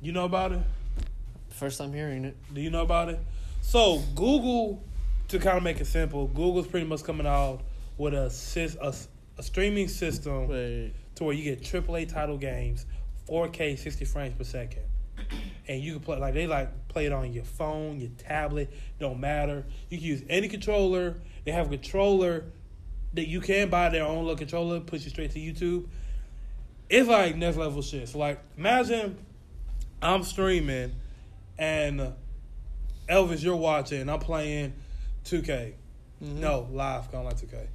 You 0.00 0.12
know 0.12 0.24
about 0.24 0.52
it? 0.52 0.60
First 1.50 1.76
time 1.76 1.92
hearing 1.92 2.24
it. 2.24 2.36
Do 2.54 2.62
you 2.62 2.70
know 2.70 2.80
about 2.80 3.10
it? 3.10 3.20
So 3.60 3.98
Google, 4.14 4.82
to 5.28 5.38
kind 5.38 5.58
of 5.58 5.62
make 5.62 5.82
it 5.82 5.86
simple, 5.86 6.28
Google's 6.28 6.66
pretty 6.66 6.86
much 6.86 7.04
coming 7.04 7.26
out 7.26 7.60
with 8.00 8.14
a 8.14 8.78
a, 8.80 8.94
a 9.38 9.42
streaming 9.42 9.86
system 9.86 10.48
Wait. 10.48 10.94
to 11.16 11.24
where 11.24 11.34
you 11.34 11.44
get 11.44 11.60
AAA 11.60 12.08
title 12.08 12.38
games, 12.38 12.86
4K, 13.28 13.78
60 13.78 14.06
frames 14.06 14.34
per 14.34 14.44
second, 14.44 14.82
and 15.68 15.82
you 15.82 15.92
can 15.92 16.00
play 16.00 16.18
like 16.18 16.32
they 16.32 16.46
like 16.46 16.88
play 16.88 17.04
it 17.04 17.12
on 17.12 17.30
your 17.30 17.44
phone, 17.44 18.00
your 18.00 18.10
tablet, 18.16 18.72
don't 18.98 19.20
matter. 19.20 19.66
You 19.90 19.98
can 19.98 20.06
use 20.06 20.22
any 20.30 20.48
controller. 20.48 21.16
They 21.44 21.52
have 21.52 21.66
a 21.66 21.70
controller 21.70 22.46
that 23.12 23.28
you 23.28 23.40
can 23.40 23.68
buy 23.68 23.90
their 23.90 24.04
own 24.04 24.20
little 24.20 24.36
controller, 24.36 24.80
push 24.80 25.04
you 25.04 25.10
straight 25.10 25.32
to 25.32 25.38
YouTube. 25.38 25.86
It's 26.88 27.06
like 27.06 27.36
next 27.36 27.58
level 27.58 27.82
shit. 27.82 28.08
So 28.08 28.18
like, 28.18 28.42
imagine 28.56 29.18
I'm 30.00 30.22
streaming 30.22 30.94
and 31.58 32.14
Elvis, 33.10 33.42
you're 33.42 33.56
watching. 33.56 34.08
I'm 34.08 34.20
playing 34.20 34.72
2K. 35.26 35.74
Mm-hmm. 36.22 36.40
No, 36.40 36.66
live, 36.72 37.12
kind 37.12 37.26
of 37.26 37.32
like 37.32 37.36
2K. 37.36 37.66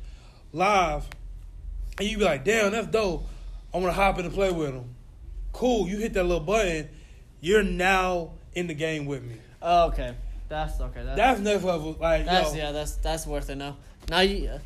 Live, 0.55 1.05
and 1.99 2.07
you 2.07 2.17
be 2.17 2.23
like, 2.23 2.45
damn, 2.45 2.71
that's 2.71 2.87
dope. 2.87 3.27
I 3.73 3.77
want 3.77 3.89
to 3.89 3.91
hop 3.93 4.17
in 4.19 4.25
and 4.25 4.33
play 4.33 4.51
with 4.51 4.73
him. 4.73 4.95
Cool, 5.51 5.89
you 5.89 5.97
hit 5.97 6.13
that 6.13 6.23
little 6.23 6.39
button. 6.39 6.87
You're 7.41 7.61
now 7.61 8.31
in 8.53 8.67
the 8.67 8.73
game 8.73 9.05
with 9.05 9.21
me. 9.21 9.35
Oh, 9.61 9.87
okay. 9.87 10.15
That's 10.47 10.79
okay. 10.79 11.03
That's, 11.03 11.17
That's 11.17 11.39
next 11.41 11.63
level. 11.65 11.97
Like, 11.99 12.25
that's 12.25 12.53
yo. 12.53 12.57
yeah. 12.57 12.71
That's 12.71 12.95
that's 12.95 13.27
worth 13.27 13.49
it 13.49 13.55
now. 13.55 13.75
Now 14.09 14.21
you, 14.21 14.47
uh, 14.47 14.59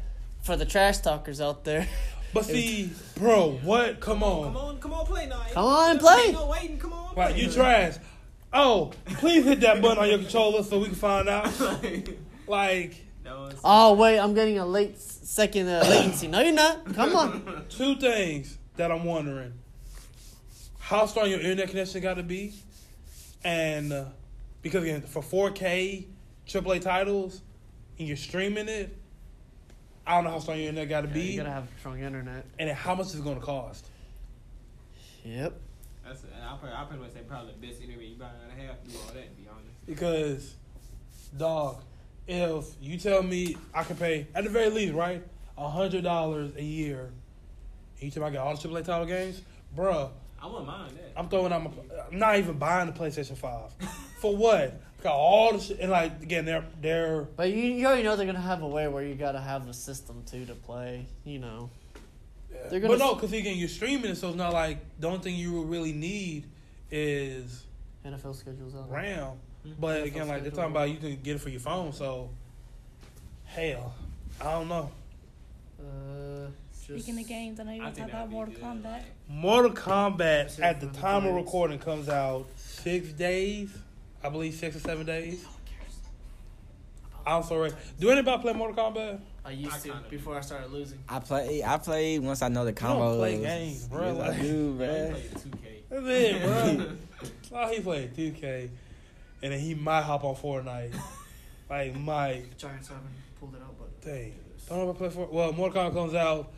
for 0.43 0.55
the 0.55 0.65
trash 0.65 0.99
talkers 0.99 1.41
out 1.41 1.63
there, 1.63 1.87
But 2.35 2.45
see, 2.45 2.91
bro, 3.15 3.53
what? 3.63 3.99
Come 3.99 4.21
on. 4.21 4.43
Come 4.53 4.57
on, 4.57 4.77
come 4.79 4.93
on, 4.93 5.05
play 5.07 5.25
now. 5.25 5.41
Come 5.51 5.65
on, 5.65 5.91
Ain't 5.93 5.99
play. 6.01 6.31
No 6.33 6.47
waiting. 6.49 6.77
Come 6.77 6.93
on, 6.93 7.15
Like, 7.15 7.31
play. 7.31 7.41
you 7.41 7.49
trash. 7.51 7.95
Oh, 8.53 8.91
please 9.05 9.43
hit 9.43 9.61
that 9.61 9.81
button 9.81 9.97
on 9.97 10.07
your 10.07 10.19
controller 10.19 10.61
so 10.61 10.77
we 10.79 10.85
can 10.85 10.95
find 10.95 11.27
out. 11.27 11.49
Like, 12.47 13.05
no, 13.29 13.49
oh 13.63 13.93
wait, 13.93 14.19
I'm 14.19 14.33
getting 14.33 14.57
a 14.59 14.65
late 14.65 14.99
second 14.99 15.67
uh, 15.67 15.83
latency. 15.89 16.27
No, 16.27 16.41
you're 16.41 16.53
not. 16.53 16.85
Come 16.93 17.15
on. 17.15 17.65
two 17.69 17.95
things 17.95 18.57
that 18.77 18.91
I'm 18.91 19.03
wondering: 19.05 19.53
how 20.79 21.05
strong 21.05 21.29
your 21.29 21.39
internet 21.39 21.69
connection 21.69 22.01
got 22.01 22.15
to 22.15 22.23
be, 22.23 22.53
and 23.43 23.91
uh, 23.93 24.05
because 24.61 24.83
again, 24.83 25.01
for 25.01 25.21
4K 25.21 26.05
AAA 26.47 26.81
titles, 26.81 27.41
and 27.97 28.07
you're 28.07 28.17
streaming 28.17 28.67
it, 28.67 28.95
I 30.05 30.15
don't 30.15 30.23
know 30.25 30.31
how 30.31 30.39
strong 30.39 30.57
your 30.57 30.69
internet 30.69 30.89
got 30.89 31.01
to 31.01 31.07
Yeah, 31.07 31.13
be, 31.13 31.21
you 31.21 31.37
gotta 31.37 31.51
have 31.51 31.67
strong 31.79 31.99
internet. 31.99 32.45
and 32.57 32.69
how 32.71 32.95
much 32.95 33.07
is 33.07 33.15
it 33.15 33.23
going 33.23 33.39
to 33.39 33.45
cost. 33.45 33.85
Yep. 35.23 35.53
That's, 36.05 36.23
I'll 36.43 36.57
probably, 36.57 36.75
I'll 36.75 36.85
pretty 36.87 37.03
much 37.03 37.11
say 37.13 37.19
probably 37.27 37.53
the 37.59 37.67
best 37.67 37.81
interview 37.83 38.07
you 38.09 38.15
probably 38.15 38.37
gotta 38.47 38.61
have 38.67 38.83
to 38.83 38.89
do 38.89 38.97
all 38.97 39.13
that. 39.13 39.29
To 39.29 39.41
be 39.41 39.47
honest. 39.47 39.85
Because, 39.85 40.55
dog, 41.37 41.83
if 42.29 42.65
you 42.81 42.97
tell 42.97 43.23
me 43.23 43.57
I 43.73 43.83
can 43.83 43.95
pay 43.95 44.27
at 44.35 44.43
the 44.43 44.49
very 44.49 44.69
least, 44.69 44.93
right, 44.93 45.23
a 45.57 45.69
hundred 45.69 46.03
dollars 46.03 46.55
a 46.55 46.63
year, 46.63 47.11
and 47.95 48.03
you 48.03 48.11
tell 48.11 48.23
me 48.23 48.29
I 48.29 48.33
got 48.33 48.47
all 48.47 48.55
the 48.55 48.67
AAA 48.67 48.85
title 48.85 49.05
games, 49.05 49.41
bruh, 49.75 50.09
I 50.41 50.47
wouldn't 50.47 50.67
mind 50.67 50.91
that. 50.91 51.13
I'm 51.17 51.27
throwing 51.27 51.51
out 51.51 51.63
my. 51.63 51.71
I'm 52.11 52.17
not 52.17 52.37
even 52.37 52.57
buying 52.57 52.91
the 52.91 52.97
PlayStation 52.97 53.35
Five. 53.35 53.71
For 54.19 54.35
what? 54.35 54.81
Got 55.01 55.15
all 55.15 55.53
the 55.53 55.59
shit, 55.59 55.79
and 55.79 55.91
like 55.91 56.21
again, 56.21 56.45
they're 56.45 56.65
they're 56.81 57.21
But 57.35 57.51
you, 57.51 57.63
you 57.63 57.85
already 57.85 58.03
know 58.03 58.15
they're 58.15 58.25
gonna 58.25 58.39
have 58.39 58.61
a 58.61 58.67
way 58.67 58.87
where 58.87 59.03
you 59.03 59.15
gotta 59.15 59.39
have 59.39 59.65
the 59.65 59.73
system 59.73 60.23
too 60.25 60.45
to 60.45 60.55
play. 60.55 61.07
You 61.23 61.39
know. 61.39 61.69
They're 62.69 62.79
gonna 62.79 62.93
but 62.93 62.99
no, 62.99 63.15
because 63.15 63.31
again, 63.31 63.57
you're 63.57 63.69
streaming 63.69 64.11
it, 64.11 64.15
so 64.15 64.29
it's 64.29 64.37
not 64.37 64.53
like 64.53 64.79
the 64.99 65.07
only 65.07 65.19
thing 65.19 65.35
you 65.35 65.63
really 65.63 65.93
need 65.93 66.45
is 66.91 67.63
NFL 68.05 68.35
schedules 68.35 68.75
out. 68.75 68.89
RAM. 68.91 69.37
But 69.79 70.03
NFL 70.03 70.05
again, 70.07 70.27
like 70.27 70.41
they're 70.43 70.51
talking 70.51 70.71
about, 70.71 70.89
you 70.89 70.97
can 70.97 71.17
get 71.21 71.35
it 71.35 71.39
for 71.41 71.49
your 71.49 71.59
phone. 71.59 71.91
So, 71.93 72.29
hell, 73.45 73.93
I 74.39 74.43
don't 74.51 74.67
know. 74.69 74.91
Uh, 75.79 76.47
just, 76.87 77.03
Speaking 77.05 77.21
of 77.21 77.27
games, 77.27 77.59
I 77.59 77.63
know 77.63 77.71
you 77.73 77.81
I 77.81 77.85
want 77.85 77.97
talk 77.97 78.09
about 78.09 78.29
Mortal 78.29 78.53
good, 78.53 78.63
Kombat. 78.63 79.01
Mortal 79.27 79.71
Kombat 79.71 80.59
at 80.61 80.81
the 80.81 80.87
time 80.87 81.25
of 81.25 81.35
recording 81.35 81.79
comes 81.79 82.09
out 82.09 82.47
six 82.55 83.09
days, 83.13 83.69
I 84.23 84.29
believe 84.29 84.53
six 84.55 84.75
or 84.75 84.79
seven 84.79 85.05
days. 85.05 85.45
I'm 87.25 87.43
sorry. 87.43 87.71
Do 87.99 88.09
anybody 88.09 88.41
play 88.41 88.53
Mortal 88.53 88.75
Kombat? 88.91 89.19
I 89.45 89.51
used 89.51 89.73
I 89.73 89.79
to 89.79 90.03
before 90.09 90.37
I 90.37 90.41
started 90.41 90.71
losing. 90.71 90.99
I 91.07 91.19
play. 91.19 91.63
I 91.63 91.77
play 91.77 92.19
once 92.19 92.41
I 92.41 92.49
know 92.49 92.65
the 92.65 92.71
don't 92.71 92.75
combo. 92.89 93.17
play 93.17 93.39
games, 93.41 93.87
bro. 93.87 94.13
Yes, 94.13 94.15
I 94.23 94.27
Like- 94.29 94.41
do, 94.41 94.77
Yeah, 94.79 94.85
bro. 94.85 95.15
he 95.15 95.21
played 95.21 95.31
2K. 95.31 95.81
That's 95.89 96.05
it, 96.07 96.43
bro. 96.43 96.91
oh, 97.59 97.67
he 97.71 97.79
played 97.81 98.15
2K, 98.15 98.69
and 99.41 99.51
then 99.53 99.59
he 99.59 99.73
might 99.75 100.01
hop 100.03 100.23
on 100.23 100.35
Fortnite. 100.35 100.93
like, 101.69 101.95
might. 101.95 102.57
Giants 102.57 102.87
haven't 102.89 103.05
pulled 103.39 103.55
it 103.55 103.61
out, 103.61 103.75
but 103.77 104.01
Dang. 104.01 104.33
Don't 104.67 104.79
know 104.79 104.89
if 104.91 104.95
I 104.95 104.99
play 104.99 105.09
for. 105.09 105.25
Well, 105.31 105.51
Mortal 105.53 105.83
Kombat 105.83 105.93
comes 105.93 106.13
out. 106.13 106.51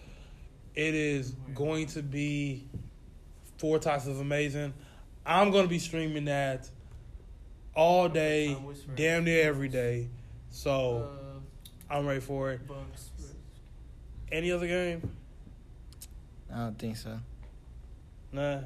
It 0.75 0.95
is 0.95 1.31
going 1.55 1.87
to 1.87 2.01
be 2.01 2.67
four 3.57 3.77
types 3.79 4.07
of 4.07 4.19
amazing. 4.19 4.73
I'm 5.25 5.51
going 5.51 5.63
to 5.63 5.69
be 5.69 5.79
streaming 5.79 6.25
that 6.25 6.69
all 7.75 8.09
day, 8.09 8.53
Time 8.53 8.65
waits 8.65 8.81
for- 8.83 8.91
damn 8.95 9.23
near 9.23 9.47
every 9.47 9.69
day. 9.69 10.09
uh, 10.11 10.15
So 10.49 11.09
I'm 11.89 12.05
ready 12.05 12.19
for 12.19 12.51
it. 12.51 12.67
bugs. 12.67 13.09
Any 14.31 14.51
other 14.51 14.67
game? 14.67 15.09
I 16.53 16.57
don't 16.57 16.79
think 16.79 16.97
so. 16.97 17.19
Nah. 18.31 18.41
Nah, 18.41 18.57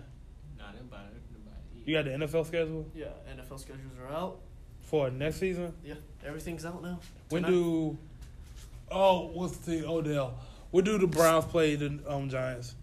them 0.71 0.88
about 0.89 1.06
it. 1.08 1.32
them 1.32 1.41
about 1.45 1.58
it. 1.75 1.75
You 1.86 1.95
got 1.95 2.06
the 2.06 2.12
NFL 2.12 2.45
schedule 2.48 2.86
Yeah, 2.95 3.06
NFL 3.32 3.60
schedules 3.60 3.93
are 4.02 4.13
out. 4.13 4.39
for 4.82 5.10
next 5.12 5.38
season? 5.38 5.74
Yeah, 5.84 5.95
everything's 6.26 6.65
out 6.65 6.82
now. 6.82 7.00
When 7.30 7.43
Tonight. 7.43 7.56
do? 7.56 7.98
Oh, 8.91 9.28
what's 9.28 9.58
the 9.58 9.71
thing? 9.82 9.86
Odell. 9.86 10.36
When 10.71 10.84
do 10.84 10.98
the 10.98 11.08
Browns 11.08 11.45
play 11.45 11.76
the 11.76 12.00
um, 12.08 12.30
Giants? 12.30 12.76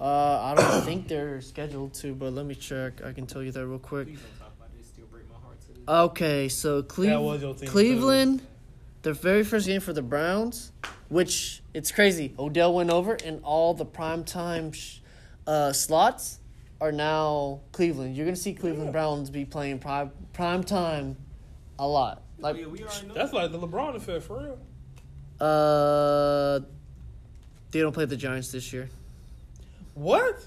Uh, 0.00 0.04
I 0.04 0.54
don't 0.56 0.82
think 0.84 1.08
they're 1.08 1.40
scheduled 1.40 1.94
to, 1.94 2.14
but 2.14 2.32
let 2.32 2.46
me 2.46 2.54
check. 2.54 3.04
I 3.04 3.12
can 3.12 3.26
tell 3.26 3.42
you 3.42 3.52
that 3.52 3.66
real 3.66 3.78
quick. 3.78 4.08
Please 4.08 4.18
don't 4.18 4.38
talk 4.38 4.52
about 4.58 4.76
this. 4.76 4.86
Still 4.88 5.06
break 5.06 5.24
my 5.30 5.36
heart 5.42 5.60
to 5.62 5.68
this. 5.72 5.82
Okay, 5.88 6.48
so 6.48 6.80
That 6.82 6.88
Cleve- 6.88 7.20
was 7.20 7.42
your 7.42 7.54
team, 7.54 7.68
Cleveland, 7.68 8.42
their 9.02 9.14
very 9.14 9.44
first 9.44 9.66
game 9.66 9.80
for 9.80 9.92
the 9.92 10.02
Browns, 10.02 10.72
which 11.08 11.62
it's 11.74 11.92
crazy. 11.92 12.34
Odell 12.38 12.74
went 12.74 12.90
over, 12.90 13.14
in 13.14 13.40
all 13.42 13.72
the 13.74 13.86
primetime 13.86 14.74
sh- 14.74 14.98
uh, 15.46 15.72
slots 15.72 16.40
are 16.80 16.92
now 16.92 17.60
Cleveland. 17.72 18.16
You're 18.16 18.26
gonna 18.26 18.36
see 18.36 18.52
Cleveland 18.54 18.86
Yeah. 18.86 18.92
Browns 18.92 19.30
be 19.30 19.44
playing 19.44 19.78
prime 19.78 20.10
prime 20.32 20.62
time 20.64 21.16
a 21.78 21.86
lot. 21.86 22.22
Like, 22.38 22.56
yeah, 22.58 22.66
we. 22.66 22.84
That's 23.14 23.32
like 23.32 23.50
the 23.52 23.58
LeBron 23.58 23.94
effect 23.96 24.24
for 24.24 24.38
real. 24.42 24.58
uh, 25.40 26.60
they 27.70 27.80
don't 27.80 27.92
play 27.92 28.04
the 28.04 28.16
Giants 28.16 28.52
this 28.52 28.72
year. 28.72 28.88
What? 29.94 30.44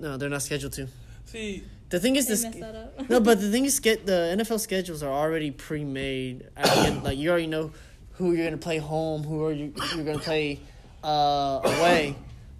No, 0.00 0.16
they're 0.16 0.28
not 0.28 0.42
scheduled 0.42 0.72
to. 0.74 0.88
See, 1.26 1.64
The 1.90 2.00
thing 2.00 2.16
is, 2.16 2.26
this 2.26 2.42
messed 2.42 2.60
that 2.60 2.74
up. 2.74 3.08
no, 3.10 3.20
but 3.20 3.40
the 3.40 3.50
thing 3.54 3.64
is, 3.64 3.80
get 3.80 4.06
the 4.06 4.34
NFL 4.36 4.60
schedules 4.60 5.02
are 5.02 5.12
already 5.12 5.50
pre-made. 5.50 6.46
Again, 6.56 7.02
like 7.02 7.18
you 7.18 7.30
already 7.30 7.46
know 7.46 7.70
who 8.12 8.32
you're 8.32 8.44
gonna 8.46 8.56
play 8.58 8.78
home, 8.78 9.22
who 9.24 9.44
are 9.44 9.52
you 9.52 9.72
you're 9.94 10.04
gonna 10.04 10.18
play 10.18 10.60
uh, 11.02 11.60
away. 11.64 12.14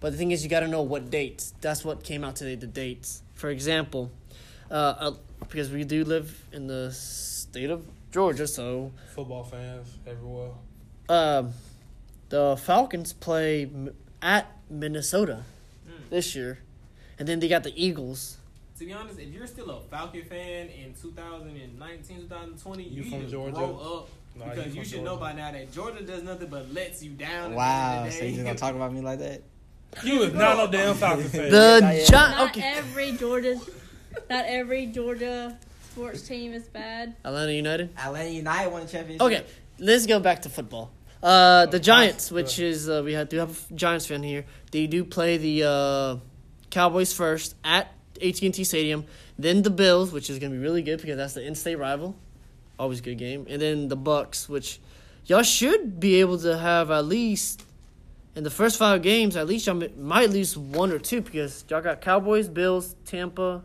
But 0.04 0.12
the 0.12 0.18
thing 0.18 0.32
is, 0.32 0.44
you 0.44 0.50
got 0.50 0.60
to 0.60 0.68
know 0.68 0.82
what 0.82 1.08
dates. 1.08 1.54
That's 1.62 1.82
what 1.82 2.04
came 2.04 2.24
out 2.24 2.36
today. 2.36 2.56
The 2.56 2.66
dates. 2.66 3.22
For 3.32 3.48
example, 3.48 4.12
uh, 4.70 4.74
uh, 4.74 5.14
because 5.40 5.70
we 5.70 5.82
do 5.84 6.04
live 6.04 6.44
in 6.52 6.66
the 6.66 6.92
state 6.92 7.70
of 7.70 7.86
Georgia, 8.12 8.46
so 8.46 8.92
football 9.14 9.44
fans 9.44 9.88
everywhere. 10.06 10.50
um, 11.08 11.54
the 12.28 12.54
Falcons 12.62 13.14
play 13.14 13.62
m- 13.62 13.94
at 14.20 14.46
Minnesota 14.68 15.44
this 16.10 16.34
year, 16.36 16.58
and 17.18 17.26
then 17.26 17.40
they 17.40 17.48
got 17.48 17.62
the 17.62 17.72
Eagles. 17.74 18.36
To 18.78 18.84
be 18.84 18.92
honest, 18.92 19.18
if 19.18 19.32
you're 19.32 19.46
still 19.46 19.70
a 19.70 19.80
Falcon 19.80 20.22
fan 20.24 20.68
in 20.68 20.92
2019, 21.00 22.20
2020, 22.28 22.82
You 22.82 23.02
you, 23.04 23.10
from 23.10 23.30
Georgia? 23.30 23.56
grow 23.56 23.78
up 23.78 24.08
Nah, 24.36 24.50
because 24.50 24.66
you 24.66 24.68
you 24.68 24.74
from 24.74 24.84
should 24.84 25.02
know 25.04 25.16
by 25.16 25.32
now 25.32 25.50
that 25.50 25.72
Georgia 25.72 26.02
does 26.04 26.22
nothing 26.22 26.48
but 26.48 26.70
lets 26.74 27.02
you 27.02 27.12
down. 27.12 27.54
Wow, 27.54 28.00
end 28.02 28.06
of 28.08 28.12
the 28.12 28.18
so 28.18 28.24
you 28.26 28.30
day. 28.32 28.36
just 28.36 28.44
gonna 28.46 28.58
talk 28.58 28.74
about 28.74 28.92
me 28.92 29.00
like 29.00 29.20
that? 29.20 29.40
You 30.02 30.22
is 30.22 30.34
not 30.34 30.56
no 30.56 30.70
damn 30.70 30.94
Falcons 30.94 31.30
fan. 31.30 31.50
The 31.50 31.78
Yeah, 31.82 31.92
yeah. 31.92 32.04
Not 32.10 32.50
okay. 32.50 32.62
every 32.62 33.12
Georgia, 33.12 33.60
not 34.28 34.44
every 34.46 34.86
Georgia 34.86 35.56
sports 35.90 36.22
team 36.22 36.52
is 36.52 36.64
bad. 36.64 37.14
Atlanta 37.24 37.52
United. 37.52 37.90
Atlanta 37.96 38.30
United 38.30 38.72
won 38.72 38.82
a 38.82 38.86
championship. 38.86 39.22
Okay, 39.22 39.44
let's 39.78 40.06
go 40.06 40.18
back 40.18 40.42
to 40.42 40.48
football. 40.48 40.90
Uh, 41.22 41.66
the 41.66 41.80
Giants, 41.80 42.30
which 42.30 42.58
is 42.58 42.88
uh, 42.88 43.02
we 43.04 43.14
had 43.14 43.28
do 43.28 43.38
have 43.38 43.66
a 43.70 43.74
Giants 43.74 44.06
fan 44.06 44.22
here. 44.22 44.44
They 44.72 44.86
do 44.86 45.04
play 45.04 45.38
the 45.38 45.62
uh, 45.64 46.16
Cowboys 46.70 47.12
first 47.12 47.54
at 47.64 47.92
AT&T 48.22 48.64
Stadium, 48.64 49.04
then 49.38 49.62
the 49.62 49.70
Bills, 49.70 50.12
which 50.12 50.28
is 50.28 50.38
gonna 50.38 50.52
be 50.52 50.58
really 50.58 50.82
good 50.82 51.00
because 51.00 51.16
that's 51.16 51.34
the 51.34 51.46
in-state 51.46 51.76
rival, 51.76 52.16
always 52.78 52.98
a 52.98 53.02
good 53.02 53.18
game, 53.18 53.46
and 53.48 53.62
then 53.62 53.88
the 53.88 53.96
Bucks, 53.96 54.48
which 54.48 54.80
y'all 55.24 55.42
should 55.42 55.98
be 55.98 56.20
able 56.20 56.38
to 56.38 56.58
have 56.58 56.90
at 56.90 57.06
least 57.06 57.64
in 58.34 58.44
the 58.44 58.50
first 58.50 58.78
five 58.78 59.02
games. 59.02 59.36
At 59.36 59.46
least 59.46 59.66
y'all 59.66 59.82
might 59.96 60.30
lose 60.30 60.56
one 60.56 60.92
or 60.92 60.98
two 60.98 61.20
because 61.20 61.64
y'all 61.68 61.80
got 61.80 62.00
Cowboys, 62.00 62.48
Bills, 62.48 62.96
Tampa. 63.04 63.62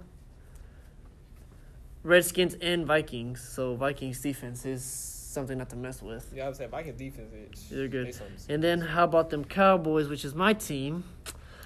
Redskins 2.01 2.55
and 2.61 2.85
Vikings, 2.85 3.41
so 3.41 3.75
Vikings 3.75 4.21
defense 4.21 4.65
is 4.65 4.83
something 4.83 5.57
not 5.57 5.69
to 5.69 5.75
mess 5.75 6.01
with. 6.01 6.31
Yeah, 6.33 6.47
I'm 6.47 6.53
saying 6.53 6.69
Vikings 6.69 6.97
defense 6.97 7.33
is. 7.33 7.69
They're 7.69 7.89
good. 7.89 8.13
they 8.13 8.53
And 8.53 8.63
then 8.63 8.79
how 8.79 9.03
about 9.03 9.29
them 9.29 9.43
Cowboys, 9.43 10.07
which 10.07 10.23
is 10.23 10.33
my 10.33 10.53
team? 10.53 11.03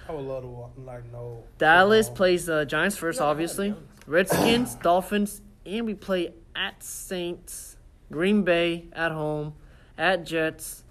I 0.10 0.12
would 0.12 0.26
love 0.26 0.42
to 0.42 0.50
wa- 0.50 0.70
like 0.78 1.10
know. 1.12 1.44
Dallas 1.60 2.08
football. 2.08 2.18
plays 2.18 2.46
the 2.48 2.66
Giants 2.66 2.98
first, 2.98 3.22
obviously. 3.22 3.76
Redskins, 4.08 4.76
Dolphins, 4.76 5.42
and 5.66 5.86
we 5.86 5.94
play 5.94 6.34
at 6.56 6.84
Saints, 6.84 7.78
Green 8.12 8.44
Bay 8.44 8.88
at 8.92 9.12
home, 9.12 9.54
at 9.98 10.26
Jets, 10.26 10.83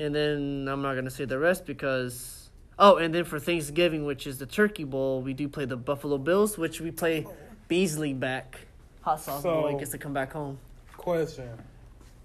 and 0.00 0.14
then 0.14 0.66
I'm 0.70 0.82
not 0.82 0.94
gonna 0.94 1.10
say 1.10 1.24
the 1.26 1.38
rest 1.38 1.66
because 1.66 2.50
oh, 2.78 2.96
and 2.96 3.14
then 3.14 3.24
for 3.24 3.38
Thanksgiving, 3.38 4.04
which 4.04 4.26
is 4.26 4.38
the 4.38 4.46
Turkey 4.46 4.84
Bowl, 4.84 5.20
we 5.20 5.34
do 5.34 5.48
play 5.48 5.66
the 5.66 5.76
Buffalo 5.76 6.18
Bills, 6.18 6.56
which 6.56 6.80
we 6.80 6.90
play 6.90 7.26
Beasley 7.68 8.14
back. 8.14 8.58
Hot 9.02 9.20
sauce 9.20 9.42
boy 9.42 9.76
gets 9.78 9.92
to 9.92 9.98
come 9.98 10.12
back 10.12 10.32
home. 10.32 10.58
Question. 10.96 11.50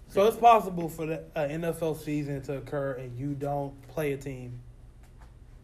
So 0.08 0.26
it's 0.28 0.38
possible 0.38 0.88
for 0.88 1.06
the 1.06 1.24
uh, 1.36 1.48
NFL 1.48 2.02
season 2.02 2.42
to 2.44 2.58
occur 2.58 2.94
and 2.94 3.18
you 3.18 3.34
don't 3.34 3.74
play 3.90 4.14
a 4.14 4.18
team. 4.18 4.60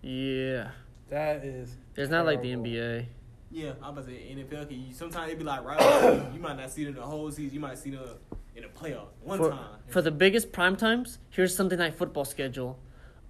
Yeah, 0.01 0.71
That 1.09 1.45
is. 1.45 1.75
it's 1.95 2.09
not 2.09 2.25
like 2.25 2.41
the. 2.41 2.53
NBA. 2.53 3.05
Yeah, 3.51 3.73
I'm 3.83 3.89
about 3.89 4.07
to 4.07 4.11
say 4.11 4.35
NFL. 4.35 4.67
Can 4.69 4.87
you, 4.87 4.93
sometimes 4.93 5.27
it'd 5.27 5.39
be 5.39 5.45
like 5.45 5.63
right. 5.63 6.21
you 6.33 6.39
might 6.39 6.57
not 6.57 6.71
see 6.71 6.85
them 6.85 6.95
the 6.95 7.01
whole 7.01 7.29
season. 7.31 7.53
You 7.53 7.59
might 7.59 7.77
see 7.77 7.91
them 7.91 8.09
in 8.55 8.63
the 8.63 8.69
playoffs 8.69 9.07
one 9.23 9.37
for, 9.37 9.49
time. 9.51 9.59
for 9.87 10.01
the 10.01 10.11
biggest 10.11 10.51
prime 10.51 10.75
times, 10.75 11.19
here's 11.29 11.55
Sunday 11.55 11.75
night 11.75 11.95
football 11.95 12.25
schedule. 12.25 12.79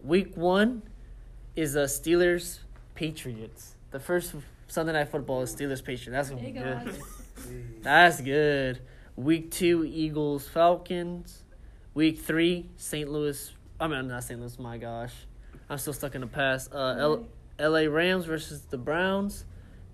Week 0.03 0.35
one 0.35 0.83
is 1.55 1.73
the 1.73 1.81
Steelers 1.81 2.59
Patriots. 2.95 3.75
The 3.91 3.99
first 3.99 4.33
Sunday 4.67 4.93
night 4.93 5.09
football 5.09 5.41
is 5.41 5.55
Steelers 5.55 5.83
Patriots. 5.83 6.09
That's 6.11 6.29
gonna 6.29 6.41
Hey 6.41 6.51
be 6.51 6.59
good. 6.59 7.01
That's 7.81 8.21
good. 8.21 8.81
Week 9.15 9.51
two, 9.51 9.85
Eagles 9.85 10.47
Falcons. 10.47 11.43
Week 11.93 12.19
three, 12.19 12.69
St. 12.77 13.09
Louis. 13.09 13.51
I 13.79 13.87
mean, 13.87 13.97
I'm 13.97 14.07
not 14.07 14.23
St. 14.23 14.39
Louis. 14.39 14.57
My 14.57 14.77
gosh, 14.77 15.13
I'm 15.69 15.77
still 15.77 15.93
stuck 15.93 16.15
in 16.15 16.21
the 16.21 16.27
past. 16.27 16.73
Uh, 16.73 16.95
L- 16.97 17.25
L.A. 17.59 17.87
Rams 17.87 18.25
versus 18.25 18.61
the 18.61 18.77
Browns, 18.77 19.45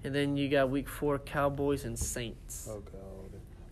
and 0.03 0.13
then 0.13 0.38
you 0.38 0.47
got 0.47 0.69
week 0.69 0.88
four, 0.88 1.17
Cowboys 1.17 1.84
and 1.86 1.97
Saints. 1.97 2.67
Okay. 2.69 2.97
okay. 2.97 3.07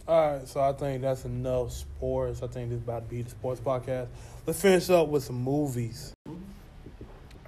All 0.07 0.33
right, 0.33 0.47
so 0.47 0.61
I 0.61 0.71
think 0.73 1.01
that's 1.01 1.25
enough 1.25 1.71
sports. 1.71 2.43
I 2.43 2.47
think 2.47 2.69
this 2.69 2.77
is 2.77 2.83
about 2.83 3.05
to 3.05 3.09
be 3.09 3.23
the 3.23 3.29
sports 3.31 3.59
podcast. 3.59 4.07
Let's 4.45 4.61
finish 4.61 4.89
up 4.91 5.07
with 5.07 5.23
some 5.23 5.41
movies. 5.41 6.13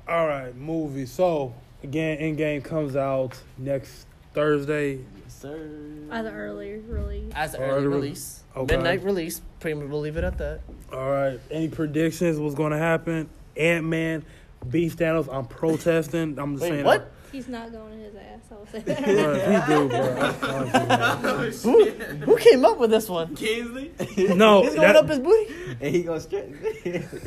All 0.08 0.28
right, 0.28 0.56
movies. 0.56 1.12
So 1.12 1.54
again, 1.84 2.18
Endgame 2.18 2.64
comes 2.64 2.96
out 2.96 3.38
next 3.60 4.08
Thursday. 4.34 4.94
Yes, 4.96 5.04
Sir. 5.40 5.70
as 6.10 6.26
an 6.26 6.34
early 6.34 6.78
release. 6.78 7.32
As 7.36 7.54
an 7.54 7.62
Or 7.62 7.66
early 7.76 7.88
release, 7.88 8.42
okay. 8.56 8.76
midnight 8.76 9.04
release. 9.04 9.42
Pretty 9.60 9.80
much, 9.80 9.90
we'll 9.90 10.00
leave 10.00 10.18
it 10.18 10.24
at 10.24 10.40
that. 10.40 10.62
All 10.92 11.12
right. 11.12 11.40
Any 11.52 11.68
predictions? 11.68 12.40
What's 12.40 12.56
going 12.56 12.72
to 12.72 12.78
happen? 12.80 13.30
Ant 13.56 13.86
Man, 13.86 14.26
Beast 14.68 14.98
Thanos. 14.98 15.32
I'm 15.32 15.46
protesting. 15.46 16.40
I'm 16.40 16.54
just 16.56 16.64
Wait, 16.64 16.70
saying. 16.70 16.86
what? 16.86 17.12
He's 17.32 17.48
not 17.48 17.72
going 17.72 17.92
to 17.92 18.04
his 18.06 18.16
ass. 18.16 18.40
I 18.52 18.56
will 18.56 18.66
say 18.68 18.80
that. 18.86 19.00
if 19.00 19.66
he 19.68 19.74
do, 19.74 19.90
bro. 19.90 20.00
I 20.42 21.20
oh, 21.24 21.52
Who, 21.52 21.86
who 22.26 22.38
came 22.38 22.64
up 22.66 22.78
with 22.78 22.90
this 22.90 23.10
one? 23.10 23.36
Kingsley. 23.36 23.92
No, 24.36 24.62
He's 24.64 24.74
going 24.76 24.82
that- 24.88 24.96
up 24.96 25.08
his 25.10 25.20
booty. 25.20 25.54
and 25.82 25.96
he 25.96 26.04
goes 26.04 26.24
straight. 26.24 26.46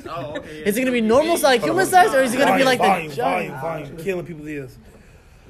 Oh, 0.09 0.37
okay. 0.39 0.63
Is 0.65 0.77
it 0.77 0.81
gonna 0.81 0.91
be 0.93 1.01
normal 1.01 1.37
size, 1.37 1.63
human 1.63 1.87
size, 1.87 2.13
or 2.15 2.23
is 2.23 2.35
it 2.35 2.39
gonna 2.39 2.57
be 2.57 2.65
like 2.65 2.79
volume, 2.79 3.09
the 3.11 3.15
volume, 3.17 3.51
giant? 3.53 3.63
volume, 3.63 3.97
killing 4.05 4.27
people's 4.27 4.49
ears. 4.49 4.79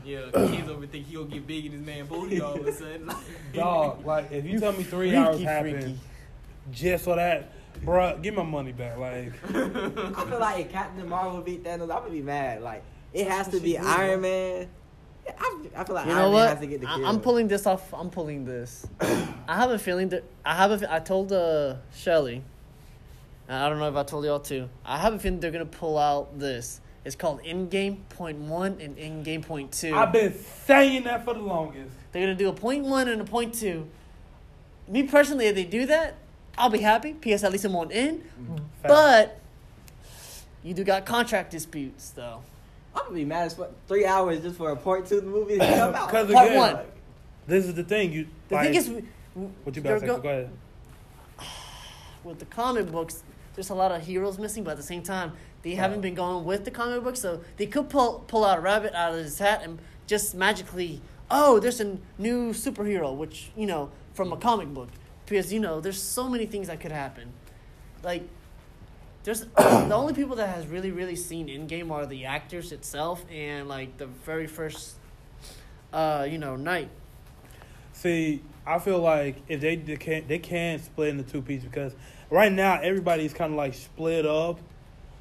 Yeah, 0.05 0.31
kids 0.35 0.69
over 0.69 0.87
think 0.87 1.07
he 1.07 1.15
gonna 1.15 1.27
get 1.29 1.47
big 1.47 1.67
in 1.67 1.73
his 1.73 1.81
man 1.83 2.07
booty 2.07 2.41
all 2.41 2.55
of 2.59 2.67
a 2.67 2.73
sudden. 2.73 3.11
Dog, 3.55 4.05
like 4.05 4.33
if 4.33 4.45
you 4.45 4.59
tell 4.59 4.73
me 4.73 4.83
three 4.83 5.11
Freaky, 5.11 5.17
hours 5.17 5.41
happened 5.43 5.83
freaky. 5.83 5.99
just 6.73 7.05
for 7.05 7.17
that, 7.17 7.53
bruh, 7.85 8.21
give 8.23 8.35
my 8.35 8.43
money 8.43 8.73
back. 8.73 8.99
Like, 8.99 9.33
I 9.45 10.25
feel 10.29 10.39
like 10.41 10.67
if 10.67 10.73
Captain 10.73 11.09
Marvel 11.09 11.41
beat 11.43 11.63
Thanos, 11.65 11.83
I'm 11.83 11.89
gonna 11.89 12.11
be 12.11 12.23
mad. 12.23 12.63
Like 12.63 12.83
it 13.13 13.27
has 13.29 13.49
to 13.49 13.61
be 13.61 13.75
what 13.77 13.87
Iron 13.87 14.21
Man. 14.23 14.69
I, 15.39 15.59
I 15.77 15.85
feel 15.85 15.95
like 15.95 16.07
You 16.07 16.13
Iron 16.13 16.23
know 16.23 16.31
Man 16.31 16.33
what? 16.33 16.49
has 16.51 16.61
to 16.61 16.67
get 16.67 16.81
the 16.81 16.89
I, 16.89 16.97
kill. 16.97 17.07
I'm 17.07 17.21
pulling 17.21 17.49
this 17.49 17.67
off. 17.67 17.93
I'm 17.95 18.11
pulling 18.11 18.45
this. 18.45 18.87
I 19.01 19.57
have 19.57 19.71
a 19.71 19.79
feeling 19.79 20.09
that 20.11 20.25
I 20.45 20.55
have 20.57 20.83
a. 20.83 20.93
I 20.95 20.99
told 21.01 21.33
uh, 21.33 21.77
Shelly. 21.95 22.43
I 23.49 23.69
don't 23.69 23.79
know 23.81 23.89
if 23.89 23.97
I 23.97 24.05
told 24.05 24.25
y'all 24.25 24.39
too. 24.41 24.69
I 24.85 24.99
have 24.99 25.15
a 25.15 25.19
feeling 25.19 25.41
they're 25.41 25.51
gonna 25.51 25.67
pull 25.67 25.99
out 25.99 26.39
this. 26.39 26.81
It's 27.05 27.17
called 27.17 27.43
Endgame 27.43 27.99
Point 28.11 28.39
One 28.39 28.79
and 28.81 28.97
Endgame 28.97 29.43
Point 29.45 29.73
Two. 29.73 29.95
I've 29.95 30.13
been 30.13 30.35
saying 30.67 31.05
that 31.05 31.25
for 31.25 31.35
the 31.35 31.41
longest. 31.41 31.91
They're 32.13 32.23
gonna 32.23 32.35
do 32.35 32.49
a 32.49 32.53
point 32.53 32.85
one 32.85 33.09
and 33.09 33.21
a 33.21 33.25
point 33.25 33.55
two. 33.55 33.87
Me 34.87 35.05
personally, 35.05 35.47
if 35.47 35.55
they 35.55 35.65
do 35.65 35.87
that, 35.87 36.17
I'll 36.59 36.71
be 36.71 36.79
happy. 36.81 37.13
P.S. 37.15 37.43
At 37.43 37.53
least 37.53 37.65
I'm 37.65 37.75
on 37.77 37.91
in. 37.91 38.23
But 38.83 39.41
you 40.63 40.75
do 40.75 40.85
got 40.85 41.07
contract 41.07 41.51
disputes 41.53 42.11
though. 42.11 42.43
I'm 42.95 43.03
gonna 43.05 43.15
be 43.15 43.25
mad 43.25 43.47
as 43.47 43.55
fuck. 43.55 43.71
Three 43.87 44.05
hours 44.05 44.41
just 44.43 44.57
for 44.57 44.71
a 44.71 44.77
part 44.77 45.07
two 45.07 45.19
of 45.19 45.25
the 45.25 45.31
movie 45.31 45.59
to 45.59 45.67
come 45.77 45.95
out. 45.95 46.11
Part 46.11 46.29
again, 46.31 46.57
one. 46.57 46.79
this 47.47 47.67
is 47.67 47.75
the 47.75 47.85
thing. 47.85 48.13
You 48.13 48.27
The 48.49 48.55
like, 48.55 48.67
thing 48.67 48.75
is, 48.75 48.89
what 49.65 49.77
you 49.77 49.83
they're 49.83 49.97
about 49.97 50.01
to 50.07 50.13
say? 50.13 50.17
go- 50.17 50.21
Go 50.21 50.29
ahead. 50.29 50.51
with 52.25 52.39
the 52.39 52.45
comic 52.47 52.91
books, 52.91 53.23
there's 53.55 53.71
a 53.71 53.75
lot 53.75 53.93
of 53.93 54.03
heroes 54.05 54.39
missing, 54.39 54.65
but 54.65 54.73
at 54.73 54.77
the 54.77 54.83
same 54.83 55.03
time, 55.03 55.33
they 55.63 55.75
haven't 55.75 56.01
been 56.01 56.15
going 56.15 56.45
with 56.45 56.65
the 56.65 56.71
comic 56.71 57.03
books, 57.03 57.21
so 57.21 57.41
they 57.57 57.67
could 57.67 57.89
pull 57.89 58.25
pull 58.27 58.45
out 58.45 58.59
a 58.59 58.61
rabbit 58.61 58.95
out 58.95 59.13
of 59.13 59.19
his 59.25 59.39
hat 59.39 59.63
and 59.63 59.79
just 60.07 60.35
magically, 60.35 61.01
oh, 61.31 61.61
there's 61.61 61.81
a 61.81 61.99
new 62.19 62.51
superhero, 62.53 63.15
which 63.15 63.51
you 63.57 63.67
know 63.67 63.91
from 64.15 64.33
a 64.33 64.37
comic 64.37 64.69
book, 64.75 64.89
because 65.27 65.53
you 65.53 65.61
know 65.61 65.81
there's 65.81 66.01
so 66.03 66.29
many 66.29 66.47
things 66.47 66.67
that 66.67 66.81
could 66.81 66.93
happen, 66.93 67.33
like. 68.03 68.23
There's 69.31 69.43
the 69.57 69.95
only 69.95 70.13
people 70.13 70.35
that 70.37 70.49
has 70.49 70.67
really 70.67 70.91
really 70.91 71.15
seen 71.15 71.47
Endgame 71.47 71.93
are 71.93 72.05
the 72.05 72.25
actors 72.25 72.73
itself 72.73 73.25
and 73.31 73.69
like 73.69 73.97
the 73.97 74.07
very 74.07 74.49
first, 74.49 74.97
uh, 75.93 76.27
you 76.29 76.37
know, 76.37 76.57
night. 76.57 76.89
See, 77.93 78.43
I 78.67 78.81
feel 78.81 78.99
like 78.99 79.37
if 79.47 79.61
they 79.61 79.77
they 79.77 79.95
can 79.95 80.27
they 80.27 80.41
can 80.41 80.81
split 80.81 81.11
into 81.11 81.23
two 81.23 81.43
pieces 81.43 81.69
because 81.69 81.95
right 82.29 82.51
now 82.51 82.81
everybody's 82.81 83.33
kind 83.33 83.53
of 83.53 83.57
like 83.57 83.75
split 83.75 84.27
up, 84.27 84.59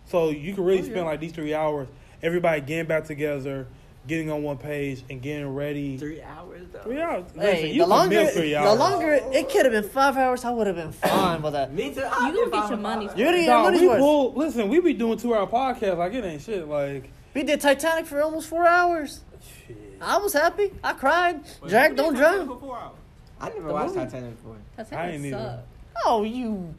so 0.07 0.31
you 0.31 0.55
can 0.55 0.63
really 0.63 0.79
Oh, 0.79 0.85
yeah. 0.85 0.89
spend 0.91 1.05
like 1.05 1.19
these 1.19 1.31
three 1.33 1.53
hours, 1.53 1.87
everybody 2.23 2.61
getting 2.61 2.87
back 2.87 3.03
together, 3.03 3.67
getting 4.09 4.29
on 4.29 4.43
one 4.43 4.57
page, 4.57 5.03
and 5.09 5.21
getting 5.21 5.53
ready. 5.55 5.95
Three 5.97 6.21
hours 6.21 6.67
though. 6.73 6.79
Three 6.79 6.99
hours. 6.99 7.23
Hey, 7.35 7.53
Listen, 7.53 7.69
you 7.69 7.81
the 7.83 7.87
longer, 7.87 8.15
milk 8.15 8.31
three 8.33 8.53
the 8.53 8.73
longer 8.75 9.13
it 9.13 9.49
could 9.49 9.65
have 9.65 9.71
been 9.71 9.89
five 9.89 10.17
hours, 10.17 10.43
I 10.43 10.49
would 10.49 10.67
have 10.67 10.75
been 10.75 10.91
fine 10.91 11.41
with 11.41 11.53
that. 11.53 11.71
Me 11.75 11.93
too. 11.93 12.01
You 12.01 12.05
gonna 12.09 12.49
get 12.51 12.69
your 12.69 12.77
money? 12.77 13.05
You're 13.15 13.27
gonna 13.27 13.37
get 13.37 13.45
your 13.45 13.53
Dog, 13.55 13.63
money's 13.63 13.81
we 13.81 13.87
worth. 13.87 13.99
pull, 13.99 14.33
listen, 14.33 14.67
we 14.67 14.81
be 14.81 14.93
doing 14.93 15.17
two 15.17 15.33
hour 15.33 15.47
podcasts 15.47 15.97
like 15.97 16.13
it 16.13 16.25
ain't 16.25 16.41
shit. 16.41 16.67
Like, 16.67 17.09
We 17.33 17.43
did 17.43 17.61
Titanic 17.61 18.05
for 18.07 18.21
almost 18.21 18.49
four 18.49 18.67
hours. 18.67 19.21
shit. 19.67 19.77
I 20.01 20.17
was 20.17 20.33
happy. 20.33 20.71
I 20.83 20.93
cried. 20.93 21.41
But 21.61 21.69
Jack, 21.69 21.95
don't 21.95 22.13
did 22.13 22.19
drown. 22.19 22.47
for 22.47 22.59
four 22.59 22.77
hours? 22.77 22.95
I 23.39 23.49
never 23.49 23.67
The 23.67 23.73
watched 23.73 23.95
movie. 23.95 24.05
Titanic 24.11 24.35
before. 24.37 24.55
That's 24.75 24.91
I 24.91 24.95
how 24.95 25.03
ain't 25.03 25.23
it 25.25 25.27
either. 25.29 25.59
Oh, 26.05 26.23
you. 26.23 26.73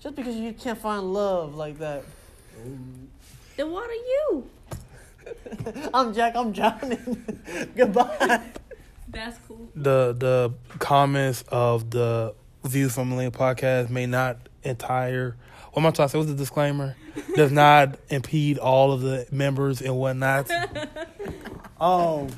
Just 0.00 0.16
because 0.16 0.34
you 0.34 0.52
can't 0.54 0.78
find 0.78 1.12
love 1.12 1.54
like 1.54 1.78
that. 1.78 2.02
Then 3.56 3.70
what 3.70 3.88
are 3.88 3.92
you? 3.94 4.48
I'm 5.94 6.12
Jack. 6.14 6.34
I'm 6.36 6.52
drowning. 6.52 7.24
Goodbye. 7.76 8.42
That's 9.08 9.38
cool. 9.46 9.68
the 9.74 10.14
the 10.18 10.54
comments 10.78 11.44
of 11.48 11.90
the 11.90 12.34
views 12.64 12.94
from 12.94 13.10
the 13.10 13.16
Link 13.16 13.34
podcast 13.34 13.90
may 13.90 14.06
not 14.06 14.48
entire. 14.62 15.36
What 15.72 15.82
am 15.82 15.86
I 15.86 15.90
trying 15.90 16.08
to 16.08 16.12
say? 16.12 16.18
What's 16.18 16.30
the 16.30 16.36
disclaimer? 16.36 16.96
Does 17.36 17.52
not 17.64 17.98
impede 18.08 18.58
all 18.58 18.92
of 18.92 19.00
the 19.02 19.26
members 19.30 19.80
and 19.82 19.96
whatnot. 19.96 20.50
um, 21.80 22.28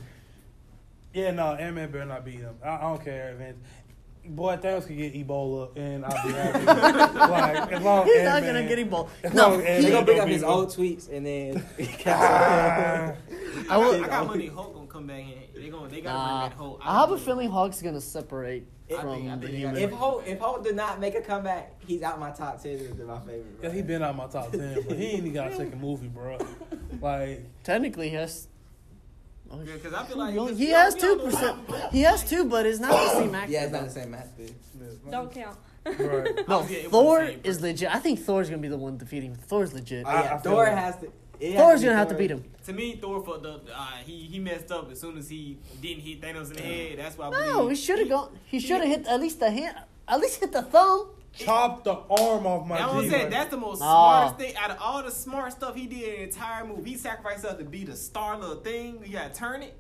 Yeah, 1.12 1.30
no, 1.32 1.54
Ant 1.54 1.76
Man 1.76 1.90
better 1.90 2.04
not 2.06 2.24
beat 2.24 2.40
him. 2.40 2.56
I, 2.64 2.68
I 2.76 2.80
don't 2.82 3.04
care, 3.04 3.34
Vince. 3.38 3.58
Boy, 4.28 4.56
Thanos 4.56 4.86
could 4.86 4.96
get 4.96 5.14
Ebola, 5.14 5.70
and 5.76 6.04
I'll 6.04 6.26
be 6.26 6.32
happy. 6.32 6.64
like 6.66 7.72
as 7.72 7.82
long 7.82 8.08
as 8.08 8.14
He's 8.14 8.22
not 8.24 8.42
gonna 8.42 8.62
get 8.66 8.78
Ebola. 8.78 9.08
No, 9.34 9.48
long 9.50 9.60
as 9.62 9.64
They 9.64 9.72
Ant-Man 9.74 9.92
gonna 9.92 10.04
bring 10.06 10.20
up 10.20 10.28
his 10.28 10.42
him. 10.42 10.48
old 10.48 10.68
tweets 10.68 11.10
and 11.12 11.26
then. 11.26 11.64
Ah. 12.06 13.12
I 13.68 13.76
will. 13.78 14.04
I 14.04 14.06
got 14.06 14.26
money. 14.26 14.46
Hulk 14.48 14.74
gonna 14.74 14.86
come 14.86 15.06
back 15.06 15.20
in. 15.20 15.62
They 15.62 15.68
gonna 15.70 15.88
they 15.88 16.00
gotta 16.00 16.16
Nah, 16.18 16.38
bring 16.40 16.50
that 16.50 16.56
Hulk. 16.56 16.80
I 16.84 17.00
have 17.00 17.10
a 17.10 17.18
feeling 17.18 17.50
Hulk's 17.50 17.82
gonna 17.82 18.00
separate 18.00 18.66
I 18.90 19.00
from 19.00 19.14
think- 19.16 19.30
I 19.30 19.34
the 19.36 19.40
think 19.40 19.52
they 19.52 19.58
human. 19.58 19.76
if 19.76 19.92
Hulk 19.92 20.22
if 20.26 20.38
Hulk 20.38 20.62
did 20.64 20.76
not 20.76 21.00
make 21.00 21.14
a 21.16 21.20
comeback, 21.20 21.74
he's 21.86 22.02
out 22.02 22.20
my 22.20 22.30
top 22.30 22.62
ten. 22.62 22.72
Is 22.72 22.94
my 22.98 23.18
favorite. 23.20 23.46
Yeah, 23.62 23.68
bro. 23.68 23.70
he 23.70 23.82
been 23.82 24.02
out 24.02 24.16
my 24.16 24.26
top 24.26 24.52
ten, 24.52 24.78
but 24.86 24.96
he 24.96 25.06
ain't 25.06 25.18
even 25.20 25.32
got 25.32 25.52
a 25.52 25.56
second 25.56 25.80
movie, 25.80 26.08
bro. 26.08 26.38
Like, 27.00 27.44
Technically, 27.64 28.08
he 28.10 28.14
has. 28.16 28.48
Oh, 29.50 29.60
Yeah, 29.64 29.76
'cause 29.82 29.94
I 29.94 30.04
feel 30.04 30.18
like 30.18 30.34
he 30.34 30.66
he 30.66 30.70
has 30.70 30.94
two 30.94 31.16
percent. 31.16 31.56
He 31.92 32.00
has 32.02 32.28
two, 32.28 32.44
but 32.44 32.66
it's 32.66 32.80
not 32.80 32.90
the 32.90 33.08
same 33.20 33.34
actor. 33.34 33.52
Yeah, 33.52 33.64
it's 33.64 33.72
not 33.72 33.84
the 33.84 33.90
same 33.90 34.10
match. 34.10 34.26
dude. 34.36 34.54
Don't 35.10 35.32
count. 35.32 35.56
right. 35.84 35.94
No, 36.48 36.60
Oh, 36.60 36.66
yeah, 36.68 36.88
Thor 36.88 37.22
is 37.44 37.60
legit. 37.60 37.94
I 37.94 38.00
think 38.00 38.18
Thor's 38.20 38.48
gonna 38.50 38.60
be 38.62 38.68
the 38.68 38.76
one 38.76 38.96
defeating. 38.98 39.30
him. 39.32 39.38
Thor's 39.38 39.72
legit. 39.72 40.04
Oh 40.04 40.08
I- 40.10 40.22
yeah, 40.24 40.34
I 40.34 40.38
Thor 40.38 40.64
that. 40.64 40.78
has 40.78 40.96
to. 40.96 41.12
it 41.38 41.52
has 41.52 41.60
Thor's 41.60 41.82
gonna 41.84 41.96
have 41.96 42.08
to 42.08 42.14
beat 42.16 42.30
him. 42.32 42.44
To 42.66 42.72
me, 42.72 42.96
Thor 42.96 43.22
for 43.22 43.38
the 43.38 43.60
uh, 43.72 43.86
he 44.04 44.16
he 44.32 44.38
messed 44.40 44.72
up 44.72 44.90
as 44.90 45.00
soon 45.00 45.16
as 45.16 45.28
he 45.28 45.58
didn't 45.80 46.02
hit 46.02 46.20
Thanos 46.20 46.50
in 46.50 46.56
the 46.56 46.62
head. 46.62 46.98
That's 46.98 47.16
why 47.16 47.28
I 47.28 47.30
believe. 47.30 47.46
No, 47.52 47.68
he 47.68 47.76
should 47.76 47.98
have 48.00 48.08
gone. 48.08 48.36
He 48.46 48.58
should 48.58 48.80
have 48.80 48.88
hit 48.88 49.06
at 49.06 49.20
least 49.20 49.38
the 49.38 49.50
hand. 49.50 49.76
At 50.08 50.18
least 50.20 50.40
hit 50.40 50.50
the 50.52 50.62
thumb. 50.62 51.10
Chop 51.38 51.84
the 51.84 51.92
arm 51.94 52.46
off 52.46 52.66
my 52.66 52.78
That's 52.78 52.88
what 52.92 52.96
I'm 52.98 53.04
G. 53.04 53.10
saying. 53.10 53.30
That's 53.30 53.50
the 53.50 53.56
most 53.56 53.80
Nah. 53.80 53.86
smartest 54.28 54.38
thing 54.40 54.56
out 54.56 54.70
of 54.70 54.78
all 54.80 55.02
the 55.02 55.10
smart 55.10 55.52
stuff 55.52 55.74
he 55.74 55.86
did 55.86 56.02
in 56.02 56.16
the 56.16 56.22
entire 56.24 56.64
movie. 56.64 56.90
He 56.92 56.96
sacrificed 56.96 57.42
himself 57.42 57.58
to 57.58 57.64
be 57.64 57.84
the 57.84 57.94
star 57.96 58.38
little 58.38 58.56
thing. 58.56 59.00
You 59.04 59.12
gotta 59.12 59.34
turn 59.34 59.62
it. 59.62 59.74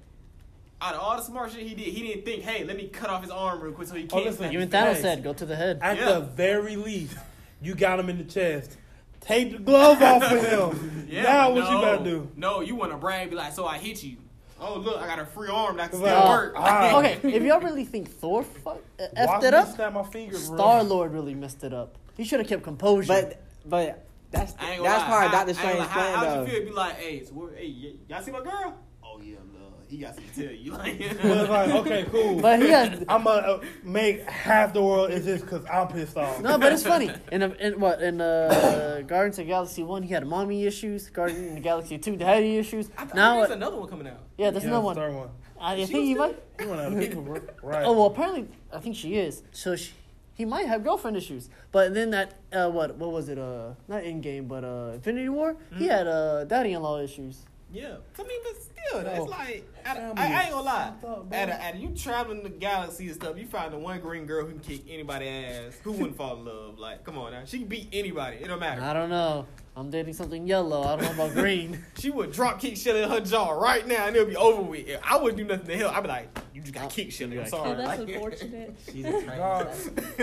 Out 0.82 0.94
of 0.94 1.00
all 1.00 1.16
the 1.16 1.22
smart 1.22 1.52
shit 1.52 1.62
he 1.66 1.74
did, 1.74 1.86
he 1.86 2.02
didn't 2.06 2.24
think, 2.26 2.42
"Hey, 2.42 2.62
let 2.64 2.76
me 2.76 2.88
cut 2.88 3.08
off 3.08 3.22
his 3.22 3.30
arm 3.30 3.60
real 3.62 3.72
quick 3.72 3.88
so 3.88 3.94
he 3.94 4.04
Oh, 4.04 4.06
can't." 4.08 4.26
listen, 4.26 4.46
Even 4.52 4.60
his 4.60 4.70
Thanos 4.70 4.92
face." 4.94 5.02
said, 5.02 5.24
"Go 5.24 5.32
to 5.32 5.46
the 5.46 5.56
head." 5.56 5.78
At 5.80 5.96
Yeah. 5.96 6.04
the 6.12 6.20
very 6.20 6.76
least, 6.76 7.16
you 7.62 7.74
got 7.74 7.98
him 7.98 8.10
in 8.10 8.18
the 8.18 8.24
chest. 8.24 8.76
Take 9.20 9.52
the 9.52 9.58
glove 9.58 10.02
off 10.02 10.22
of 10.30 10.44
him. 10.74 11.06
Yeah, 11.10 11.22
now 11.22 11.48
but 11.48 11.54
what 11.54 11.64
you 11.70 11.74
no. 11.76 11.80
gotta 11.80 12.04
do? 12.04 12.28
No, 12.36 12.60
you 12.60 12.74
want 12.76 12.92
to 12.92 12.98
brag, 12.98 13.30
be 13.30 13.36
like, 13.36 13.52
"So 13.54 13.64
I 13.66 13.78
hit 13.78 14.02
you." 14.04 14.18
Oh 14.60 14.78
look, 14.78 14.96
I 15.00 15.06
got 15.06 15.18
a 15.18 15.26
free 15.26 15.48
arm 15.48 15.76
that 15.76 15.90
can 15.90 16.00
Well, 16.00 16.16
still 16.22 16.32
Uh, 16.32 16.36
work. 16.36 16.52
ah. 16.56 16.98
okay, 16.98 17.18
if 17.22 17.42
y'all 17.42 17.60
really 17.60 17.84
think 17.84 18.10
Thor 18.10 18.42
fuck, 18.42 18.78
uh, 18.98 19.02
effed 19.16 19.42
it 19.44 19.52
up, 19.54 19.68
Snap 19.74 19.92
my 19.92 20.02
finger. 20.04 20.36
Star 20.36 20.82
Lord 20.82 21.12
really 21.12 21.34
messed 21.34 21.62
it 21.64 21.74
up. 21.74 21.96
He 22.16 22.24
should 22.24 22.40
have 22.40 22.48
kept 22.48 22.62
composure. 22.62 23.08
But 23.08 23.42
but 23.66 24.06
that's 24.30 24.54
I 24.58 24.78
that's 24.82 25.02
lie. 25.02 25.06
part 25.08 25.24
of 25.26 25.30
How- 25.32 25.44
Doctor 25.44 25.46
I 25.46 25.48
ain't 25.50 25.56
Strange 25.58 25.78
gonna 25.78 25.78
lie. 25.78 25.86
How, 25.88 26.00
plan 26.00 26.14
how'd 26.14 26.26
though. 26.38 26.52
you 26.52 26.58
feel? 26.58 26.64
Be 26.70 26.74
like, 26.76 26.94
hey, 26.96 27.24
so 27.24 27.32
where, 27.34 27.54
hey, 27.54 27.74
y- 27.82 27.92
y'all 28.08 28.22
see 28.22 28.30
my 28.30 28.40
girl? 28.42 28.78
Oh 29.04 29.20
yeah, 29.22 29.36
love. 29.52 29.55
He 29.88 29.98
got 29.98 30.14
something 30.16 30.32
to 30.34 30.46
tell 30.48 30.56
you. 30.56 30.72
Like, 30.72 30.98
But 31.22 31.36
it's 31.38 31.48
like, 31.50 31.70
okay, 31.70 32.06
cool. 32.10 32.40
But 32.40 32.60
he 32.60 32.68
has- 32.70 33.04
I'm 33.08 33.22
gonna 33.24 33.46
uh, 33.46 33.60
make 33.84 34.22
half 34.28 34.72
the 34.72 34.82
world 34.82 35.10
is 35.12 35.24
just 35.24 35.44
because 35.44 35.64
I'm 35.66 35.88
pissed 35.88 36.16
off. 36.16 36.40
no, 36.40 36.58
but 36.58 36.72
it's 36.72 36.82
funny. 36.94 37.10
In, 37.30 37.42
a, 37.42 37.48
in 37.50 37.78
what 37.80 38.02
in 38.02 38.20
uh, 38.20 39.02
Guardians 39.06 39.38
of 39.38 39.46
Galaxy 39.46 39.82
one, 39.82 40.02
he 40.02 40.12
had 40.12 40.26
mommy 40.26 40.64
issues. 40.66 41.08
Guardians 41.10 41.48
of 41.50 41.54
the 41.54 41.60
Galaxy 41.60 41.98
two, 41.98 42.16
daddy 42.16 42.56
issues. 42.58 42.90
I 42.98 43.04
thought 43.04 43.14
Now, 43.14 43.36
there's 43.38 43.50
uh, 43.50 43.54
another 43.54 43.76
one 43.76 43.88
coming 43.88 44.08
out. 44.08 44.20
yeah, 44.36 44.50
there's 44.50 44.64
yeah, 44.64 44.70
another 44.70 44.86
that's 44.88 44.96
one. 44.98 45.06
Third 45.10 45.14
one. 45.14 45.28
I 45.60 45.76
She 45.76 45.86
think 45.86 46.04
he 46.04 46.14
might. 46.14 46.42
You 46.60 46.66
run 46.70 46.80
out 46.80 46.92
of 46.92 46.98
people, 46.98 47.22
bro. 47.22 47.40
Right. 47.62 47.84
Oh 47.86 47.92
well, 47.92 48.06
apparently 48.06 48.48
I 48.72 48.78
think 48.80 48.96
she 48.96 49.16
is. 49.16 49.42
So 49.52 49.74
she, 49.76 49.92
he 50.34 50.44
might 50.44 50.66
have 50.66 50.82
girlfriend 50.84 51.16
issues. 51.16 51.48
But 51.72 51.94
then 51.94 52.10
that 52.10 52.34
uh, 52.52 52.68
what 52.70 52.96
what 52.96 53.10
was 53.12 53.28
it? 53.28 53.38
Uh, 53.38 53.70
not 53.88 54.02
Endgame, 54.02 54.48
but 54.48 54.64
uh, 54.64 54.90
Infinity 54.94 55.28
War. 55.30 55.54
Mm-hmm. 55.54 55.78
He 55.78 55.86
had 55.86 56.06
uh, 56.06 56.44
daddy-in-law 56.44 56.98
issues. 57.00 57.44
Yeah, 57.72 57.96
I 58.18 58.22
mean, 58.22 58.40
but 58.44 58.62
still, 58.62 59.02
that's 59.02 59.18
No. 59.18 59.24
like 59.24 59.68
I, 59.84 59.90
I, 59.98 60.12
I 60.16 60.38
ain't 60.38 60.44
is 60.48 60.50
gonna 60.54 60.62
lie. 60.64 60.92
fucked 61.02 61.04
up. 61.04 61.34
At, 61.34 61.48
a, 61.48 61.62
at 61.64 61.76
you 61.80 61.88
traveling 61.96 62.44
the 62.44 62.48
galaxy 62.48 63.06
and 63.06 63.14
stuff, 63.16 63.36
you 63.36 63.44
find 63.46 63.72
the 63.72 63.78
one 63.78 63.98
green 64.00 64.24
girl 64.24 64.44
who 64.46 64.52
can 64.52 64.60
kick 64.60 64.82
anybody 64.88 65.28
ass. 65.28 65.76
Who 65.82 65.90
wouldn't 65.92 66.16
fall 66.16 66.36
in 66.36 66.44
love? 66.44 66.78
Like, 66.78 67.02
come 67.04 67.18
on 67.18 67.32
now, 67.32 67.42
she 67.44 67.58
can 67.58 67.66
beat 67.68 67.88
anybody. 67.92 68.36
It 68.36 68.46
don't 68.48 68.60
matter. 68.60 68.82
I 68.82 68.92
don't 68.92 69.10
know. 69.10 69.46
I'm 69.78 69.90
dating 69.90 70.14
something 70.14 70.46
yellow. 70.46 70.84
I 70.84 70.96
don't 70.96 71.16
know 71.16 71.24
about 71.24 71.34
green. 71.34 71.84
She 71.98 72.08
would 72.10 72.32
drop 72.32 72.60
kick 72.60 72.76
shit 72.78 72.94
in 72.96 73.10
her 73.10 73.20
jaw 73.20 73.50
right 73.50 73.86
now, 73.86 74.06
and 74.06 74.14
it'll 74.16 74.28
be 74.28 74.36
over 74.36 74.62
with. 74.62 74.86
If 74.86 75.00
I 75.02 75.16
wouldn't 75.18 75.36
do 75.36 75.44
nothing 75.44 75.66
to 75.66 75.76
help. 75.76 75.94
I'd 75.96 76.02
be 76.02 76.08
like, 76.08 76.38
you 76.54 76.62
just 76.62 76.72
got 76.72 76.88
kicked, 76.88 77.12
Shelly. 77.12 77.32
I'm 77.38 77.44
Yeah. 77.44 77.50
sorry. 77.50 77.70
Oh, 77.72 77.74
that's 77.76 77.98
Like- 78.00 78.08
unfortunate. 78.14 78.74
She's 78.90 79.04
a 79.04 79.10
train. 79.10 79.26
God, 79.26 79.66
I 79.68 79.72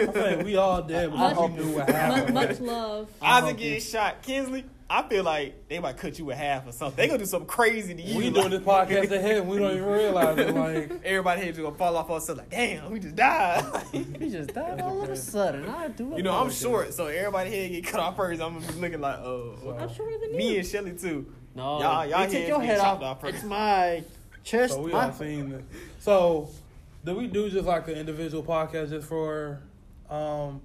think 0.08 0.44
we 0.46 0.56
all 0.56 0.82
dead 0.82 1.12
Much- 1.14 1.36
because 1.36 1.50
we 1.52 1.56
knew 1.58 1.72
what 1.76 1.88
much, 1.88 1.96
happened. 1.96 2.34
much 2.34 2.60
love. 2.62 3.10
I 3.22 3.38
Isaac 3.38 3.50
hope 3.50 3.58
getting 3.60 3.82
shot. 3.82 4.22
Kinsley, 4.24 4.66
I 4.90 5.08
feel 5.08 5.24
like 5.24 5.68
they 5.70 5.80
might 5.80 5.98
cut 5.98 6.20
you 6.20 6.30
in 6.30 6.38
half 6.38 6.68
or 6.68 6.72
something. 6.72 6.98
They 6.98 7.08
gonna 7.08 7.20
do 7.20 7.26
something 7.26 7.48
crazy 7.48 7.96
to 7.96 8.02
you. 8.02 8.18
We 8.18 8.26
like- 8.30 8.34
doing 8.34 8.50
this 8.52 8.62
podcast 8.62 9.12
ahead 9.12 9.38
and 9.38 9.50
we 9.50 9.58
don't 9.58 9.72
even 9.72 9.86
realize 9.86 10.38
it. 10.38 10.54
Like, 10.54 11.02
Everybody 11.04 11.42
here 11.42 11.52
just 11.52 11.62
gonna 11.64 11.76
fall 11.76 11.96
off 11.98 12.12
us. 12.12 12.30
Like, 12.30 12.50
damn, 12.50 12.92
we 12.92 13.00
just 13.00 13.16
died. 13.16 13.64
he 13.92 14.30
just 14.30 14.54
died 14.54 14.82
all 14.82 15.02
of 15.02 15.10
a 15.10 15.16
sudden. 15.16 15.68
I 15.70 15.88
do. 15.88 16.14
you 16.16 16.22
know, 16.24 16.34
I'm 16.34 16.52
short, 16.52 16.94
so 16.94 17.08
everybody 17.08 17.50
here 17.50 17.70
get 17.70 17.86
cut 17.88 18.00
off 18.02 18.16
first. 18.18 18.42
I'm 18.42 18.60
gonna 18.60 18.72
be 18.72 18.80
looking 18.80 19.02
like, 19.02 19.18
oh, 19.20 19.76
I'm 19.80 19.94
shorter 19.94 20.18
than 20.20 20.36
me 20.38 20.52
you. 20.54 20.60
and 20.60 20.68
Shelly 20.68 20.94
too. 20.94 21.26
No, 21.56 21.80
Y'all- 21.80 22.06
y'all 22.06 22.28
take 22.28 22.48
your 22.48 22.62
head 22.62 22.80
off. 22.80 23.02
off 23.02 23.22
first. 23.22 23.36
It's 23.36 23.44
my 23.44 24.04
chest. 24.44 24.74
so 24.74 24.82
we 24.82 24.92
my- 24.92 25.06
all 25.06 25.14
seen 25.14 25.50
this. 25.50 25.64
So, 26.00 26.50
do 27.06 27.16
we 27.16 27.28
do 27.28 27.50
just 27.50 27.66
like 27.66 27.88
an 27.88 27.96
individual 27.96 28.44
podcast 28.44 28.90
just 28.90 29.08
for 29.08 29.62
um 30.10 30.62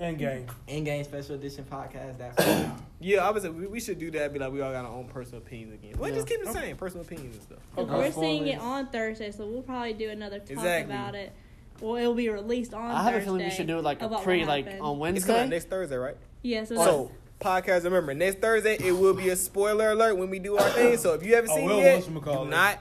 Endgame? 0.00 0.48
In 0.68 0.84
game 0.84 1.02
special 1.04 1.34
edition 1.34 1.64
podcast. 1.70 2.18
That's 2.18 2.70
Yeah, 3.00 3.26
I 3.26 3.30
was. 3.30 3.46
We, 3.48 3.66
we 3.66 3.80
should 3.80 3.98
do 3.98 4.10
that. 4.12 4.32
Be 4.32 4.38
like, 4.38 4.52
we 4.52 4.60
all 4.60 4.72
got 4.72 4.84
our 4.84 4.92
own 4.92 5.06
personal 5.06 5.38
opinions 5.42 5.74
again. 5.74 5.94
Well, 5.98 6.08
Yeah. 6.08 6.16
just 6.16 6.28
keep 6.28 6.44
the 6.44 6.52
same, 6.52 6.76
personal 6.76 7.04
opinions 7.04 7.34
and 7.36 7.42
stuff. 7.44 7.58
Okay. 7.76 7.92
we're 7.92 8.12
seeing 8.12 8.46
it 8.48 8.60
on 8.60 8.86
Thursday, 8.88 9.30
so 9.30 9.46
we'll 9.46 9.62
probably 9.62 9.92
do 9.94 10.10
another 10.10 10.38
talk 10.38 10.50
Exactly. 10.50 10.94
about 10.94 11.14
it. 11.14 11.32
Well, 11.80 11.96
it'll 11.96 12.14
be 12.14 12.28
released 12.28 12.74
on. 12.74 12.90
I 12.90 13.02
have 13.04 13.14
a 13.14 13.20
feeling 13.20 13.44
we 13.44 13.50
should 13.50 13.66
do 13.68 13.78
it 13.78 13.84
like 13.84 14.02
a 14.02 14.08
pre, 14.08 14.44
like 14.44 14.64
happened. 14.66 14.82
on 14.82 15.14
It's 15.14 15.24
coming 15.24 15.40
out 15.40 15.42
Wednesday. 15.44 15.48
next 15.48 15.68
Thursday, 15.68 15.96
right? 15.96 16.16
Yeah, 16.42 16.64
so, 16.64 16.74
oh. 16.78 16.84
So 16.84 17.10
podcast. 17.40 17.84
Remember, 17.84 18.14
next 18.14 18.38
Thursday 18.40 18.76
it 18.80 18.92
will 18.92 19.14
be 19.14 19.28
a 19.28 19.36
spoiler 19.36 19.92
alert 19.92 20.16
when 20.16 20.28
we 20.30 20.40
do 20.40 20.56
our 20.56 20.68
thing. 20.70 20.96
So 20.96 21.14
if 21.14 21.24
you 21.24 21.34
haven't 21.36 21.50
Oh, 21.52 21.56
seen 21.56 21.66
well, 21.66 21.78
it 21.78 21.82
yet, 21.82 22.04
do 22.04 22.44
not, 22.50 22.78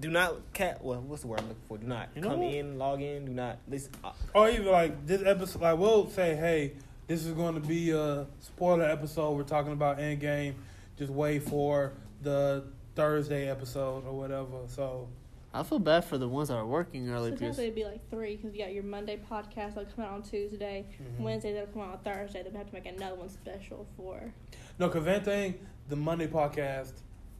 do 0.00 0.10
not 0.10 0.34
cat. 0.52 0.82
Well, 0.84 1.00
what's 1.00 1.22
the 1.22 1.28
word 1.28 1.40
I'm 1.40 1.48
looking 1.48 1.62
for? 1.68 1.78
Do 1.78 1.86
not 1.86 2.08
You 2.14 2.22
know 2.22 2.28
come 2.30 2.40
what? 2.40 2.54
in, 2.54 2.78
log 2.78 3.02
in. 3.02 3.24
Do 3.26 3.32
not 3.32 3.58
listen. 3.68 3.92
Uh, 4.04 4.12
Or 4.34 4.48
even 4.48 4.66
like 4.66 5.06
this 5.06 5.22
episode, 5.24 5.62
like 5.62 5.78
we'll 5.78 6.08
say, 6.10 6.34
hey, 6.36 6.72
this 7.06 7.24
is 7.24 7.32
going 7.32 7.54
to 7.54 7.60
be 7.60 7.90
a 7.90 8.26
spoiler 8.40 8.84
episode. 8.84 9.32
We're 9.32 9.42
talking 9.44 9.72
about 9.72 9.98
Endgame. 9.98 10.54
Just 10.98 11.10
wait 11.12 11.42
for 11.44 11.92
the 12.22 12.64
Thursday 12.94 13.48
episode 13.48 14.04
or 14.06 14.12
whatever. 14.18 14.58
So 14.66 15.08
I 15.54 15.62
feel 15.62 15.78
bad 15.78 16.04
for 16.04 16.18
the 16.18 16.28
ones 16.28 16.48
that 16.48 16.56
are 16.56 16.66
working 16.66 17.08
early 17.08 17.30
so 17.30 17.36
because 17.36 17.56
technically 17.56 17.64
it'd 17.64 17.74
be 17.74 17.84
like 17.84 18.10
three 18.10 18.36
because 18.36 18.52
you 18.54 18.62
got 18.64 18.72
your 18.74 18.82
Monday 18.82 19.18
podcast 19.30 19.74
that'll 19.74 19.84
come 19.86 20.04
out 20.04 20.10
on 20.12 20.22
Tuesday, 20.22 20.84
Mhm. 21.00 21.22
Wednesday 21.22 21.52
that'll 21.54 21.68
come 21.72 21.82
out 21.82 21.92
on 21.92 21.98
Thursday. 22.00 22.42
Then 22.42 22.52
we 22.52 22.58
have 22.58 22.68
to 22.68 22.74
make 22.74 22.86
another 22.86 23.16
one 23.16 23.28
special 23.30 23.86
for. 23.96 24.32
no, 24.78 24.88
cause 24.90 25.04
that 25.04 25.24
thing, 25.24 25.54
the 25.88 25.96
Monday 25.96 26.26
podcast 26.26 26.92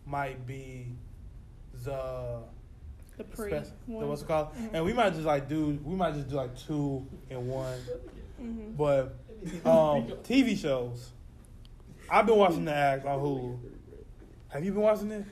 might 0.06 0.46
be 0.46 0.86
the 1.84 2.40
The 3.16 3.24
pre 3.24 3.50
spec- 3.50 3.64
the 3.86 4.06
what's 4.06 4.22
it 4.22 4.28
called, 4.28 4.54
Mhm. 4.54 4.70
and 4.74 4.84
we 4.84 4.92
might 4.92 5.10
just 5.10 5.24
like 5.24 5.48
do 5.48 5.78
we 5.84 5.94
might 5.96 6.14
just 6.14 6.28
do 6.28 6.36
like 6.36 6.56
two 6.56 7.06
in 7.30 7.48
one. 7.48 7.78
Mhm. 8.40 8.76
But 8.76 9.16
um, 9.64 10.06
TV 10.22 10.56
shows, 10.56 11.10
I've 12.10 12.26
been 12.26 12.36
watching 12.36 12.64
the 12.64 12.74
Act 12.74 13.06
on 13.06 13.18
Hulu. 13.20 13.58
Have 14.48 14.64
you 14.64 14.72
been 14.72 14.82
watching 14.82 15.10
it? 15.10 15.24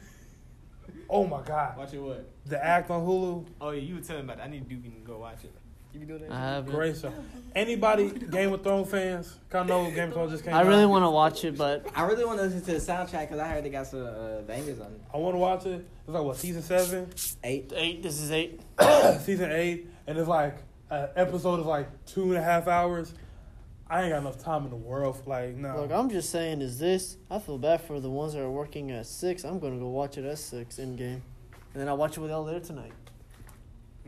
Oh 1.08 1.26
my 1.26 1.42
god, 1.42 1.76
watch 1.78 1.92
it. 1.94 1.98
What? 1.98 2.28
the 2.46 2.62
Act 2.64 2.90
on 2.90 3.04
Hulu, 3.06 3.46
Oh 3.60 3.70
yeah, 3.70 3.80
you 3.80 3.94
were 3.96 4.00
telling 4.00 4.26
me 4.26 4.32
about. 4.32 4.38
That. 4.38 4.44
I 4.44 4.50
need 4.50 4.68
to 4.68 4.74
do 4.76 4.90
go 5.04 5.18
watch 5.18 5.44
it. 5.44 5.52
You 5.96 6.00
be 6.00 6.06
doing 6.12 6.28
that? 6.28 6.32
I 6.32 6.38
have. 6.38 6.66
great 6.66 6.94
show. 6.96 7.10
Anybody 7.54 8.10
Game 8.10 8.52
of 8.52 8.62
Thrones 8.62 8.90
fans? 8.90 9.34
Kind 9.48 9.70
of 9.70 9.84
know 9.86 9.90
Game 9.90 10.08
of 10.08 10.12
Thrones 10.14 10.32
just 10.32 10.44
came. 10.44 10.52
I 10.52 10.60
really 10.60 10.82
out. 10.82 10.90
want 10.90 11.04
to 11.06 11.10
watch 11.10 11.42
it, 11.44 11.56
but 11.56 11.86
I 11.94 12.02
really 12.02 12.26
want 12.26 12.38
to 12.38 12.44
listen 12.44 12.60
to 12.60 12.72
the 12.72 12.78
soundtrack 12.78 13.22
because 13.22 13.38
I 13.38 13.48
heard 13.48 13.64
they 13.64 13.70
got 13.70 13.86
some 13.86 14.04
uh, 14.04 14.42
bangers 14.42 14.78
on 14.78 14.88
it. 14.88 15.00
I 15.14 15.16
want 15.16 15.34
to 15.34 15.38
watch 15.38 15.64
it. 15.64 15.86
It's 16.04 16.08
like 16.08 16.22
what 16.22 16.36
season 16.36 16.60
seven, 16.62 17.08
Eight. 17.42 17.72
eight. 17.74 18.02
This 18.02 18.20
is 18.20 18.30
eight. 18.30 18.60
season 19.22 19.50
eight, 19.52 19.88
and 20.06 20.18
it's 20.18 20.28
like 20.28 20.58
an 20.90 21.08
episode 21.16 21.60
is 21.60 21.66
like 21.66 21.88
two 22.04 22.24
and 22.24 22.36
a 22.36 22.42
half 22.42 22.68
hours. 22.68 23.14
I 23.88 24.02
ain't 24.02 24.12
got 24.12 24.18
enough 24.18 24.38
time 24.38 24.64
in 24.64 24.70
the 24.70 24.76
world. 24.76 25.16
For 25.24 25.30
like 25.30 25.54
no. 25.56 25.80
Look, 25.80 25.92
I'm 25.92 26.10
just 26.10 26.28
saying, 26.28 26.60
is 26.60 26.78
this? 26.78 27.16
I 27.30 27.38
feel 27.38 27.56
bad 27.56 27.80
for 27.80 28.00
the 28.00 28.10
ones 28.10 28.34
that 28.34 28.42
are 28.42 28.50
working 28.50 28.90
at 28.90 29.06
six. 29.06 29.44
I'm 29.44 29.58
gonna 29.60 29.78
go 29.78 29.88
watch 29.88 30.18
it 30.18 30.26
at 30.26 30.36
six 30.38 30.76
Endgame, 30.76 30.98
and 31.00 31.22
then 31.72 31.88
I'll 31.88 31.96
watch 31.96 32.18
it 32.18 32.20
with 32.20 32.30
y'all 32.30 32.44
later 32.44 32.60
tonight. 32.60 32.92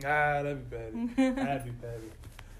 Nah, 0.02 0.42
that'd 0.42 0.70
be 0.70 0.76
petty. 0.76 1.32
that'd 1.32 1.64
be 1.64 1.70
petty. 1.72 2.02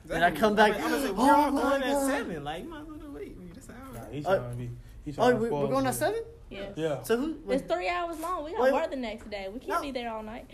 Then 0.07 0.23
I 0.23 0.31
come 0.31 0.55
back, 0.57 0.73
I'm 0.77 0.81
gonna 0.91 1.03
say 1.03 1.09
"Oh 1.09 1.13
we're 1.27 1.35
all 1.35 1.51
my 1.51 1.61
going 1.63 1.83
at 1.83 2.07
seven. 2.07 2.43
Like 2.45 2.63
you 2.65 2.71
might 2.71 2.81
as 2.81 2.87
well 2.87 3.11
wait. 3.13 3.55
That's 3.55 3.69
an 3.69 3.75
Nah, 3.93 4.01
he's 4.11 4.27
Uh, 4.27 4.39
trying 4.39 4.51
to 4.53 4.57
be. 4.57 4.71
He's 5.05 5.19
Oh, 5.19 5.31
to 5.31 5.37
we, 5.37 5.47
spoil 5.49 5.61
we're 5.63 5.69
going 5.69 5.87
at 5.87 5.95
seven. 5.95 6.23
Yes. 6.49 6.73
Yeah. 6.77 7.03
So 7.03 7.17
who? 7.19 7.37
It's 7.51 7.71
three 7.71 7.89
hours 7.91 8.19
long. 8.19 8.43
We 8.45 8.53
got 8.53 8.61
Wait, 8.63 8.73
work 8.73 8.89
the 8.91 8.97
next 8.97 9.29
day. 9.31 9.49
We 9.53 9.59
can't 9.61 9.71
No. 9.73 9.83
be 9.83 9.91
there 9.91 10.11
all 10.11 10.23
night. 10.23 10.51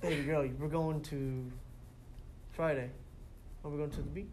Baby 0.00 0.22
girl, 0.22 0.48
we're 0.58 0.68
going 0.68 1.02
to 1.02 1.50
Friday. 2.52 2.88
Are 3.62 3.70
we 3.70 3.76
going 3.76 3.90
to 3.90 3.96
the 3.98 4.02
beach? 4.04 4.26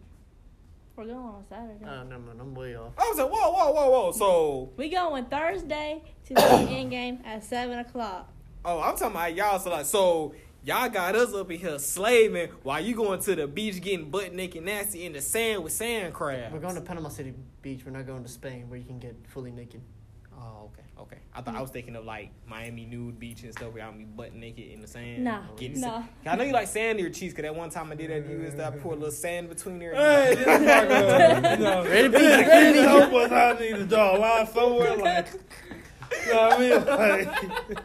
We're 0.96 1.04
going 1.04 1.16
on 1.18 1.44
Saturday. 1.50 1.84
Oh, 1.84 2.02
never 2.04 2.22
mind. 2.22 2.40
I'm 2.40 2.54
way 2.54 2.74
off. 2.74 2.92
I 2.96 3.08
was 3.10 3.18
like, 3.18 3.30
whoa, 3.30 3.50
whoa, 3.50 3.72
whoa, 3.72 3.90
whoa. 3.90 4.12
So 4.12 4.70
we 4.78 4.88
going 4.88 5.26
Thursday 5.26 6.02
to 6.28 6.34
the 6.34 6.40
Endgame 6.40 7.26
at 7.26 7.44
seven 7.44 7.78
o'clock. 7.78 8.30
Oh, 8.64 8.80
I'm 8.80 8.96
talking 8.96 9.08
about 9.16 9.34
y'all. 9.34 9.58
So 9.58 9.70
like, 9.70 9.84
so 9.84 10.34
y'all 10.64 10.88
got 10.88 11.14
us 11.16 11.34
up 11.34 11.50
in 11.50 11.58
here 11.58 11.78
slaving 11.78 12.48
while 12.62 12.80
you 12.84 12.94
going 12.94 13.20
to 13.20 13.34
the 13.34 13.46
beach 13.46 13.80
getting 13.80 14.10
butt 14.10 14.32
naked 14.32 14.64
nasty 14.64 15.04
in 15.04 15.12
the 15.12 15.20
sand 15.20 15.62
with 15.62 15.72
sand 15.72 16.14
crabs. 16.14 16.52
We're 16.52 16.60
going 16.60 16.74
to 16.74 16.80
Panama 16.80 17.08
City 17.08 17.34
Beach. 17.62 17.82
We're 17.84 17.92
not 17.92 18.06
going 18.06 18.22
to 18.22 18.28
Spain 18.28 18.68
where 18.68 18.78
you 18.78 18.84
can 18.84 18.98
get 18.98 19.16
fully 19.28 19.50
naked. 19.50 19.80
Oh, 20.34 20.70
okay, 20.72 20.82
okay. 20.98 21.18
I 21.34 21.40
thought 21.42 21.54
I 21.54 21.60
was 21.60 21.70
thinking 21.70 21.94
of 21.94 22.04
like 22.04 22.30
Miami 22.48 22.84
nude 22.84 23.18
beach 23.20 23.42
and 23.44 23.52
stuff 23.52 23.72
where 23.72 23.84
y'all 23.84 23.92
be 23.92 24.04
butt 24.04 24.34
naked 24.34 24.72
in 24.72 24.80
the 24.80 24.88
sand. 24.88 25.22
Nah, 25.24 25.42
getting 25.56 25.80
nah. 25.80 26.02
sa- 26.02 26.30
I 26.30 26.36
know 26.36 26.44
you 26.44 26.52
like 26.52 26.66
sand 26.66 26.98
in 26.98 27.04
your 27.04 27.12
cheeks, 27.12 27.32
cause 27.32 27.42
that 27.42 27.54
one 27.54 27.70
time 27.70 27.92
I 27.92 27.94
did 27.94 28.10
that, 28.10 28.28
you 28.28 28.38
used 28.40 28.56
to 28.56 28.72
pour 28.80 28.92
a 28.92 28.96
little 28.96 29.10
sand 29.12 29.48
between 29.48 29.78
there. 29.78 29.94
Hey, 29.94 30.34
this 30.34 30.46
nigga, 30.46 31.58
you 31.58 31.64
know, 31.64 31.84
Ready, 31.84 32.08
Pete? 32.08 32.20
Ready 32.20 32.48
Ready, 32.48 32.78
to 32.78 32.88
help 32.88 33.12
us. 33.12 33.30
I 33.30 33.60
need 33.60 33.76
to 33.76 33.84
draw 33.86 34.16
a 34.16 34.18
line 34.18 34.46
somewhere, 34.48 34.96
like, 34.96 35.26
you 36.26 36.32
know 36.32 36.48
what 36.48 36.52
I 36.52 36.58
mean? 36.58 37.28
Like, 37.68 37.78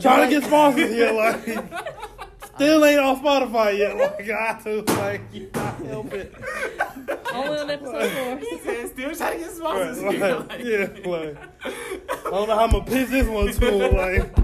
trying 0.00 0.28
to 0.30 0.34
get 0.40 0.44
sponsors 0.44 0.90
here, 0.90 1.12
like, 1.12 1.44
still 2.54 2.84
ain't 2.84 3.00
on 3.00 3.20
Spotify 3.22 3.76
yet. 3.78 3.96
Like, 3.96 4.30
I 4.30 4.58
to, 4.64 4.82
like, 5.00 5.20
you 5.32 5.50
not 5.54 5.76
help 5.84 6.12
it. 6.12 6.34
Only 7.32 7.58
on 7.58 7.70
episode 7.70 8.10
four. 8.10 8.36
He 8.38 8.58
said, 8.58 8.88
still 8.90 9.14
trying 9.14 9.32
to 9.32 9.38
get 9.38 9.46
Right, 9.48 9.56
sponsors. 9.56 10.02
like, 10.02 10.48
Like, 10.48 10.60
yeah, 10.64 11.10
like, 11.10 11.36
I 11.64 12.30
don't 12.30 12.48
know 12.48 12.54
how 12.56 12.64
I'm 12.64 12.70
gonna 12.70 12.84
pitch 12.84 13.08
this 13.08 13.26
one 13.28 13.52
to, 13.52 13.76
like, 13.88 14.34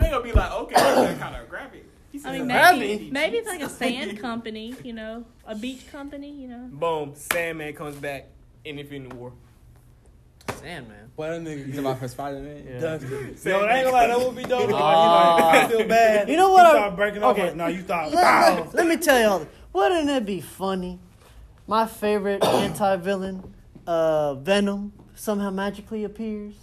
they 0.00 0.10
gonna 0.10 0.22
be 0.22 0.32
like, 0.32 0.52
okay, 0.52 0.74
that's 0.74 1.20
kind 1.20 1.36
of 1.36 1.48
graphic. 1.48 1.86
I 2.24 2.32
mean, 2.38 2.46
maybe 2.46 3.10
maybe 3.10 3.38
it's 3.38 3.48
like 3.48 3.62
a 3.62 3.68
sand 3.80 4.18
company, 4.20 4.74
you 4.84 4.92
know, 4.92 5.24
a 5.46 5.54
beach 5.56 5.90
company, 5.90 6.30
you 6.30 6.46
know. 6.48 6.68
Boom, 6.70 7.12
Sandman 7.14 7.72
comes 7.74 7.96
back 7.96 8.28
in 8.64 8.78
Infinity 8.78 9.16
War. 9.16 9.32
Sandman. 10.50 11.10
boy, 11.16 11.28
that 11.28 11.40
nigga 11.42 11.64
talking 11.66 11.78
about 11.80 11.98
for 11.98 12.08
Spider 12.08 12.40
Man? 12.40 12.64
Yeah. 12.66 12.80
Dustin. 12.80 13.36
Yo, 13.44 13.60
I 13.60 13.74
ain't 13.76 13.84
gonna 13.84 13.90
lie, 13.96 14.06
that 14.08 14.18
would 14.18 14.36
be 14.36 14.42
dope. 14.44 14.70
Like, 14.70 14.80
Ah. 14.82 15.36
you 15.36 15.52
know, 15.52 15.58
I 15.58 15.68
feel 15.78 15.88
bad. 15.88 16.28
You 16.28 16.36
know 16.36 16.50
what 16.52 16.62
You 16.62 16.66
I- 16.68 16.72
start 16.80 16.96
breaking 16.96 17.22
off. 17.22 17.36
okay. 17.36 17.46
Like, 17.48 17.56
no, 17.56 17.66
you 17.68 17.82
thought. 17.82 18.12
Let, 18.12 18.22
Wow. 18.22 18.54
let- 18.64 18.74
let 18.74 18.86
me 18.86 18.96
tell 18.96 19.20
y'all, 19.20 19.46
wouldn't 19.72 20.10
it 20.10 20.24
be 20.26 20.40
funny? 20.40 20.98
My 21.66 21.86
favorite 21.86 22.44
anti-villain, 22.44 23.54
uh, 23.86 24.34
Venom, 24.34 24.92
somehow 25.14 25.50
magically 25.50 26.04
appears 26.04 26.54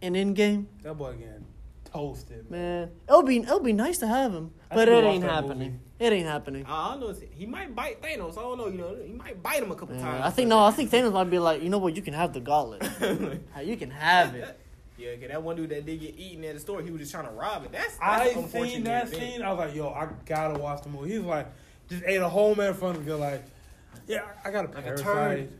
in 0.00 0.14
Endgame. 0.14 0.66
That 0.82 0.94
boy 0.96 1.12
getting 1.14 1.44
toasted. 1.92 2.50
Man, 2.50 2.90
it'll 3.08 3.22
be 3.22 3.38
it'll 3.38 3.60
be 3.60 3.72
nice 3.72 3.98
to 3.98 4.06
have 4.06 4.32
him, 4.32 4.52
I 4.70 4.74
but 4.76 4.88
it 4.88 5.04
ain't 5.04 5.24
happening. 5.24 5.72
movie. 5.72 5.78
It 5.98 6.12
ain't 6.12 6.26
happening. 6.26 6.64
I 6.66 6.90
don't 6.90 7.00
know. 7.00 7.14
He 7.30 7.46
might 7.46 7.74
bite 7.74 8.02
Thanos. 8.02 8.36
I 8.36 8.42
don't 8.42 8.58
know. 8.58 8.66
You 8.66 8.78
know, 8.78 8.96
he 9.06 9.12
might 9.12 9.40
bite 9.42 9.62
him 9.62 9.70
a 9.70 9.76
couple 9.76 9.94
Man, 9.94 10.04
times. 10.04 10.22
I 10.24 10.30
think 10.30 10.48
no, 10.48 10.58
I 10.58 10.72
think 10.72 10.90
Thanos 10.90 11.12
might 11.12 11.30
be 11.30 11.38
like, 11.38 11.62
you 11.62 11.68
know 11.68 11.78
what, 11.78 11.94
you 11.94 12.02
can 12.02 12.14
have 12.14 12.32
the 12.32 12.40
gauntlet. 12.40 12.82
you 13.64 13.76
can 13.76 13.90
have 13.90 14.34
it. 14.34 14.60
Yeah, 14.96 15.16
cause 15.16 15.26
that 15.28 15.42
one 15.42 15.56
dude 15.56 15.70
that 15.70 15.84
did 15.84 15.98
get 15.98 16.16
eaten 16.16 16.44
at 16.44 16.54
the 16.54 16.60
store, 16.60 16.80
he 16.80 16.92
was 16.92 17.00
just 17.00 17.10
trying 17.12 17.26
to 17.26 17.32
rob 17.32 17.64
it. 17.64 17.72
That's, 17.72 17.96
that's 17.96 18.36
I 18.36 18.46
seen 18.46 18.84
that 18.84 19.08
event. 19.08 19.22
scene. 19.22 19.42
I 19.42 19.50
was 19.50 19.58
like, 19.58 19.74
yo, 19.74 19.88
I 19.88 20.08
gotta 20.24 20.56
watch 20.56 20.82
the 20.82 20.88
movie. 20.88 21.10
He's 21.10 21.20
like, 21.20 21.48
just 21.88 22.04
ate 22.06 22.20
a 22.20 22.28
whole 22.28 22.54
man 22.54 22.68
in 22.68 22.74
front 22.74 22.98
of 22.98 23.04
me. 23.04 23.12
Like, 23.12 23.44
yeah, 24.06 24.22
I 24.44 24.52
got 24.52 24.66
a 24.66 24.68
Like 24.68 24.78
a 24.78 24.82
parasite. 24.82 25.50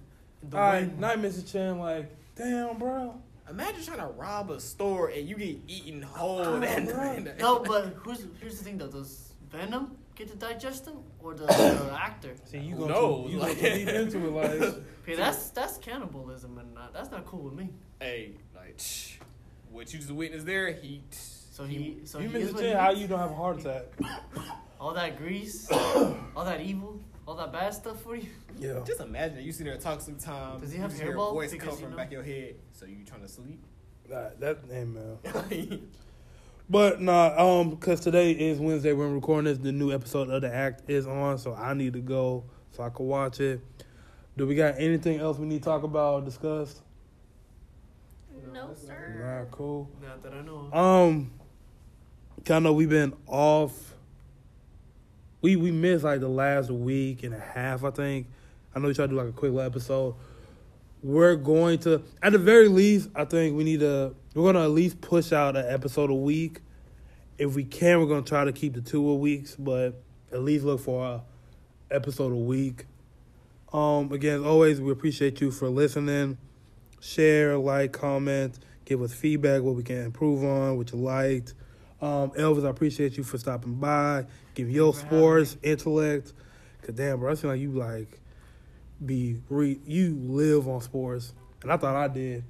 All 0.53 0.61
right, 0.61 0.99
night, 0.99 1.19
Mr. 1.19 1.51
Chen. 1.51 1.81
Like, 1.81 2.15
damn, 2.37 2.79
bro. 2.79 3.21
Imagine 3.51 3.83
trying 3.83 3.99
to 3.99 4.07
rob 4.07 4.51
a 4.51 4.61
store 4.61 5.09
and 5.09 5.29
you 5.29 5.37
get 5.37 5.59
eaten 5.67 6.01
whole. 6.01 6.39
Oh, 6.39 6.61
that 6.61 6.95
right. 6.95 7.25
night. 7.25 7.39
No, 7.39 7.59
but 7.59 7.87
who's, 7.97 8.27
here's 8.41 8.59
the 8.59 8.65
thing 8.65 8.79
though. 8.79 8.89
Does 8.89 9.34
Venom 9.55 9.97
get 10.15 10.29
to 10.29 10.37
digest 10.37 10.87
him, 10.87 10.99
or 11.21 11.35
does 11.35 11.47
the 11.49 11.93
actor? 12.01 12.35
See, 12.45 12.59
you 12.59 12.77
go 12.77 12.87
knows? 12.87 13.27
too, 13.27 13.33
you 13.33 13.39
go 13.39 13.45
Like- 13.47 13.59
too 13.61 13.71
deep 13.75 13.89
into 13.89 14.19
it. 14.27 14.31
Like, 14.31 14.75
Okay, 15.05 15.17
that's 15.17 15.51
that's 15.51 15.77
cannibalism, 15.79 16.57
and 16.59 16.79
uh, 16.79 16.89
that's 16.93 17.11
not 17.11 17.27
cool 17.27 17.43
with 17.43 17.55
me. 17.55 17.69
hey, 18.01 18.33
like, 18.55 18.81
what 19.71 19.93
you 19.93 19.99
just 19.99 20.11
witnessed 20.11 20.47
there, 20.47 20.73
he. 20.73 21.03
So 21.11 21.65
he, 21.65 21.99
so 22.05 22.19
you 22.19 22.31
he 22.31 22.39
is 22.39 22.51
Mr. 22.51 22.55
what 22.55 22.65
he 22.65 22.71
how 22.71 22.93
is. 22.93 22.99
you 23.01 23.07
don't 23.07 23.19
have 23.19 23.31
a 23.31 23.35
heart 23.35 23.61
attack? 23.61 23.85
all 24.81 24.93
that 24.95 25.17
grease, 25.19 25.71
all 25.71 26.45
that 26.45 26.61
evil, 26.63 26.99
all 27.29 27.35
that 27.37 27.53
bad 27.53 27.75
stuff 27.75 28.01
for 28.03 28.17
you. 28.17 28.29
Yeah. 28.59 28.81
Just 28.85 29.01
imagine 29.01 29.37
that 29.37 29.43
you 29.45 29.53
sitting 29.53 29.67
there 29.67 29.75
and 29.75 29.83
talk 29.83 30.01
sometimes. 30.01 30.63
Does 30.63 30.71
he 30.71 30.77
you 30.79 30.83
have 30.83 30.91
just 30.91 31.03
hear 31.03 31.13
a 31.13 31.15
hairballs? 31.15 31.33
voice 31.35 31.53
Because, 31.53 31.69
come 31.69 31.75
you 31.79 31.81
from 31.83 31.91
know- 31.91 31.97
the 31.97 32.03
back 32.03 32.07
of 32.07 32.13
your 32.13 32.23
head. 32.23 32.55
So 32.73 32.87
you 32.87 33.05
trying 33.07 33.21
to 33.23 33.29
sleep? 33.29 33.63
That, 34.09 34.41
that, 34.41 34.59
hey, 34.71 34.85
man. 34.85 35.19
But 36.69 37.01
nah, 37.01 37.35
um, 37.37 37.77
cause 37.77 38.01
today 38.01 38.33
is 38.33 38.59
Wednesday. 38.59 38.95
We're 38.95 39.09
recording 39.09 39.45
this. 39.45 39.59
The 39.59 39.71
new 39.71 39.93
episode 39.93 40.31
of 40.31 40.41
the 40.41 40.53
Act 40.53 40.89
is 40.89 41.07
on, 41.07 41.37
so 41.37 41.55
I 41.55 41.75
need 41.75 41.93
to 41.93 42.01
go 42.01 42.45
so 42.73 42.83
I 42.83 42.89
can 42.89 43.07
watch 43.07 43.39
it. 43.39 43.61
Do 44.37 44.47
we 44.47 44.55
got 44.55 44.77
anything 44.79 45.21
else 45.21 45.37
we 45.39 45.47
need 45.47 45.59
to 45.59 45.65
talk 45.65 45.83
about 45.83 46.15
or 46.15 46.21
discuss? 46.23 46.81
No, 48.51 48.73
sir. 48.75 49.21
Alright, 49.23 49.51
cool. 49.51 49.91
Not 50.03 50.23
that 50.23 50.33
I 50.33 50.41
know. 50.41 50.71
of. 50.73 50.75
Um, 50.75 51.33
kind 52.47 52.67
of 52.67 52.75
we've 52.77 52.89
been 52.89 53.13
off. 53.27 53.95
We 55.43 55.57
we 55.57 55.71
missed 55.71 56.05
like 56.05 56.21
the 56.21 56.29
last 56.29 56.71
week 56.71 57.25
and 57.25 57.35
a 57.35 57.41
half, 57.41 57.85
I 57.85 57.91
think. 57.91 58.27
I 58.75 58.79
know 58.79 58.89
we 58.89 58.95
tried 58.95 59.07
to 59.07 59.11
do 59.11 59.17
like 59.17 59.29
a 59.29 59.33
quick 59.33 59.53
little 59.53 59.61
episode. 59.61 60.15
We're 61.05 61.37
going 61.37 61.81
to, 61.81 62.03
at 62.23 62.33
the 62.33 62.39
very 62.39 62.67
least, 62.67 63.11
I 63.15 63.27
think 63.27 63.55
we 63.55 63.63
need 63.63 63.81
to. 63.81 64.15
We're 64.35 64.51
gonna 64.51 64.65
at 64.65 64.71
least 64.71 65.03
push 65.03 65.35
out 65.35 65.55
an 65.55 65.67
episode 65.69 66.09
a 66.09 66.15
week. 66.15 66.63
If 67.37 67.55
we 67.55 67.63
can, 67.63 68.01
we're 68.01 68.07
gonna 68.07 68.23
try 68.23 68.47
to 68.47 68.53
keep 68.53 68.73
the 68.73 68.81
two 68.81 69.07
a 69.11 69.15
weeks, 69.15 69.55
but 69.55 70.03
at 70.33 70.41
least 70.41 70.65
look 70.65 70.81
for 70.81 71.05
a 71.05 71.23
episode 71.95 72.33
a 72.33 72.37
week. 72.37 72.87
Um, 73.71 74.13
again, 74.13 74.41
as 74.41 74.47
always, 74.47 74.81
we 74.81 74.93
appreciate 74.93 75.43
you 75.43 75.51
for 75.51 75.69
listening. 75.69 76.39
Share, 77.01 77.59
like, 77.59 77.93
comment, 77.93 78.59
give 78.87 79.03
us 79.03 79.13
feedback, 79.13 79.61
what 79.61 79.75
we 79.75 79.83
can 79.83 79.99
improve 80.07 80.43
on, 80.43 80.79
what 80.79 80.91
you 80.91 80.99
liked. 80.99 81.53
Um, 82.01 82.31
Elvis, 82.31 82.65
I 82.65 82.71
appreciate 82.71 83.19
you 83.19 83.25
for 83.25 83.37
stopping 83.37 83.75
by, 83.75 84.25
give 84.55 84.71
your 84.71 84.95
sports 84.95 85.59
intellect. 85.63 86.33
Cause 86.81 86.95
damn, 86.95 87.21
bro, 87.21 87.33
I 87.33 87.35
feel 87.35 87.51
like 87.51 87.61
you 87.61 87.73
like 87.73 88.21
be 89.07 89.41
re 89.49 89.81
you 89.87 90.17
live 90.21 90.69
on 90.69 90.81
sports, 90.81 91.33
and 91.63 91.73
I 91.73 91.77
thought 91.77 91.97
I 91.97 92.09
did. 92.09 92.45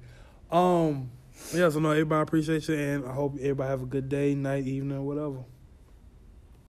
Um, 0.51 1.11
yeah, 1.53 1.69
so 1.69 1.79
no, 1.79 1.91
everybody 1.91 2.21
appreciate 2.21 2.67
you, 2.67 2.75
and 2.75 3.05
I 3.05 3.13
hope 3.13 3.35
everybody 3.35 3.69
have 3.69 3.81
a 3.81 3.85
good 3.85 4.09
day, 4.09 4.35
night, 4.35 4.65
evening, 4.65 5.03
whatever. 5.05 5.43